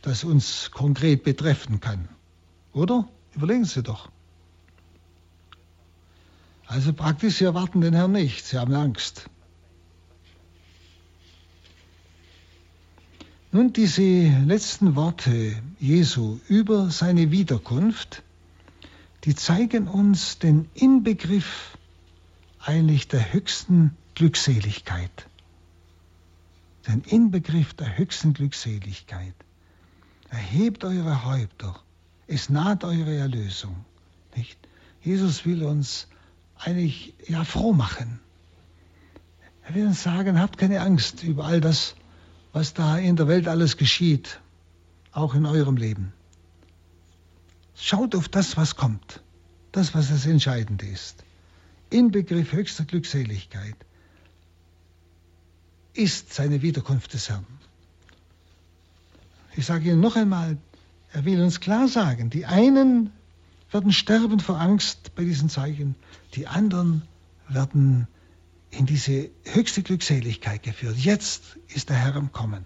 das 0.00 0.24
uns 0.24 0.70
konkret 0.70 1.24
betreffen 1.24 1.80
kann. 1.80 2.08
Oder? 2.72 3.08
Überlegen 3.34 3.64
Sie 3.64 3.82
doch. 3.82 4.10
Also 6.66 6.92
praktisch, 6.92 7.36
Sie 7.36 7.44
erwarten 7.44 7.80
den 7.80 7.92
Herrn 7.92 8.12
nicht, 8.12 8.46
Sie 8.46 8.58
haben 8.58 8.74
Angst. 8.74 9.28
Nun, 13.52 13.72
diese 13.72 14.02
letzten 14.02 14.96
Worte 14.96 15.54
Jesu 15.78 16.40
über 16.48 16.90
seine 16.90 17.30
Wiederkunft, 17.30 18.22
die 19.24 19.34
zeigen 19.34 19.88
uns 19.88 20.38
den 20.38 20.68
Inbegriff 20.74 21.76
eigentlich 22.58 23.08
der 23.08 23.32
höchsten 23.32 23.96
Glückseligkeit 24.14 25.26
den 26.86 27.02
Inbegriff 27.02 27.74
der 27.74 27.96
höchsten 27.96 28.32
Glückseligkeit. 28.34 29.34
Erhebt 30.30 30.84
eure 30.84 31.24
Häupter, 31.24 31.78
es 32.26 32.48
naht 32.48 32.84
eure 32.84 33.14
Erlösung. 33.16 33.84
Nicht? 34.34 34.58
Jesus 35.02 35.44
will 35.44 35.62
uns 35.62 36.08
eigentlich 36.56 37.14
ja 37.26 37.44
froh 37.44 37.72
machen. 37.72 38.20
Er 39.64 39.74
will 39.74 39.86
uns 39.86 40.02
sagen, 40.02 40.40
habt 40.40 40.58
keine 40.58 40.80
Angst 40.80 41.22
über 41.22 41.44
all 41.44 41.60
das, 41.60 41.94
was 42.52 42.74
da 42.74 42.98
in 42.98 43.16
der 43.16 43.28
Welt 43.28 43.48
alles 43.48 43.76
geschieht, 43.76 44.40
auch 45.12 45.34
in 45.34 45.46
eurem 45.46 45.76
Leben. 45.76 46.12
Schaut 47.74 48.14
auf 48.14 48.28
das, 48.28 48.56
was 48.56 48.76
kommt, 48.76 49.22
das, 49.72 49.94
was 49.94 50.08
das 50.08 50.26
Entscheidende 50.26 50.86
ist. 50.86 51.24
Inbegriff 51.90 52.52
höchster 52.52 52.84
Glückseligkeit 52.84 53.76
ist 55.94 56.32
seine 56.32 56.62
Wiederkunft 56.62 57.12
des 57.12 57.28
Herrn. 57.28 57.46
Ich 59.56 59.66
sage 59.66 59.90
Ihnen 59.90 60.00
noch 60.00 60.16
einmal, 60.16 60.56
er 61.12 61.24
will 61.24 61.42
uns 61.42 61.60
klar 61.60 61.88
sagen, 61.88 62.30
die 62.30 62.46
einen 62.46 63.10
werden 63.70 63.92
sterben 63.92 64.40
vor 64.40 64.60
Angst 64.60 65.14
bei 65.14 65.24
diesen 65.24 65.48
Zeichen, 65.50 65.94
die 66.34 66.46
anderen 66.46 67.02
werden 67.48 68.06
in 68.72 68.86
diese 68.86 69.30
höchste 69.44 69.82
Glückseligkeit 69.82 70.62
geführt. 70.62 70.96
Jetzt 70.96 71.58
ist 71.68 71.90
der 71.90 71.96
Herr 71.96 72.16
am 72.16 72.32
Kommen. 72.32 72.64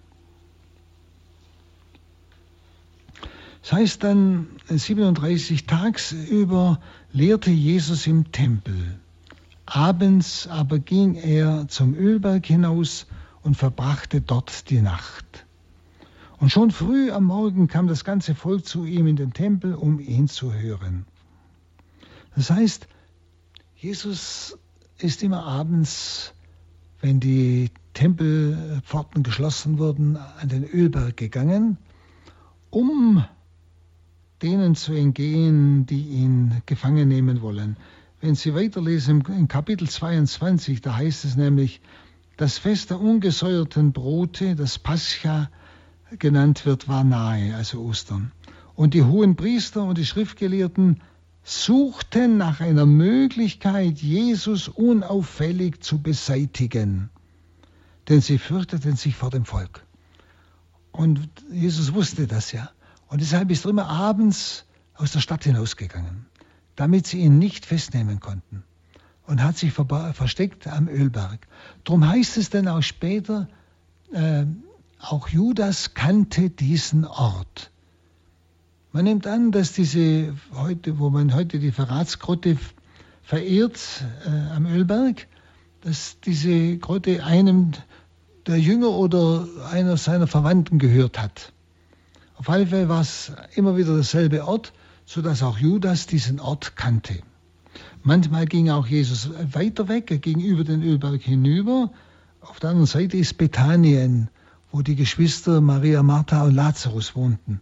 Das 3.62 3.72
heißt 3.72 4.04
dann, 4.04 4.46
37 4.68 5.66
tagsüber 5.66 6.80
lehrte 7.12 7.50
Jesus 7.50 8.06
im 8.06 8.30
Tempel. 8.30 9.00
Abends 9.66 10.46
aber 10.46 10.78
ging 10.78 11.16
er 11.16 11.66
zum 11.66 11.94
Ölberg 11.94 12.46
hinaus 12.46 13.06
und 13.42 13.56
verbrachte 13.56 14.20
dort 14.20 14.70
die 14.70 14.80
Nacht. 14.80 15.46
Und 16.38 16.52
schon 16.52 16.70
früh 16.70 17.10
am 17.10 17.24
Morgen 17.24 17.66
kam 17.66 17.88
das 17.88 18.04
ganze 18.04 18.36
Volk 18.36 18.64
zu 18.64 18.84
ihm 18.84 19.08
in 19.08 19.16
den 19.16 19.32
Tempel, 19.32 19.74
um 19.74 19.98
ihn 19.98 20.28
zu 20.28 20.54
hören. 20.54 21.04
Das 22.36 22.50
heißt, 22.50 22.86
Jesus 23.74 24.56
ist 24.98 25.22
immer 25.22 25.44
abends, 25.44 26.34
wenn 27.00 27.20
die 27.20 27.70
Tempelpforten 27.94 29.22
geschlossen 29.22 29.78
wurden, 29.78 30.16
an 30.16 30.48
den 30.48 30.64
Ölberg 30.64 31.16
gegangen, 31.16 31.78
um 32.70 33.24
denen 34.42 34.74
zu 34.74 34.92
entgehen, 34.92 35.86
die 35.86 36.02
ihn 36.02 36.62
gefangen 36.66 37.08
nehmen 37.08 37.40
wollen. 37.40 37.76
Wenn 38.20 38.34
Sie 38.34 38.54
weiterlesen 38.54 39.22
im 39.26 39.48
Kapitel 39.48 39.88
22, 39.88 40.80
da 40.80 40.96
heißt 40.96 41.24
es 41.24 41.36
nämlich, 41.36 41.80
das 42.36 42.58
Fest 42.58 42.90
der 42.90 43.00
ungesäuerten 43.00 43.92
Brote, 43.92 44.56
das 44.56 44.78
Pascha 44.78 45.50
genannt 46.18 46.66
wird, 46.66 46.88
war 46.88 47.04
nahe, 47.04 47.54
also 47.56 47.82
Ostern. 47.82 48.32
Und 48.74 48.92
die 48.92 49.02
hohen 49.02 49.36
Priester 49.36 49.84
und 49.84 49.96
die 49.96 50.04
Schriftgelehrten 50.04 51.00
suchten 51.46 52.36
nach 52.36 52.60
einer 52.60 52.86
Möglichkeit, 52.86 53.98
Jesus 53.98 54.68
unauffällig 54.68 55.82
zu 55.82 56.02
beseitigen, 56.02 57.10
denn 58.08 58.20
sie 58.20 58.38
fürchteten 58.38 58.96
sich 58.96 59.16
vor 59.16 59.30
dem 59.30 59.44
Volk. 59.44 59.84
Und 60.92 61.28
Jesus 61.50 61.94
wusste 61.94 62.26
das 62.26 62.52
ja. 62.52 62.70
Und 63.08 63.20
deshalb 63.20 63.50
ist 63.50 63.64
er 63.64 63.70
immer 63.70 63.88
abends 63.88 64.64
aus 64.94 65.12
der 65.12 65.20
Stadt 65.20 65.44
hinausgegangen 65.44 66.26
damit 66.76 67.06
sie 67.06 67.20
ihn 67.20 67.38
nicht 67.38 67.66
festnehmen 67.66 68.20
konnten 68.20 68.62
und 69.26 69.42
hat 69.42 69.56
sich 69.56 69.72
versteckt 69.72 70.68
am 70.68 70.88
Ölberg. 70.88 71.48
Darum 71.82 72.06
heißt 72.06 72.36
es 72.36 72.50
dann 72.50 72.68
auch 72.68 72.82
später, 72.82 73.48
äh, 74.12 74.44
auch 75.00 75.28
Judas 75.28 75.94
kannte 75.94 76.50
diesen 76.50 77.04
Ort. 77.04 77.72
Man 78.96 79.04
nimmt 79.04 79.26
an, 79.26 79.52
dass 79.52 79.74
diese 79.74 80.32
heute, 80.54 80.98
wo 80.98 81.10
man 81.10 81.34
heute 81.34 81.58
die 81.58 81.70
Verratsgrotte 81.70 82.56
verehrt 83.22 83.78
äh, 84.24 84.54
am 84.54 84.64
Ölberg, 84.64 85.26
dass 85.82 86.18
diese 86.20 86.78
Grotte 86.78 87.22
einem 87.22 87.72
der 88.46 88.58
Jünger 88.58 88.88
oder 88.88 89.46
einer 89.70 89.98
seiner 89.98 90.26
Verwandten 90.26 90.78
gehört 90.78 91.20
hat. 91.20 91.52
Auf 92.36 92.48
alle 92.48 92.66
Fälle 92.68 92.88
war 92.88 93.02
es 93.02 93.32
immer 93.54 93.76
wieder 93.76 93.92
derselbe 93.92 94.48
Ort 94.48 94.72
sodass 95.04 95.42
auch 95.42 95.58
Judas 95.58 96.06
diesen 96.06 96.40
Ort 96.40 96.74
kannte. 96.76 97.18
Manchmal 98.02 98.46
ging 98.46 98.70
auch 98.70 98.86
Jesus 98.86 99.28
weiter 99.52 99.88
weg, 99.88 100.10
er 100.10 100.16
ging 100.16 100.40
über 100.40 100.64
den 100.64 100.82
Ölberg 100.82 101.20
hinüber. 101.20 101.90
Auf 102.40 102.60
der 102.60 102.70
anderen 102.70 102.86
Seite 102.86 103.18
ist 103.18 103.36
Bethanien, 103.36 104.30
wo 104.72 104.80
die 104.80 104.96
Geschwister 104.96 105.60
Maria, 105.60 106.02
Martha 106.02 106.44
und 106.44 106.54
Lazarus 106.54 107.14
wohnten. 107.14 107.60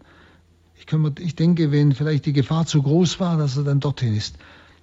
Ich, 0.87 0.93
mir, 0.93 1.13
ich 1.19 1.35
denke, 1.35 1.73
wenn 1.73 1.93
vielleicht 1.93 2.27
die 2.27 2.33
Gefahr 2.33 2.67
zu 2.67 2.83
groß 2.83 3.21
war, 3.21 3.39
dass 3.39 3.57
er 3.57 3.65
dann 3.65 3.81
dorthin 3.81 4.15
ist. 4.15 4.37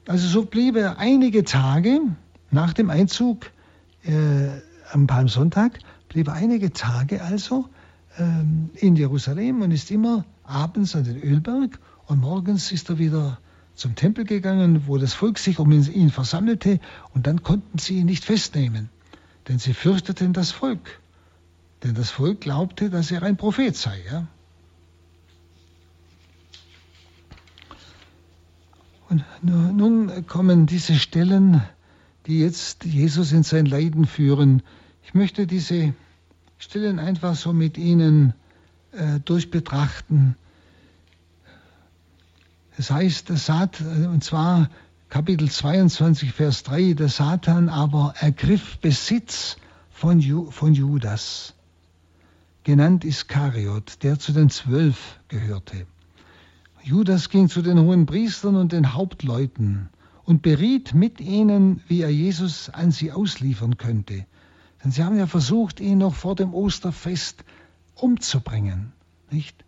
Also 0.07 0.27
so 0.27 0.45
blieb 0.45 0.75
er 0.75 0.97
einige 0.97 1.43
Tage 1.43 1.99
nach 2.49 2.73
dem 2.73 2.89
Einzug 2.89 3.51
äh, 4.03 4.49
am 4.91 5.07
Palmsonntag, 5.07 5.79
blieb 6.09 6.27
er 6.27 6.33
einige 6.33 6.73
Tage 6.73 7.21
also 7.21 7.69
äh, 8.17 8.83
in 8.85 8.95
Jerusalem 8.95 9.61
und 9.61 9.71
ist 9.71 9.91
immer 9.91 10.25
abends 10.43 10.95
an 10.95 11.03
den 11.03 11.21
Ölberg 11.21 11.79
und 12.07 12.19
morgens 12.19 12.71
ist 12.71 12.89
er 12.89 12.97
wieder 12.97 13.37
zum 13.75 13.95
Tempel 13.95 14.25
gegangen, 14.25 14.83
wo 14.87 14.97
das 14.97 15.13
Volk 15.13 15.39
sich 15.39 15.59
um 15.59 15.71
ihn 15.71 16.09
versammelte, 16.09 16.79
und 17.13 17.25
dann 17.25 17.41
konnten 17.41 17.77
sie 17.77 17.99
ihn 17.99 18.05
nicht 18.05 18.25
festnehmen, 18.25 18.89
denn 19.47 19.59
sie 19.59 19.73
fürchteten 19.73 20.33
das 20.33 20.51
Volk. 20.51 20.99
Denn 21.83 21.95
das 21.95 22.11
Volk 22.11 22.41
glaubte, 22.41 22.89
dass 22.89 23.11
er 23.11 23.23
ein 23.23 23.37
Prophet 23.37 23.75
sei. 23.75 23.99
Ja? 24.11 24.27
Und 29.11 29.25
nun 29.41 30.25
kommen 30.25 30.67
diese 30.67 30.95
Stellen, 30.95 31.61
die 32.27 32.39
jetzt 32.39 32.85
Jesus 32.85 33.33
in 33.33 33.43
sein 33.43 33.65
Leiden 33.65 34.05
führen. 34.07 34.63
Ich 35.03 35.13
möchte 35.13 35.47
diese 35.47 35.93
Stellen 36.57 36.97
einfach 36.97 37.35
so 37.35 37.51
mit 37.51 37.77
Ihnen 37.77 38.33
äh, 38.93 39.19
durchbetrachten. 39.19 40.37
Das 42.77 42.89
heißt, 42.89 43.31
es 43.31 43.45
sagt, 43.45 43.81
und 43.81 44.23
zwar 44.23 44.69
Kapitel 45.09 45.51
22, 45.51 46.31
Vers 46.31 46.63
3, 46.63 46.93
der 46.93 47.09
Satan 47.09 47.67
aber 47.67 48.13
ergriff 48.17 48.77
Besitz 48.77 49.57
von, 49.91 50.21
Ju, 50.21 50.51
von 50.51 50.73
Judas, 50.73 51.53
genannt 52.63 53.03
Iskariot, 53.03 54.03
der 54.03 54.19
zu 54.19 54.31
den 54.31 54.49
Zwölf 54.49 55.19
gehörte. 55.27 55.85
Judas 56.83 57.29
ging 57.29 57.47
zu 57.47 57.61
den 57.61 57.79
hohen 57.79 58.05
Priestern 58.05 58.55
und 58.55 58.71
den 58.71 58.93
Hauptleuten 58.93 59.89
und 60.23 60.41
beriet 60.41 60.93
mit 60.93 61.21
ihnen, 61.21 61.81
wie 61.87 62.01
er 62.01 62.09
Jesus 62.09 62.69
an 62.69 62.91
sie 62.91 63.11
ausliefern 63.11 63.77
könnte. 63.77 64.25
Denn 64.83 64.91
sie 64.91 65.03
haben 65.03 65.17
ja 65.17 65.27
versucht, 65.27 65.79
ihn 65.79 65.99
noch 65.99 66.15
vor 66.15 66.35
dem 66.35 66.53
Osterfest 66.53 67.43
umzubringen, 67.95 68.93
nicht? 69.29 69.63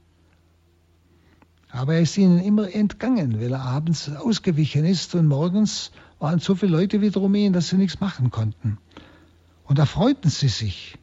Aber 1.70 1.96
er 1.96 2.02
ist 2.02 2.18
ihnen 2.18 2.40
immer 2.40 2.74
entgangen, 2.74 3.40
weil 3.40 3.52
er 3.52 3.62
abends 3.62 4.10
ausgewichen 4.10 4.86
ist 4.86 5.16
und 5.16 5.28
morgens 5.28 5.92
waren 6.20 6.40
so 6.40 6.56
viele 6.56 6.78
Leute 6.78 7.02
wieder 7.02 7.22
um 7.22 7.34
ihn, 7.36 7.54
dass 7.54 7.70
sie 7.70 7.78
nichts 7.78 8.00
machen 8.00 8.32
konnten. 8.32 8.78
Und 9.66 9.80
da 9.80 9.86
freuten 9.86 10.30
sie 10.30 10.50
sich, 10.50 10.98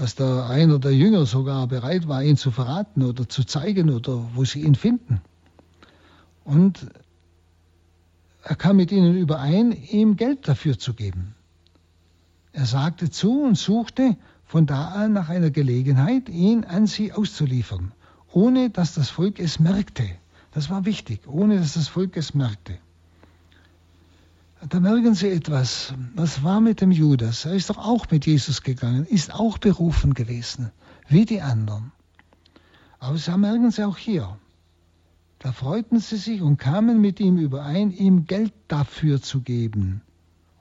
dass 0.00 0.14
der 0.14 0.48
einer 0.48 0.78
der 0.78 0.94
Jünger 0.94 1.26
sogar 1.26 1.66
bereit 1.66 2.08
war, 2.08 2.22
ihn 2.22 2.38
zu 2.38 2.50
verraten 2.50 3.02
oder 3.02 3.28
zu 3.28 3.44
zeigen 3.44 3.90
oder 3.90 4.30
wo 4.34 4.46
sie 4.46 4.62
ihn 4.62 4.74
finden. 4.74 5.20
Und 6.42 6.86
er 8.42 8.56
kam 8.56 8.76
mit 8.76 8.92
ihnen 8.92 9.14
überein, 9.14 9.72
ihm 9.72 10.16
Geld 10.16 10.48
dafür 10.48 10.78
zu 10.78 10.94
geben. 10.94 11.34
Er 12.52 12.64
sagte 12.64 13.10
zu 13.10 13.42
und 13.42 13.58
suchte 13.58 14.16
von 14.46 14.64
da 14.64 14.88
an 14.88 15.12
nach 15.12 15.28
einer 15.28 15.50
Gelegenheit, 15.50 16.30
ihn 16.30 16.64
an 16.64 16.86
sie 16.86 17.12
auszuliefern, 17.12 17.92
ohne 18.32 18.70
dass 18.70 18.94
das 18.94 19.10
Volk 19.10 19.38
es 19.38 19.60
merkte. 19.60 20.08
Das 20.52 20.70
war 20.70 20.86
wichtig, 20.86 21.28
ohne 21.28 21.58
dass 21.58 21.74
das 21.74 21.88
Volk 21.88 22.16
es 22.16 22.32
merkte. 22.32 22.78
Da 24.68 24.78
merken 24.78 25.14
Sie 25.14 25.28
etwas. 25.28 25.94
Was 26.14 26.42
war 26.42 26.60
mit 26.60 26.80
dem 26.80 26.90
Judas? 26.90 27.46
Er 27.46 27.54
ist 27.54 27.70
doch 27.70 27.78
auch 27.78 28.10
mit 28.10 28.26
Jesus 28.26 28.62
gegangen, 28.62 29.06
ist 29.06 29.32
auch 29.32 29.58
berufen 29.58 30.12
gewesen, 30.14 30.70
wie 31.08 31.24
die 31.24 31.40
anderen. 31.40 31.92
Aber 32.98 33.16
da 33.18 33.36
merken 33.38 33.70
Sie 33.70 33.84
auch 33.84 33.96
hier. 33.96 34.36
Da 35.40 35.52
freuten 35.52 36.00
sie 36.00 36.18
sich 36.18 36.42
und 36.42 36.58
kamen 36.58 37.00
mit 37.00 37.18
ihm 37.18 37.38
überein, 37.38 37.92
ihm 37.92 38.26
Geld 38.26 38.52
dafür 38.68 39.22
zu 39.22 39.40
geben. 39.40 40.02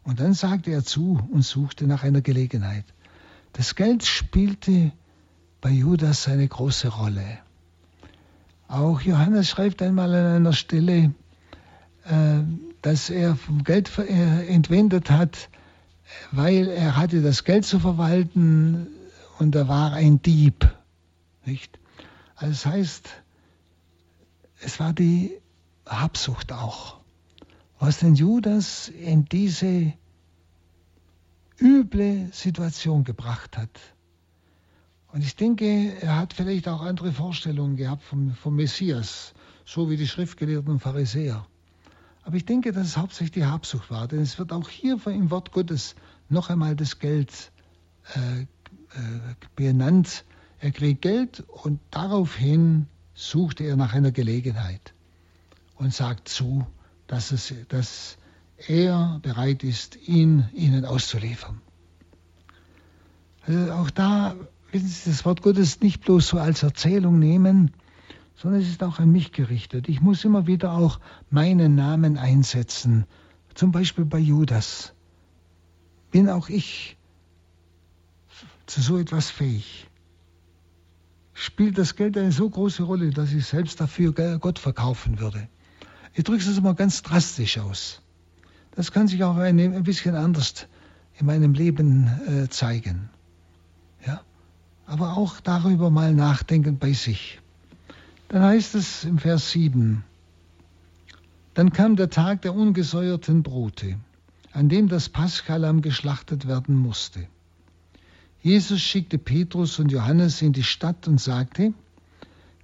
Und 0.04 0.22
dann 0.22 0.34
sagte 0.34 0.72
er 0.72 0.86
zu 0.86 1.20
und 1.32 1.41
suchte 1.41 1.86
nach 1.86 2.04
einer 2.04 2.22
Gelegenheit. 2.22 2.86
Das 3.52 3.76
Geld 3.76 4.06
spielte 4.06 4.93
bei 5.60 5.70
Judas 5.70 6.30
eine 6.30 6.47
große 6.47 6.88
Rolle. 6.88 7.39
Auch 8.70 9.02
Johannes 9.02 9.50
schreibt 9.50 9.82
einmal 9.82 10.16
an 10.16 10.36
einer 10.38 10.54
Stelle, 10.54 11.14
äh, 12.06 12.43
dass 12.82 13.09
er 13.09 13.36
vom 13.36 13.63
Geld 13.63 13.97
äh, 13.97 14.47
entwendet 14.47 15.09
hat, 15.11 15.49
weil 16.32 16.67
er 16.67 16.95
hatte 16.95 17.21
das 17.21 17.43
Geld 17.43 17.65
zu 17.65 17.80
verwalten 17.80 18.88
und 19.38 19.55
er 19.55 19.67
war 19.67 19.93
ein 19.93 20.21
Dieb. 20.21 20.69
Nicht? 21.45 21.80
Also 22.36 22.51
das 22.51 22.65
heißt, 22.65 23.09
es 24.61 24.80
war 24.80 24.93
die 24.93 25.32
Habsucht 25.86 26.51
auch, 26.51 26.99
was 27.80 27.99
den 27.99 28.15
Judas 28.15 28.89
in 28.89 29.25
diese 29.25 29.93
üble 31.59 32.30
Situation 32.32 33.03
gebracht 33.03 33.57
hat. 33.57 33.69
Und 35.11 35.23
ich 35.23 35.36
denke, 35.36 35.97
er 36.01 36.17
hat 36.17 36.34
vielleicht 36.34 36.67
auch 36.67 36.82
andere 36.82 37.11
Vorstellungen 37.11 37.75
gehabt 37.75 38.03
vom, 38.03 38.34
vom 38.36 38.55
Messias, 38.55 39.34
so 39.65 39.89
wie 39.89 39.97
die 39.97 40.07
Schriftgelehrten 40.07 40.71
und 40.71 40.80
Pharisäer. 40.80 41.45
Aber 42.30 42.38
ich 42.38 42.45
denke, 42.45 42.71
dass 42.71 42.86
es 42.86 42.95
hauptsächlich 42.95 43.32
die 43.32 43.45
Habsucht 43.45 43.89
war, 43.89 44.07
denn 44.07 44.19
es 44.19 44.38
wird 44.38 44.53
auch 44.53 44.69
hier 44.69 44.99
im 45.07 45.32
Wort 45.32 45.51
Gottes 45.51 45.95
noch 46.30 46.51
einmal 46.51 46.75
das 46.75 46.99
Geld 46.99 47.51
äh, 48.13 48.41
äh, 48.41 48.45
benannt. 49.55 50.25
Er 50.59 50.69
kriegt 50.69 51.01
Geld 51.01 51.43
und 51.47 51.80
daraufhin 51.89 52.86
suchte 53.15 53.63
er 53.63 53.77
nach 53.77 53.95
einer 53.95 54.11
Gelegenheit 54.11 54.93
und 55.77 55.91
sagt 55.91 56.30
zu, 56.30 56.67
dass, 57.07 57.32
es, 57.32 57.51
dass 57.67 58.19
er 58.67 59.17
bereit 59.23 59.63
ist, 59.63 59.95
ihn 60.07 60.47
ihnen 60.53 60.86
auszuliefern. 60.86 61.59
Also 63.47 63.71
auch 63.71 63.89
da 63.89 64.36
will 64.71 64.82
Sie 64.82 65.09
das 65.09 65.25
Wort 65.25 65.41
Gottes 65.41 65.82
nicht 65.82 66.01
bloß 66.01 66.27
so 66.27 66.38
als 66.38 66.61
Erzählung 66.61 67.17
nehmen, 67.17 67.71
sondern 68.42 68.62
es 68.62 68.70
ist 68.70 68.84
auch 68.84 69.00
an 69.00 69.12
mich 69.12 69.32
gerichtet. 69.32 69.90
Ich 69.90 70.02
muss 70.02 70.24
immer 70.24 70.48
wieder 70.48 70.74
auch 70.74 71.00
meinen 71.30 71.76
Namen 71.76 72.18
einsetzen, 72.18 73.06
zum 73.54 73.72
Beispiel 73.72 74.06
bei 74.06 74.20
Judas. 74.20 74.94
Bin 76.12 76.30
auch 76.30 76.50
ich 76.50 76.98
zu 78.66 78.82
so 78.82 78.98
etwas 78.98 79.30
fähig? 79.30 79.90
spielt 81.40 81.78
das 81.78 81.96
Geld 81.96 82.18
eine 82.18 82.32
so 82.32 82.50
große 82.50 82.84
Rolle, 82.84 83.12
dass 83.12 83.32
ich 83.32 83.46
selbst 83.46 83.80
dafür 83.80 84.12
Gott 84.40 84.60
verkaufen 84.60 85.20
würde. 85.20 85.48
Ich 86.14 86.26
drücke 86.26 86.44
es 86.44 86.62
mal 86.62 86.76
ganz 86.76 87.02
drastisch 87.02 87.58
aus. 87.58 88.02
Das 88.76 88.92
kann 88.92 89.08
sich 89.08 89.24
auch 89.24 89.38
ein, 89.38 89.84
bisschen 89.84 90.16
anders 90.16 90.68
in 91.18 91.26
meinem 91.26 91.54
Leben 91.54 92.08
äh, 92.28 92.50
zeigen. 92.50 93.10
Ja? 94.06 94.22
Aber 94.86 95.16
auch 95.16 95.40
darüber 95.40 95.90
mal 95.90 96.14
nachdenken 96.14 96.78
bei 96.78 96.92
sich. 96.92 97.40
Dann 98.30 98.43
heißt 98.43 98.75
es 98.75 99.05
im 99.05 99.17
Vers 99.17 99.49
7, 99.51 100.03
dann 101.55 101.73
kam 101.73 101.95
der 101.95 102.11
Tag 102.11 102.43
der 102.43 102.53
ungesäuerten 102.53 103.41
Brote, 103.41 103.97
an 104.51 104.69
dem 104.69 104.88
das 104.88 105.09
Paschalamm 105.09 105.82
geschlachtet 105.82 106.47
werden 106.47 106.77
musste. 106.77 107.27
Jesus 108.43 108.82
schickte 108.82 109.17
Petrus 109.17 109.80
und 109.80 109.91
Johannes 109.91 110.43
in 110.43 110.53
die 110.53 110.63
Stadt 110.63 111.07
und 111.07 111.19
sagte, 111.19 111.73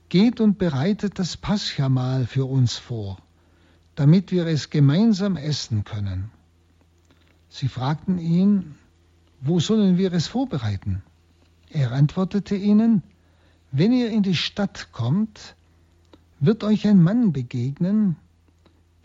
Geht 0.08 0.40
und 0.40 0.60
bereitet 0.60 1.18
das 1.18 1.36
Paschamal 1.36 2.28
für 2.28 2.46
uns 2.46 2.78
vor, 2.78 3.18
damit 3.96 4.32
wir 4.32 4.46
es 4.46 4.70
gemeinsam 4.70 5.36
essen 5.36 5.84
können. 5.84 6.30
Sie 7.50 7.70
fragten 7.70 8.20
ihn, 8.20 8.76
wo 9.42 9.60
sollen 9.60 9.98
wir 9.98 10.14
es 10.14 10.28
vorbereiten? 10.28 11.02
Er 11.72 11.92
antwortete 11.92 12.56
ihnen, 12.56 13.02
wenn 13.78 13.92
ihr 13.92 14.10
in 14.10 14.24
die 14.24 14.36
Stadt 14.36 14.92
kommt, 14.92 15.56
wird 16.40 16.64
euch 16.64 16.88
ein 16.88 17.02
Mann 17.02 17.34
begegnen, 17.34 18.16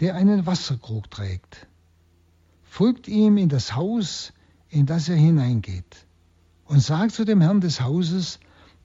der 0.00 0.14
einen 0.14 0.46
Wasserkrug 0.46 1.10
trägt. 1.10 1.66
Folgt 2.64 3.08
ihm 3.08 3.36
in 3.36 3.48
das 3.48 3.74
Haus, 3.74 4.32
in 4.68 4.86
das 4.86 5.08
er 5.08 5.16
hineingeht 5.16 6.06
und 6.70 6.78
sag 6.78 7.10
zu 7.10 7.24
dem 7.24 7.40
Herrn 7.40 7.60
des 7.60 7.80
Hauses, 7.80 8.38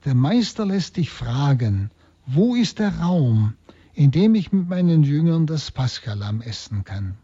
der 0.04 0.16
Meister 0.16 0.66
lässt 0.66 0.96
dich 0.96 1.10
fragen, 1.10 1.92
wo 2.26 2.56
ist 2.56 2.80
der 2.80 2.98
Raum, 2.98 3.54
in 3.94 4.10
dem 4.10 4.34
ich 4.34 4.50
mit 4.50 4.68
meinen 4.68 5.04
Jüngern 5.04 5.46
das 5.46 5.70
Paschalamm 5.70 6.40
essen 6.42 6.82
kann? 6.82 7.16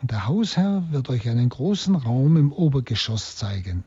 Und 0.00 0.12
der 0.12 0.28
Hausherr 0.28 0.84
wird 0.92 1.08
euch 1.08 1.28
einen 1.28 1.48
großen 1.48 1.96
Raum 1.96 2.36
im 2.36 2.52
Obergeschoss 2.52 3.34
zeigen, 3.34 3.82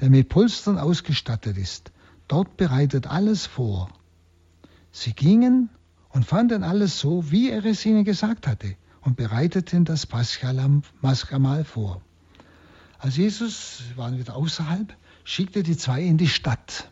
der 0.00 0.10
mit 0.10 0.28
Polstern 0.28 0.76
ausgestattet 0.76 1.56
ist. 1.56 1.92
Dort 2.28 2.56
bereitet 2.56 3.06
alles 3.06 3.46
vor. 3.46 3.88
Sie 4.90 5.12
gingen 5.12 5.70
und 6.10 6.24
fanden 6.24 6.62
alles 6.62 6.98
so, 6.98 7.30
wie 7.30 7.50
er 7.50 7.64
es 7.64 7.84
ihnen 7.86 8.04
gesagt 8.04 8.46
hatte, 8.46 8.76
und 9.00 9.16
bereiteten 9.16 9.84
das 9.84 10.06
Paschalamm 10.06 10.82
Maskamal 11.00 11.64
vor. 11.64 12.02
Als 12.98 13.16
Jesus, 13.16 13.82
waren 13.96 14.18
wieder 14.18 14.36
außerhalb, 14.36 14.94
schickte 15.24 15.62
die 15.62 15.76
zwei 15.76 16.02
in 16.02 16.18
die 16.18 16.28
Stadt. 16.28 16.90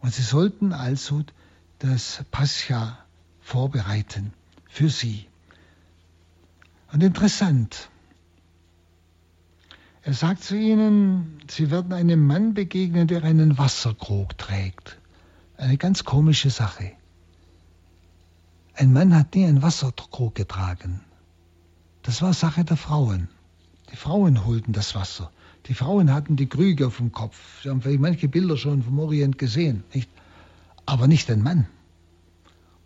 Und 0.00 0.12
sie 0.12 0.22
sollten 0.22 0.72
also 0.72 1.22
das 1.78 2.24
Pascha 2.30 2.98
vorbereiten 3.40 4.32
für 4.68 4.90
sie. 4.90 5.26
Und 6.92 7.02
interessant, 7.02 7.88
er 10.04 10.12
sagt 10.12 10.44
zu 10.44 10.54
ihnen, 10.54 11.38
sie 11.48 11.70
werden 11.70 11.94
einem 11.94 12.26
Mann 12.26 12.52
begegnen, 12.52 13.06
der 13.06 13.24
einen 13.24 13.56
Wasserkrug 13.56 14.36
trägt. 14.36 14.98
Eine 15.56 15.78
ganz 15.78 16.04
komische 16.04 16.50
Sache. 16.50 16.92
Ein 18.74 18.92
Mann 18.92 19.14
hat 19.14 19.34
nie 19.34 19.46
einen 19.46 19.62
Wasserkrug 19.62 20.34
getragen. 20.34 21.00
Das 22.02 22.20
war 22.20 22.34
Sache 22.34 22.64
der 22.64 22.76
Frauen. 22.76 23.28
Die 23.92 23.96
Frauen 23.96 24.44
holten 24.44 24.74
das 24.74 24.94
Wasser. 24.94 25.30
Die 25.66 25.74
Frauen 25.74 26.12
hatten 26.12 26.36
die 26.36 26.48
Krüge 26.48 26.86
auf 26.86 26.98
dem 26.98 27.12
Kopf. 27.12 27.62
Sie 27.62 27.70
haben 27.70 27.80
vielleicht 27.80 28.00
manche 28.00 28.28
Bilder 28.28 28.58
schon 28.58 28.82
vom 28.82 28.98
Orient 28.98 29.38
gesehen, 29.38 29.84
nicht? 29.94 30.10
aber 30.84 31.06
nicht 31.06 31.30
ein 31.30 31.42
Mann. 31.42 31.66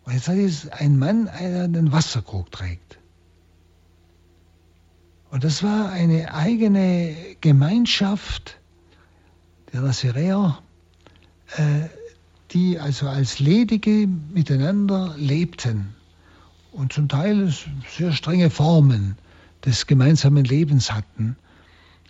Und 0.05 0.13
jetzt 0.13 0.29
ist 0.29 0.73
ein 0.73 0.99
Mann, 0.99 1.25
der 1.25 1.65
einen 1.65 1.91
Wasserkrug 1.91 2.53
trägt. 2.53 2.98
Und 5.31 5.45
das 5.45 5.63
war 5.63 5.91
eine 5.91 6.33
eigene 6.35 7.15
Gemeinschaft 7.41 8.59
der 9.73 9.83
Naziräer, 9.83 10.59
äh, 11.57 11.89
die 12.53 12.79
also 12.79 13.09
als 13.09 13.39
Ledige 13.39 14.07
miteinander 14.07 15.15
lebten 15.19 15.95
und 16.73 16.95
zum 16.95 17.09
Teil 17.09 17.53
sehr 17.91 18.13
strenge 18.13 18.49
Formen 18.49 19.17
des 19.65 19.87
gemeinsamen 19.87 20.45
Lebens 20.45 20.93
hatten. 20.93 21.37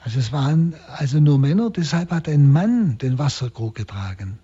Also 0.01 0.21
es 0.21 0.31
waren 0.31 0.75
also 0.97 1.19
nur 1.19 1.41
Männer, 1.41 1.71
deshalb 1.71 2.12
hat 2.12 2.29
ein 2.29 2.53
Mann 2.53 2.99
den 2.99 3.19
Wasserkrug 3.19 3.75
getragen. 3.75 4.39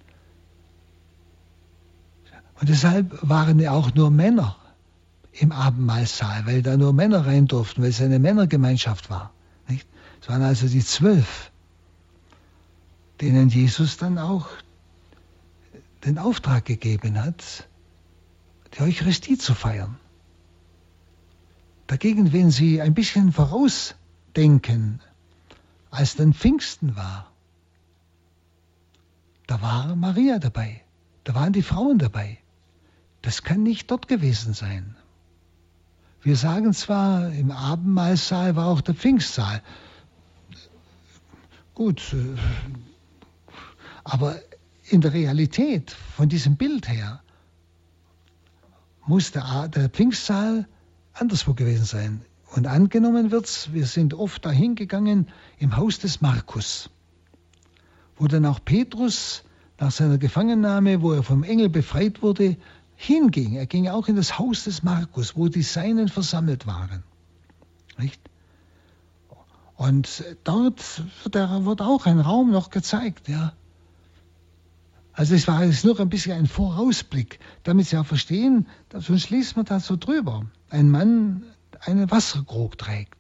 Und 2.61 2.69
deshalb 2.69 3.17
waren 3.23 3.61
ja 3.61 3.71
auch 3.71 3.95
nur 3.95 4.11
Männer 4.11 4.57
im 5.37 5.53
Abendmahlsaal, 5.53 6.47
weil 6.47 6.63
da 6.63 6.77
nur 6.77 6.93
Männer 6.93 7.27
rein 7.27 7.47
durften, 7.47 7.83
weil 7.83 7.91
es 7.91 8.01
eine 8.01 8.19
Männergemeinschaft 8.19 9.11
war. 9.11 9.33
Nicht? 9.69 9.87
Es 10.21 10.29
waren 10.29 10.43
also 10.43 10.69
die 10.69 10.85
zwölf, 10.85 11.51
denen 13.21 13.49
Jesus 13.49 13.97
dann 13.97 14.19
auch 14.19 14.49
den 16.05 16.19
Auftrag 16.19 16.65
gegeben 16.65 17.21
hat, 17.23 17.69
die 18.75 18.83
Eucharistie 18.83 19.39
zu 19.39 19.55
feiern. 19.55 19.99
Dagegen, 21.87 22.33
wenn 22.33 22.51
Sie 22.51 22.81
ein 22.81 22.95
bisschen 22.95 23.33
vorausdenken, 23.33 25.01
als 25.91 26.17
dann 26.17 26.33
Pfingsten 26.33 26.97
war, 26.97 27.31
da 29.47 29.61
war 29.61 29.95
Maria 29.95 30.39
dabei, 30.39 30.81
da 31.25 31.35
waren 31.35 31.53
die 31.53 31.63
Frauen 31.63 31.99
dabei. 31.99 32.39
Das 33.21 33.43
kann 33.43 33.63
nicht 33.63 33.91
dort 33.91 34.09
gewesen 34.09 34.55
sein. 34.55 34.97
Wir 36.25 36.37
sagen 36.37 36.73
zwar, 36.73 37.31
im 37.33 37.51
Abendmahlsaal 37.51 38.57
war 38.57 38.69
auch 38.69 38.81
der 38.81 38.95
Pfingstsaal. 38.95 39.61
Gut, 41.75 42.15
äh, 42.15 42.41
aber 44.05 44.41
in 44.85 45.03
der 45.03 45.13
Realität, 45.13 45.91
von 45.91 46.31
diesem 46.31 46.57
Bild 46.57 46.89
her, 46.89 47.21
muss 49.07 49.33
der, 49.33 49.69
der 49.69 49.91
Pfingstsaal 49.91 50.67
anderswo 51.13 51.53
gewesen 51.53 51.85
sein. 51.85 52.23
Und 52.57 52.67
angenommen 52.67 53.31
wird's, 53.31 53.75
wir 53.75 53.85
sind 53.85 54.15
oft 54.15 54.47
dahin 54.47 54.77
gegangen 54.77 55.29
im 55.59 55.77
Haus 55.77 55.99
des 55.99 56.23
Markus, 56.23 56.89
wo 58.17 58.29
dann 58.29 58.47
auch 58.47 58.65
Petrus 58.65 59.45
nach 59.79 59.91
seiner 59.91 60.17
Gefangennahme, 60.17 61.03
wo 61.03 61.13
er 61.13 61.23
vom 61.23 61.43
Engel 61.43 61.69
befreit 61.69 62.23
wurde, 62.23 62.57
hinging. 62.97 63.55
Er 63.55 63.67
ging 63.67 63.89
auch 63.89 64.09
in 64.09 64.17
das 64.17 64.39
Haus 64.39 64.65
des 64.65 64.83
Markus, 64.83 65.37
wo 65.37 65.49
die 65.49 65.63
Seinen 65.63 66.09
versammelt 66.09 66.67
waren. 66.67 67.03
Nicht? 67.99 68.21
Und 69.77 70.25
dort 70.45 71.03
wird, 71.25 71.83
auch 71.83 72.07
ein 72.07 72.21
Raum 72.21 72.51
noch 72.51 72.71
gezeigt, 72.71 73.29
ja. 73.29 73.53
Also 75.13 75.35
es 75.35 75.47
war 75.47 75.65
jetzt 75.65 75.85
nur 75.85 75.99
ein 76.01 76.09
bisschen 76.09 76.37
ein 76.37 76.47
Vorausblick, 76.47 77.39
damit 77.63 77.87
Sie 77.87 77.97
auch 77.97 78.07
verstehen, 78.07 78.67
sonst 78.93 79.31
liest 79.31 79.57
man 79.57 79.65
da 79.65 79.79
so 79.79 79.97
drüber. 79.97 80.45
Ein 80.71 80.91
Mann 80.91 81.45
einen 81.81 82.11
Wasserkrug 82.11 82.79
trägt. 82.79 83.17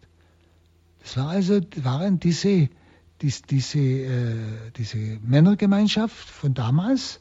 Das 1.00 1.16
war 1.16 1.28
also, 1.28 1.60
waren 1.82 2.18
diese, 2.18 2.68
diese, 3.20 3.42
diese, 3.42 3.78
äh, 3.78 4.36
diese 4.76 4.96
Männergemeinschaft 5.22 6.28
von 6.28 6.54
damals? 6.54 7.20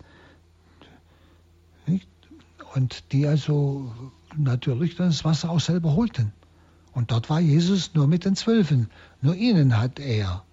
Und 2.76 3.12
die 3.12 3.28
also 3.28 3.92
natürlich 4.36 4.96
das 4.96 5.24
Wasser 5.24 5.50
auch 5.50 5.60
selber 5.60 5.96
holten. 5.96 6.34
Und 6.94 7.12
dort 7.12 7.30
war 7.30 7.40
Jesus 7.40 7.94
nur 7.94 8.08
mit 8.08 8.26
den 8.26 8.36
Zwölfen. 8.36 8.90
Nur 9.22 9.36
ihnen 9.36 9.78
hat 9.78 10.00
er 10.00 10.44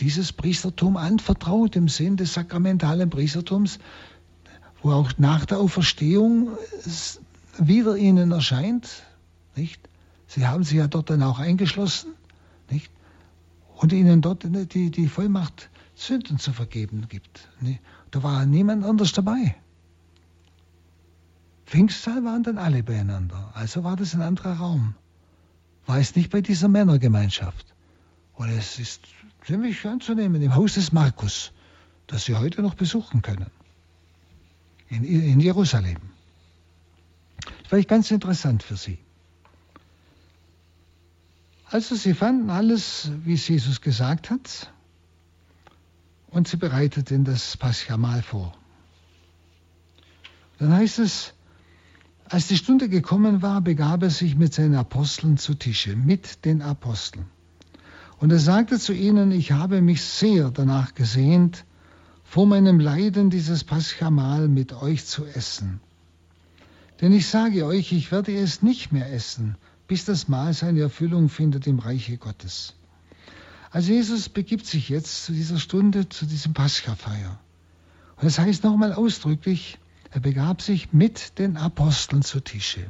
dieses 0.00 0.32
Priestertum 0.32 0.96
anvertraut 0.96 1.76
im 1.76 1.88
Sinn 1.88 2.16
des 2.16 2.34
sakramentalen 2.34 3.10
Priestertums, 3.10 3.78
wo 4.82 4.92
auch 4.92 5.12
nach 5.18 5.44
der 5.44 5.58
Auferstehung 5.58 6.50
wieder 7.58 7.96
ihnen 7.96 8.32
erscheint, 8.32 9.02
nicht? 9.54 9.80
Sie 10.26 10.46
haben 10.46 10.62
sich 10.62 10.78
ja 10.78 10.86
dort 10.86 11.10
dann 11.10 11.22
auch 11.22 11.40
eingeschlossen, 11.40 12.14
nicht? 12.70 12.90
Und 13.76 13.92
ihnen 13.92 14.20
dort 14.20 14.44
die, 14.44 14.90
die 14.90 15.08
Vollmacht, 15.08 15.70
Sünden 15.94 16.38
zu 16.38 16.52
vergeben 16.52 17.06
gibt. 17.08 17.48
Nicht? 17.60 17.80
Da 18.10 18.22
war 18.22 18.46
niemand 18.46 18.84
anders 18.84 19.12
dabei. 19.12 19.56
Pfingstsaal 21.70 22.24
waren 22.24 22.42
dann 22.42 22.58
alle 22.58 22.82
beieinander. 22.82 23.52
Also 23.54 23.84
war 23.84 23.94
das 23.94 24.12
ein 24.14 24.22
anderer 24.22 24.54
Raum. 24.54 24.96
War 25.86 26.00
es 26.00 26.16
nicht 26.16 26.30
bei 26.30 26.40
dieser 26.40 26.66
Männergemeinschaft. 26.66 27.64
Und 28.34 28.48
es 28.48 28.80
ist 28.80 29.02
ziemlich 29.46 29.86
anzunehmen 29.86 30.42
im 30.42 30.56
Haus 30.56 30.74
des 30.74 30.90
Markus, 30.90 31.52
das 32.08 32.24
Sie 32.24 32.34
heute 32.34 32.62
noch 32.62 32.74
besuchen 32.74 33.22
können. 33.22 33.52
In, 34.88 35.04
in 35.04 35.38
Jerusalem. 35.38 35.98
Vielleicht 37.68 37.88
ganz 37.88 38.10
interessant 38.10 38.64
für 38.64 38.76
Sie. 38.76 38.98
Also 41.66 41.94
sie 41.94 42.14
fanden 42.14 42.50
alles, 42.50 43.12
wie 43.24 43.34
es 43.34 43.46
Jesus 43.46 43.80
gesagt 43.80 44.30
hat, 44.30 44.72
und 46.30 46.48
sie 46.48 46.56
bereiteten 46.56 47.22
das 47.22 47.56
Paschamal 47.56 48.22
vor. 48.22 48.56
Dann 50.58 50.72
heißt 50.72 50.98
es, 50.98 51.32
als 52.30 52.46
die 52.46 52.56
Stunde 52.56 52.88
gekommen 52.88 53.42
war, 53.42 53.60
begab 53.60 54.04
er 54.04 54.10
sich 54.10 54.36
mit 54.36 54.54
seinen 54.54 54.76
Aposteln 54.76 55.36
zu 55.36 55.54
Tische, 55.54 55.96
mit 55.96 56.44
den 56.44 56.62
Aposteln. 56.62 57.26
Und 58.18 58.30
er 58.30 58.38
sagte 58.38 58.78
zu 58.78 58.92
ihnen, 58.92 59.32
ich 59.32 59.50
habe 59.50 59.82
mich 59.82 60.02
sehr 60.02 60.52
danach 60.52 60.94
gesehnt, 60.94 61.64
vor 62.22 62.46
meinem 62.46 62.78
Leiden 62.78 63.30
dieses 63.30 63.64
Paschamal 63.64 64.46
mit 64.46 64.72
euch 64.72 65.06
zu 65.06 65.26
essen. 65.26 65.80
Denn 67.00 67.12
ich 67.12 67.26
sage 67.26 67.66
euch, 67.66 67.90
ich 67.92 68.12
werde 68.12 68.32
es 68.36 68.62
nicht 68.62 68.92
mehr 68.92 69.12
essen, 69.12 69.56
bis 69.88 70.04
das 70.04 70.28
Mahl 70.28 70.54
seine 70.54 70.82
Erfüllung 70.82 71.30
findet 71.30 71.66
im 71.66 71.80
Reiche 71.80 72.16
Gottes. 72.16 72.74
Also 73.72 73.92
Jesus 73.92 74.28
begibt 74.28 74.66
sich 74.66 74.88
jetzt 74.88 75.24
zu 75.24 75.32
dieser 75.32 75.58
Stunde, 75.58 76.08
zu 76.08 76.26
diesem 76.26 76.54
Paschafeier. 76.54 77.40
Und 78.16 78.24
das 78.24 78.38
heißt 78.38 78.62
nochmal 78.62 78.92
ausdrücklich, 78.92 79.78
er 80.10 80.20
begab 80.20 80.62
sich 80.62 80.92
mit 80.92 81.38
den 81.38 81.56
Aposteln 81.56 82.22
zu 82.22 82.40
Tische. 82.40 82.86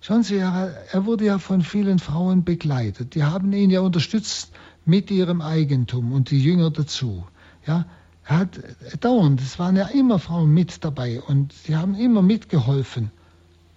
Schauen 0.00 0.22
Sie, 0.22 0.36
er, 0.36 1.06
wurde 1.06 1.24
ja 1.24 1.38
von 1.38 1.62
vielen 1.62 1.98
Frauen 1.98 2.44
begleitet. 2.44 3.14
Die 3.14 3.24
haben 3.24 3.52
ihn 3.52 3.70
ja 3.70 3.80
unterstützt 3.80 4.52
mit 4.84 5.10
ihrem 5.10 5.40
Eigentum 5.40 6.12
und 6.12 6.30
die 6.30 6.42
Jünger 6.42 6.70
dazu. 6.70 7.26
Ja, 7.66 7.86
er 8.26 8.38
hat 8.38 8.60
dauernd, 9.00 9.40
es 9.40 9.58
waren 9.58 9.76
ja 9.76 9.86
immer 9.86 10.18
Frauen 10.18 10.52
mit 10.52 10.84
dabei 10.84 11.22
und 11.22 11.54
die 11.68 11.76
haben 11.76 11.94
immer 11.94 12.20
mitgeholfen. 12.20 13.10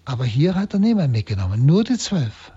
Aber 0.04 0.26
hier 0.26 0.56
hat 0.56 0.74
er 0.74 0.80
niemand 0.80 1.12
mitgenommen, 1.12 1.66
nur 1.66 1.84
die 1.84 1.98
zwölf. 1.98 2.52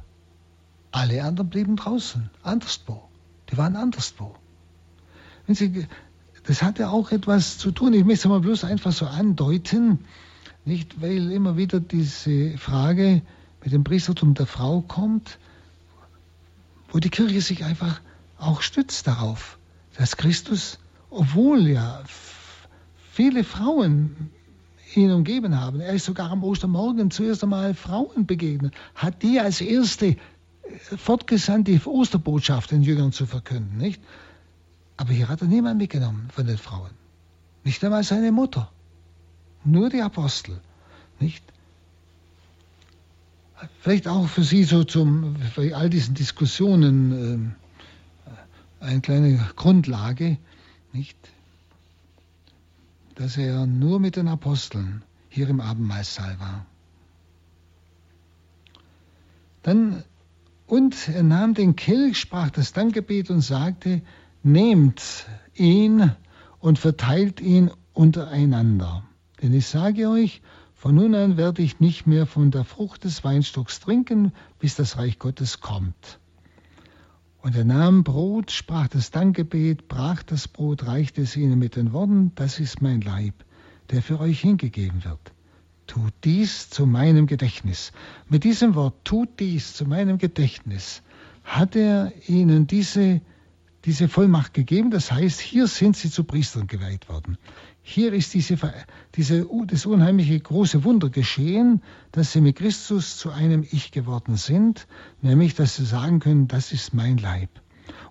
Alle 0.93 1.23
anderen 1.23 1.51
blieben 1.51 1.77
draußen, 1.77 2.31
anderswo. 2.43 3.09
Die 3.51 3.57
waren 3.57 3.77
anderswo. 3.77 4.35
Wenn 5.47 5.55
Sie, 5.55 5.87
das 6.45 6.63
hat 6.63 6.79
ja 6.79 6.91
auch 6.91 7.13
etwas 7.13 7.59
zu 7.59 7.71
tun. 7.71 7.93
Ich 7.95 8.05
möchte 8.05 8.27
es 8.27 8.31
mal 8.31 8.41
bloß 8.41 8.65
einfach 8.65 8.93
so 8.93 9.07
andeuten, 9.07 10.01
nicht, 10.65 11.01
weil 11.01 11.31
immer 11.33 11.57
wieder 11.57 11.81
diese 11.81 12.57
Frage, 12.59 13.23
mit 13.63 13.73
dem 13.73 13.85
Priestertum 13.85 14.35
der 14.35 14.47
Frau 14.47 14.81
kommt, 14.81 15.39
wo 16.91 16.99
die 16.99 17.11
Kirche 17.11 17.41
sich 17.41 17.65
einfach 17.65 18.01
auch 18.39 18.63
stützt 18.63 19.07
darauf, 19.07 19.59
dass 19.97 20.17
Christus, 20.17 20.79
obwohl 21.11 21.69
ja 21.69 22.03
viele 23.13 23.45
Frauen 23.45 24.31
ihn 24.95 25.11
umgeben 25.13 25.61
haben, 25.61 25.81
er 25.81 25.93
ist 25.93 26.07
sogar 26.07 26.31
am 26.31 26.43
Ostermorgen 26.43 27.11
zuerst 27.11 27.45
einmal 27.45 27.75
Frauen 27.75 28.27
begegnet, 28.27 28.75
hat 28.95 29.23
die 29.23 29.39
als 29.39 29.61
erste 29.61 30.07
äh, 30.07 30.17
fortgesandt, 30.97 31.69
die 31.69 31.81
Osterbotschaft 31.85 32.71
den 32.71 32.83
Jüngern 32.83 33.13
zu 33.13 33.27
verkünden, 33.27 33.77
nicht? 33.77 34.03
Aber 35.01 35.15
hier 35.15 35.31
hat 35.31 35.41
er 35.41 35.49
niemanden 35.49 35.79
mitgenommen 35.79 36.29
von 36.31 36.47
den 36.47 36.59
Frauen. 36.59 36.91
Nicht 37.65 37.83
einmal 37.83 38.05
seine 38.05 38.33
Mutter. 38.33 38.71
Nur 39.65 39.89
die 39.89 40.03
Apostel, 40.03 40.61
nicht? 41.19 41.43
vielleicht 43.81 44.09
auch 44.09 44.29
für 44.29 44.43
Sie 44.43 44.65
so 44.65 44.85
zum, 44.85 45.37
bei 45.57 45.75
all 45.75 45.89
diesen 45.89 46.15
Diskussionen 46.15 47.57
äh, 48.27 48.85
eine 48.85 49.01
kleine 49.01 49.39
Grundlage, 49.57 50.37
nicht? 50.93 51.17
Dass 53.15 53.39
er 53.39 53.65
nur 53.65 54.01
mit 54.01 54.17
den 54.17 54.29
Aposteln 54.29 55.03
hier 55.31 55.49
im 55.49 55.63
Abendmahlsaal 55.63 56.39
war. 56.41 56.67
Dann, 59.63 60.05
und 60.67 61.09
er 61.09 61.23
nahm 61.23 61.55
den 61.55 61.75
Kelch, 61.75 62.19
sprach 62.19 62.51
das 62.51 62.75
Dankgebet 62.75 63.31
und 63.31 63.41
sagte, 63.41 64.03
nehmt 64.43 65.27
ihn 65.55 66.13
und 66.59 66.79
verteilt 66.79 67.41
ihn 67.41 67.71
untereinander. 67.93 69.03
Denn 69.43 69.55
ich 69.55 69.67
sage 69.67 70.09
euch, 70.09 70.43
von 70.75 70.95
nun 70.95 71.15
an 71.15 71.37
werde 71.37 71.63
ich 71.63 71.81
nicht 71.81 72.07
mehr 72.07 72.27
von 72.27 72.51
der 72.51 72.65
Frucht 72.65 73.05
des 73.05 73.23
Weinstocks 73.23 73.81
trinken, 73.81 74.33
bis 74.59 74.77
das 74.77 74.97
Reich 74.97 75.19
Gottes 75.19 75.61
kommt. 75.61 76.19
Und 77.43 77.57
er 77.57 77.65
nahm 77.65 78.05
Brot, 78.05 78.51
sprach 78.51 78.89
das 78.89 79.11
Dankgebet, 79.11 79.89
brach 79.89 80.23
das 80.23 80.49
Brot, 80.49 80.87
reichte 80.87 81.23
es 81.23 81.37
ihnen 81.37 81.59
mit 81.59 81.77
den 81.77 81.93
Worten, 81.93 82.33
das 82.35 82.61
ist 82.61 82.83
mein 82.83 83.01
Leib, 83.01 83.35
der 83.91 84.03
für 84.03 84.21
euch 84.21 84.41
hingegeben 84.41 85.05
wird. 85.05 85.33
Tut 85.87 86.13
dies 86.25 86.71
zu 86.71 86.87
meinem 86.87 87.27
Gedächtnis. 87.27 87.93
Mit 88.29 88.45
diesem 88.45 88.75
Wort, 88.75 88.95
tut 89.05 89.41
dies 89.41 89.75
zu 89.75 89.87
meinem 89.87 90.19
Gedächtnis, 90.19 91.03
hat 91.43 91.77
er 91.77 92.13
ihnen 92.27 92.67
diese, 92.67 93.21
diese 93.85 94.09
Vollmacht 94.09 94.55
gegeben. 94.55 94.91
Das 94.91 95.11
heißt, 95.11 95.41
hier 95.41 95.67
sind 95.67 95.97
sie 95.97 96.11
zu 96.11 96.25
Priestern 96.25 96.67
geweiht 96.67 97.09
worden. 97.09 97.39
Hier 97.83 98.13
ist 98.13 98.35
diese, 98.35 98.57
diese, 99.15 99.47
das 99.67 99.87
unheimliche 99.87 100.39
große 100.39 100.85
Wunder 100.85 101.09
geschehen, 101.09 101.83
dass 102.13 102.33
sie 102.33 102.41
mit 102.41 102.57
Christus 102.57 103.17
zu 103.17 103.31
einem 103.31 103.67
Ich 103.71 103.91
geworden 103.91 104.37
sind, 104.37 104.87
nämlich 105.23 105.55
dass 105.55 105.77
sie 105.77 105.87
sagen 105.87 106.21
können, 106.21 106.47
das 106.47 106.73
ist 106.73 106.95
mein 106.95 107.17
Leib. 107.17 107.49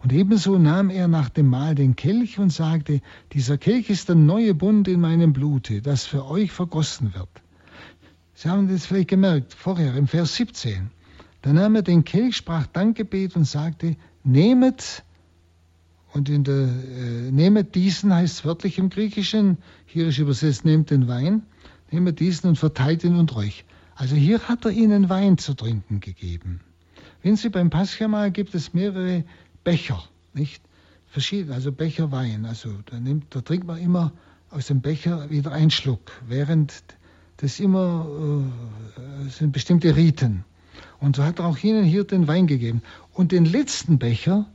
Und 0.01 0.11
ebenso 0.11 0.57
nahm 0.57 0.89
er 0.89 1.07
nach 1.07 1.29
dem 1.29 1.47
Mahl 1.47 1.75
den 1.75 1.95
Kelch 1.95 2.39
und 2.39 2.51
sagte, 2.51 3.01
dieser 3.33 3.57
Kelch 3.57 3.89
ist 3.89 4.09
der 4.09 4.15
neue 4.15 4.53
Bund 4.53 4.87
in 4.87 5.01
meinem 5.01 5.33
Blute, 5.33 5.81
das 5.81 6.05
für 6.05 6.25
euch 6.25 6.51
vergossen 6.51 7.13
wird. 7.13 7.29
Sie 8.33 8.49
haben 8.49 8.69
das 8.69 8.85
vielleicht 8.85 9.09
gemerkt, 9.09 9.53
vorher 9.53 9.95
im 9.95 10.07
Vers 10.07 10.35
17. 10.35 10.89
Da 11.41 11.53
nahm 11.53 11.75
er 11.75 11.81
den 11.81 12.03
Kelch, 12.03 12.37
sprach 12.37 12.67
Dankgebet 12.67 13.35
und 13.35 13.45
sagte, 13.45 13.95
nehmet, 14.23 15.03
und 16.13 16.29
in 16.29 16.43
der, 16.43 16.55
äh, 16.55 17.31
nehmet 17.31 17.75
diesen 17.75 18.13
heißt 18.13 18.45
wörtlich 18.45 18.77
im 18.77 18.89
Griechischen, 18.89 19.57
hier 19.85 20.07
ist 20.07 20.17
übersetzt, 20.17 20.65
nehmt 20.65 20.89
den 20.89 21.07
Wein, 21.07 21.43
nehmet 21.91 22.19
diesen 22.19 22.49
und 22.49 22.55
verteilt 22.57 23.03
ihn 23.03 23.15
unter 23.15 23.37
euch. 23.37 23.65
Also 23.95 24.15
hier 24.15 24.39
hat 24.47 24.65
er 24.65 24.71
ihnen 24.71 25.09
Wein 25.09 25.37
zu 25.37 25.53
trinken 25.53 25.99
gegeben. 25.99 26.61
Wenn 27.21 27.35
Sie 27.35 27.49
beim 27.49 27.69
Paschamal 27.69 28.31
gibt 28.31 28.55
es 28.55 28.73
mehrere 28.73 29.25
Becher, 29.63 30.01
nicht? 30.33 30.63
Verschiedene, 31.07 31.55
also 31.55 31.71
Becher 31.71 32.11
Wein. 32.11 32.45
Also 32.45 32.69
da, 32.85 32.99
nimmt, 32.99 33.35
da 33.35 33.41
trinkt 33.41 33.67
man 33.67 33.77
immer 33.79 34.13
aus 34.51 34.67
dem 34.67 34.81
Becher 34.81 35.29
wieder 35.29 35.51
einen 35.51 35.71
Schluck, 35.71 36.11
während 36.27 36.83
das 37.37 37.59
immer 37.59 38.07
äh, 38.97 39.29
sind 39.29 39.51
bestimmte 39.51 39.95
Riten. 39.95 40.45
Und 40.99 41.15
so 41.15 41.23
hat 41.23 41.39
er 41.39 41.45
auch 41.45 41.57
ihnen 41.63 41.83
hier 41.83 42.03
den 42.03 42.27
Wein 42.27 42.47
gegeben. 42.47 42.81
Und 43.13 43.31
den 43.31 43.45
letzten 43.45 43.99
Becher, 43.99 44.45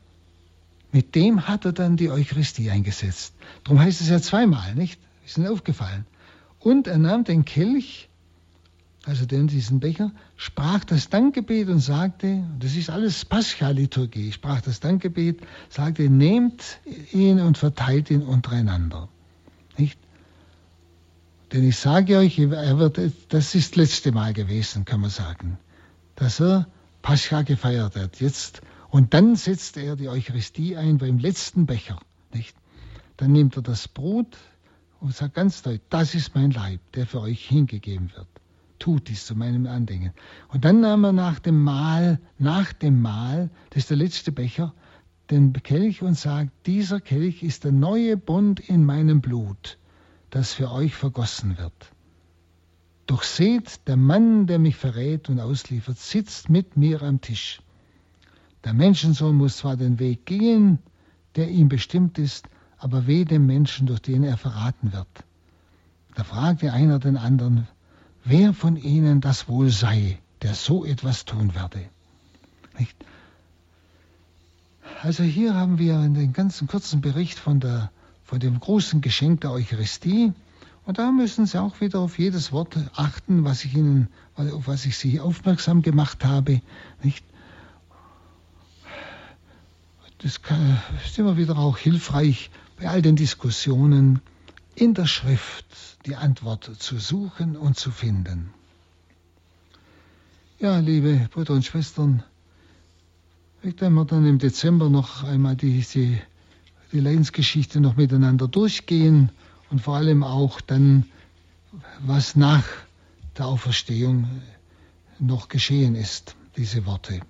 mit 0.95 1.17
dem 1.17 1.49
hat 1.49 1.65
er 1.65 1.73
dann 1.73 1.97
die 1.97 2.09
Eucharistie 2.09 2.71
eingesetzt. 2.71 3.35
Darum 3.65 3.81
heißt 3.81 4.01
es 4.01 4.09
ja 4.09 4.23
zweimal, 4.23 4.77
nicht? 4.77 5.01
Ist 5.27 5.37
Ihnen 5.37 5.49
aufgefallen. 5.49 6.07
Und 6.61 6.87
er 6.87 6.99
nahm 6.99 7.25
den 7.25 7.45
Kelch, 7.45 8.09
also 9.05 9.27
den, 9.27 9.49
diesen 9.49 9.81
Becher, 9.81 10.13
sprach 10.37 10.85
das 10.85 11.09
Dankgebet 11.09 11.69
und 11.69 11.81
sagte, 11.81 12.45
das 12.61 12.77
ist 12.77 12.91
alles 12.91 13.25
Pascha-Liturgie, 13.25 14.31
sprach 14.31 14.61
das 14.61 14.79
Dankgebet, 14.79 15.41
sagte, 15.69 16.09
nehmt 16.09 16.79
ihn 17.11 17.41
und 17.41 17.59
verteilt 17.59 18.09
ihn 18.09 18.23
untereinander. 18.23 19.09
Nicht? 19.77 19.99
Denn 21.53 21.69
ich 21.69 21.77
sage 21.77 22.19
euch, 22.19 22.39
er 22.39 22.79
wird, 22.79 23.01
das 23.31 23.57
ist 23.57 23.73
das 23.73 23.77
letzte 23.77 24.13
Mal 24.13 24.33
gewesen, 24.33 24.85
kann 24.85 25.01
man 25.01 25.11
sagen, 25.11 25.59
dass 26.15 26.41
er 26.41 26.69
Pascha 27.03 27.43
gefeiert 27.43 27.97
hat. 27.97 28.21
Jetzt, 28.21 28.63
und 28.95 29.13
dann 29.13 29.35
setzt 29.35 29.77
er 29.77 29.97
die 29.97 30.09
Eucharistie 30.09 30.77
ein 30.77 30.99
beim 30.99 31.19
letzten 31.19 31.67
Becher. 31.67 31.99
Nicht? 32.33 32.55
Dann 33.17 33.33
nimmt 33.33 33.57
er 33.57 33.63
das 33.63 33.89
Brot 33.89 34.37
und 35.01 35.13
sagt 35.13 35.35
ganz 35.35 35.63
deutlich, 35.63 35.83
das 35.91 36.15
ist 36.15 36.37
mein 36.37 36.53
Leib, 36.53 36.79
der 36.93 37.05
für 37.05 37.21
euch 37.21 37.45
hingegeben 37.45 38.13
wird. 38.15 38.29
Tut 38.79 39.09
dies 39.09 39.27
zu 39.27 39.35
meinem 39.35 39.67
Andenken. 39.67 40.13
Und 40.47 40.65
dann 40.65 40.79
nahm 40.79 41.03
er 41.03 41.13
nach 41.13 41.41
dem 41.41 41.61
Mahl, 41.61 42.21
nach 42.39 42.73
dem 42.73 43.03
Mahl, 43.03 43.51
das 43.71 43.79
ist 43.79 43.91
der 43.91 43.97
letzte 43.97 44.31
Becher, 44.31 44.73
den 45.29 45.53
Kelch 45.55 46.03
und 46.03 46.15
sagt, 46.15 46.53
dieser 46.67 47.01
Kelch 47.01 47.43
ist 47.43 47.65
der 47.65 47.73
neue 47.73 48.17
Bund 48.17 48.61
in 48.61 48.85
meinem 48.85 49.21
Blut 49.21 49.77
das 50.31 50.53
für 50.53 50.71
euch 50.71 50.95
vergossen 50.95 51.59
wird. 51.59 51.91
Doch 53.07 53.25
seht, 53.25 53.89
der 53.89 53.97
Mann, 53.97 54.47
der 54.47 54.61
mich 54.61 54.77
verrät 54.77 55.29
und 55.29 55.41
ausliefert, 55.41 55.99
sitzt 55.99 56.49
mit 56.49 56.77
mir 56.77 57.03
am 57.03 57.21
Tisch. 57.21 57.61
Der 58.65 58.73
Menschensohn 58.73 59.37
muss 59.37 59.59
zwar 59.59 59.77
den 59.77 59.99
Weg 59.99 60.27
gehen, 60.27 60.79
der 61.37 61.51
ihm 61.51 61.69
bestimmt 61.69 62.19
ist, 62.19 62.49
aber 62.79 63.07
weh 63.07 63.25
dem 63.25 63.47
Menschen, 63.47 63.87
durch 63.87 64.01
den 64.01 64.25
er 64.25 64.37
verraten 64.37 64.93
wird. 64.93 65.09
Da 66.15 66.25
fragte 66.25 66.73
einer 66.73 66.99
den 66.99 67.17
anderen, 67.17 67.69
wer 68.25 68.55
von 68.55 68.77
ihnen 68.77 69.21
das 69.21 69.49
wohl 69.49 69.71
sei, 69.71 70.19
der 70.43 70.55
so 70.55 70.85
etwas 70.85 71.25
tun 71.25 71.55
werde. 71.55 71.85
Nicht? 72.79 72.97
Also 75.03 75.23
hier 75.23 75.55
haben 75.55 75.79
wir 75.79 75.99
einen 75.99 76.33
ganzen 76.33 76.67
kurzen 76.67 77.01
Bericht 77.01 77.39
von 77.39 77.61
der 77.61 77.91
von 78.25 78.41
dem 78.41 78.59
großen 78.59 79.01
Geschenk 79.01 79.43
der 79.43 79.53
Eucharistie. 79.53 80.33
Und 80.87 80.99
da 80.99 81.13
müssen 81.13 81.47
Sie 81.47 81.61
auch 81.61 81.81
wieder 81.81 82.01
auf 82.01 82.19
jedes 82.19 82.53
Wort 82.53 82.77
achten, 82.95 83.45
was 83.45 83.65
ich 83.65 83.75
Ihnen, 83.75 84.09
auf 84.35 84.67
was 84.67 84.87
ich 84.87 84.99
Sie 84.99 85.21
aufmerksam 85.21 85.83
gemacht 85.83 86.25
habe. 86.25 86.61
Nicht? 87.03 87.25
Das 90.25 90.41
ist 91.05 91.19
immer 91.19 91.37
wieder 91.37 91.59
auch 91.59 91.77
hilfreich, 91.77 92.51
bei 92.79 92.89
all 92.89 93.03
den 93.03 93.15
Diskussionen 93.15 94.23
in 94.75 94.95
der 94.95 95.05
Schrift 95.07 95.67
die 96.07 96.17
Antwort 96.17 96.65
zu 96.79 96.99
suchen 96.99 97.59
und 97.59 97.77
zu 97.77 97.91
finden. 97.91 98.49
Ja, 100.59 100.79
liebe 100.79 101.29
Brüder 101.31 101.53
und 101.53 101.67
Schwestern, 101.67 102.23
wenn 103.61 103.93
wir 103.93 104.05
dann 104.07 104.25
im 104.25 104.39
Dezember 104.39 104.89
noch 104.89 105.25
einmal 105.25 105.57
diese 105.57 106.19
die 106.93 107.01
Leidensgeschichte 107.01 107.81
noch 107.81 107.97
miteinander 107.97 108.49
durchgehen 108.49 109.29
und 109.69 109.83
vor 109.83 109.97
allem 109.97 110.23
auch 110.23 110.63
dann, 110.63 111.05
was 111.99 112.35
nach 112.35 112.65
der 113.37 113.47
Auferstehung 113.47 114.27
noch 115.19 115.49
geschehen 115.49 115.95
ist, 115.95 116.35
diese 116.57 116.87
Worte. 116.87 117.21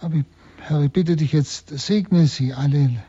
Aber 0.00 0.22
Herr, 0.68 0.80
ich 0.80 0.90
bitte 0.90 1.14
dich 1.14 1.30
jetzt, 1.30 1.68
segne 1.78 2.26
sie 2.26 2.52
alle, 2.52 3.00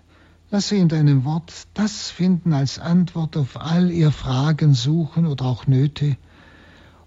lasse 0.51 0.75
in 0.75 0.89
deinem 0.89 1.25
Wort 1.25 1.51
das 1.73 2.11
finden 2.11 2.53
als 2.53 2.77
Antwort 2.77 3.35
auf 3.35 3.59
all 3.59 3.89
ihr 3.89 4.11
Fragen, 4.11 4.75
Suchen 4.75 5.25
oder 5.25 5.45
auch 5.45 5.65
Nöte 5.65 6.17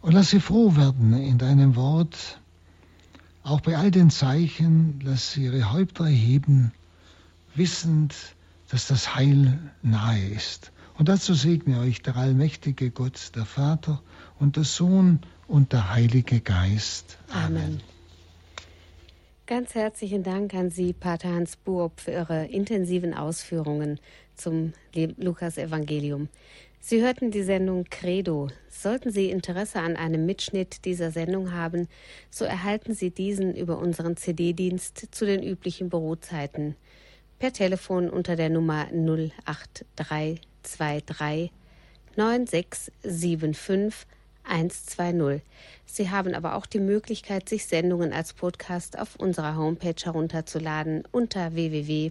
und 0.01 0.11
lass 0.11 0.30
sie 0.30 0.40
froh 0.40 0.74
werden 0.74 1.14
in 1.14 1.38
deinem 1.38 1.76
Wort, 1.76 2.40
auch 3.44 3.61
bei 3.61 3.76
all 3.76 3.92
den 3.92 4.11
Zeichen, 4.11 4.98
lass 5.05 5.34
sie 5.34 5.44
ihre 5.44 5.70
Häupter 5.72 6.07
erheben 6.07 6.72
wissend, 7.55 8.16
dass 8.72 8.88
das 8.88 9.14
Heil 9.14 9.57
nahe 9.82 10.30
ist. 10.30 10.72
Und 10.98 11.09
dazu 11.09 11.34
segne 11.34 11.78
euch 11.78 12.03
der 12.03 12.16
allmächtige 12.16 12.90
Gott, 12.90 13.30
der 13.36 13.44
Vater 13.44 14.03
und 14.40 14.57
der 14.57 14.64
Sohn 14.64 15.20
und 15.46 15.72
der 15.72 15.94
Heilige 15.94 16.40
Geist. 16.40 17.18
Amen. 17.32 17.57
Amen. 17.57 17.99
Ganz 19.51 19.74
herzlichen 19.74 20.22
Dank 20.22 20.55
an 20.55 20.70
Sie, 20.70 20.92
Pater 20.92 21.30
Hans 21.30 21.57
Buob, 21.57 21.98
für 21.98 22.12
Ihre 22.12 22.46
intensiven 22.46 23.14
Ausführungen 23.14 23.98
zum 24.36 24.74
Lukas-Evangelium. 24.94 26.28
Sie 26.78 27.03
hörten 27.03 27.32
die 27.32 27.42
Sendung 27.42 27.82
Credo. 27.90 28.46
Sollten 28.68 29.11
Sie 29.11 29.28
Interesse 29.28 29.80
an 29.80 29.96
einem 29.96 30.24
Mitschnitt 30.24 30.84
dieser 30.84 31.11
Sendung 31.11 31.53
haben, 31.53 31.88
so 32.30 32.44
erhalten 32.44 32.94
Sie 32.94 33.11
diesen 33.11 33.57
über 33.57 33.78
unseren 33.78 34.16
CD-Dienst 34.16 35.09
zu 35.11 35.26
den 35.26 35.42
üblichen 35.42 35.88
Bürozeiten 35.88 36.76
per 37.40 37.53
Telefon 37.53 38.09
unter 38.09 38.36
der 38.36 38.51
Nummer 38.51 38.86
08323 38.92 41.51
9675 42.14 44.07
120. 44.45 45.43
Sie 45.86 46.11
haben 46.11 46.34
aber 46.34 46.55
auch 46.55 46.66
die 46.66 46.80
Möglichkeit, 46.80 47.49
sich 47.49 47.66
Sendungen 47.66 48.12
als 48.12 48.32
Podcast 48.32 48.99
auf 48.99 49.16
unserer 49.16 49.57
Homepage 49.57 49.95
herunterzuladen 50.05 51.05
unter 51.11 51.55
www.horeb.org. 51.55 52.11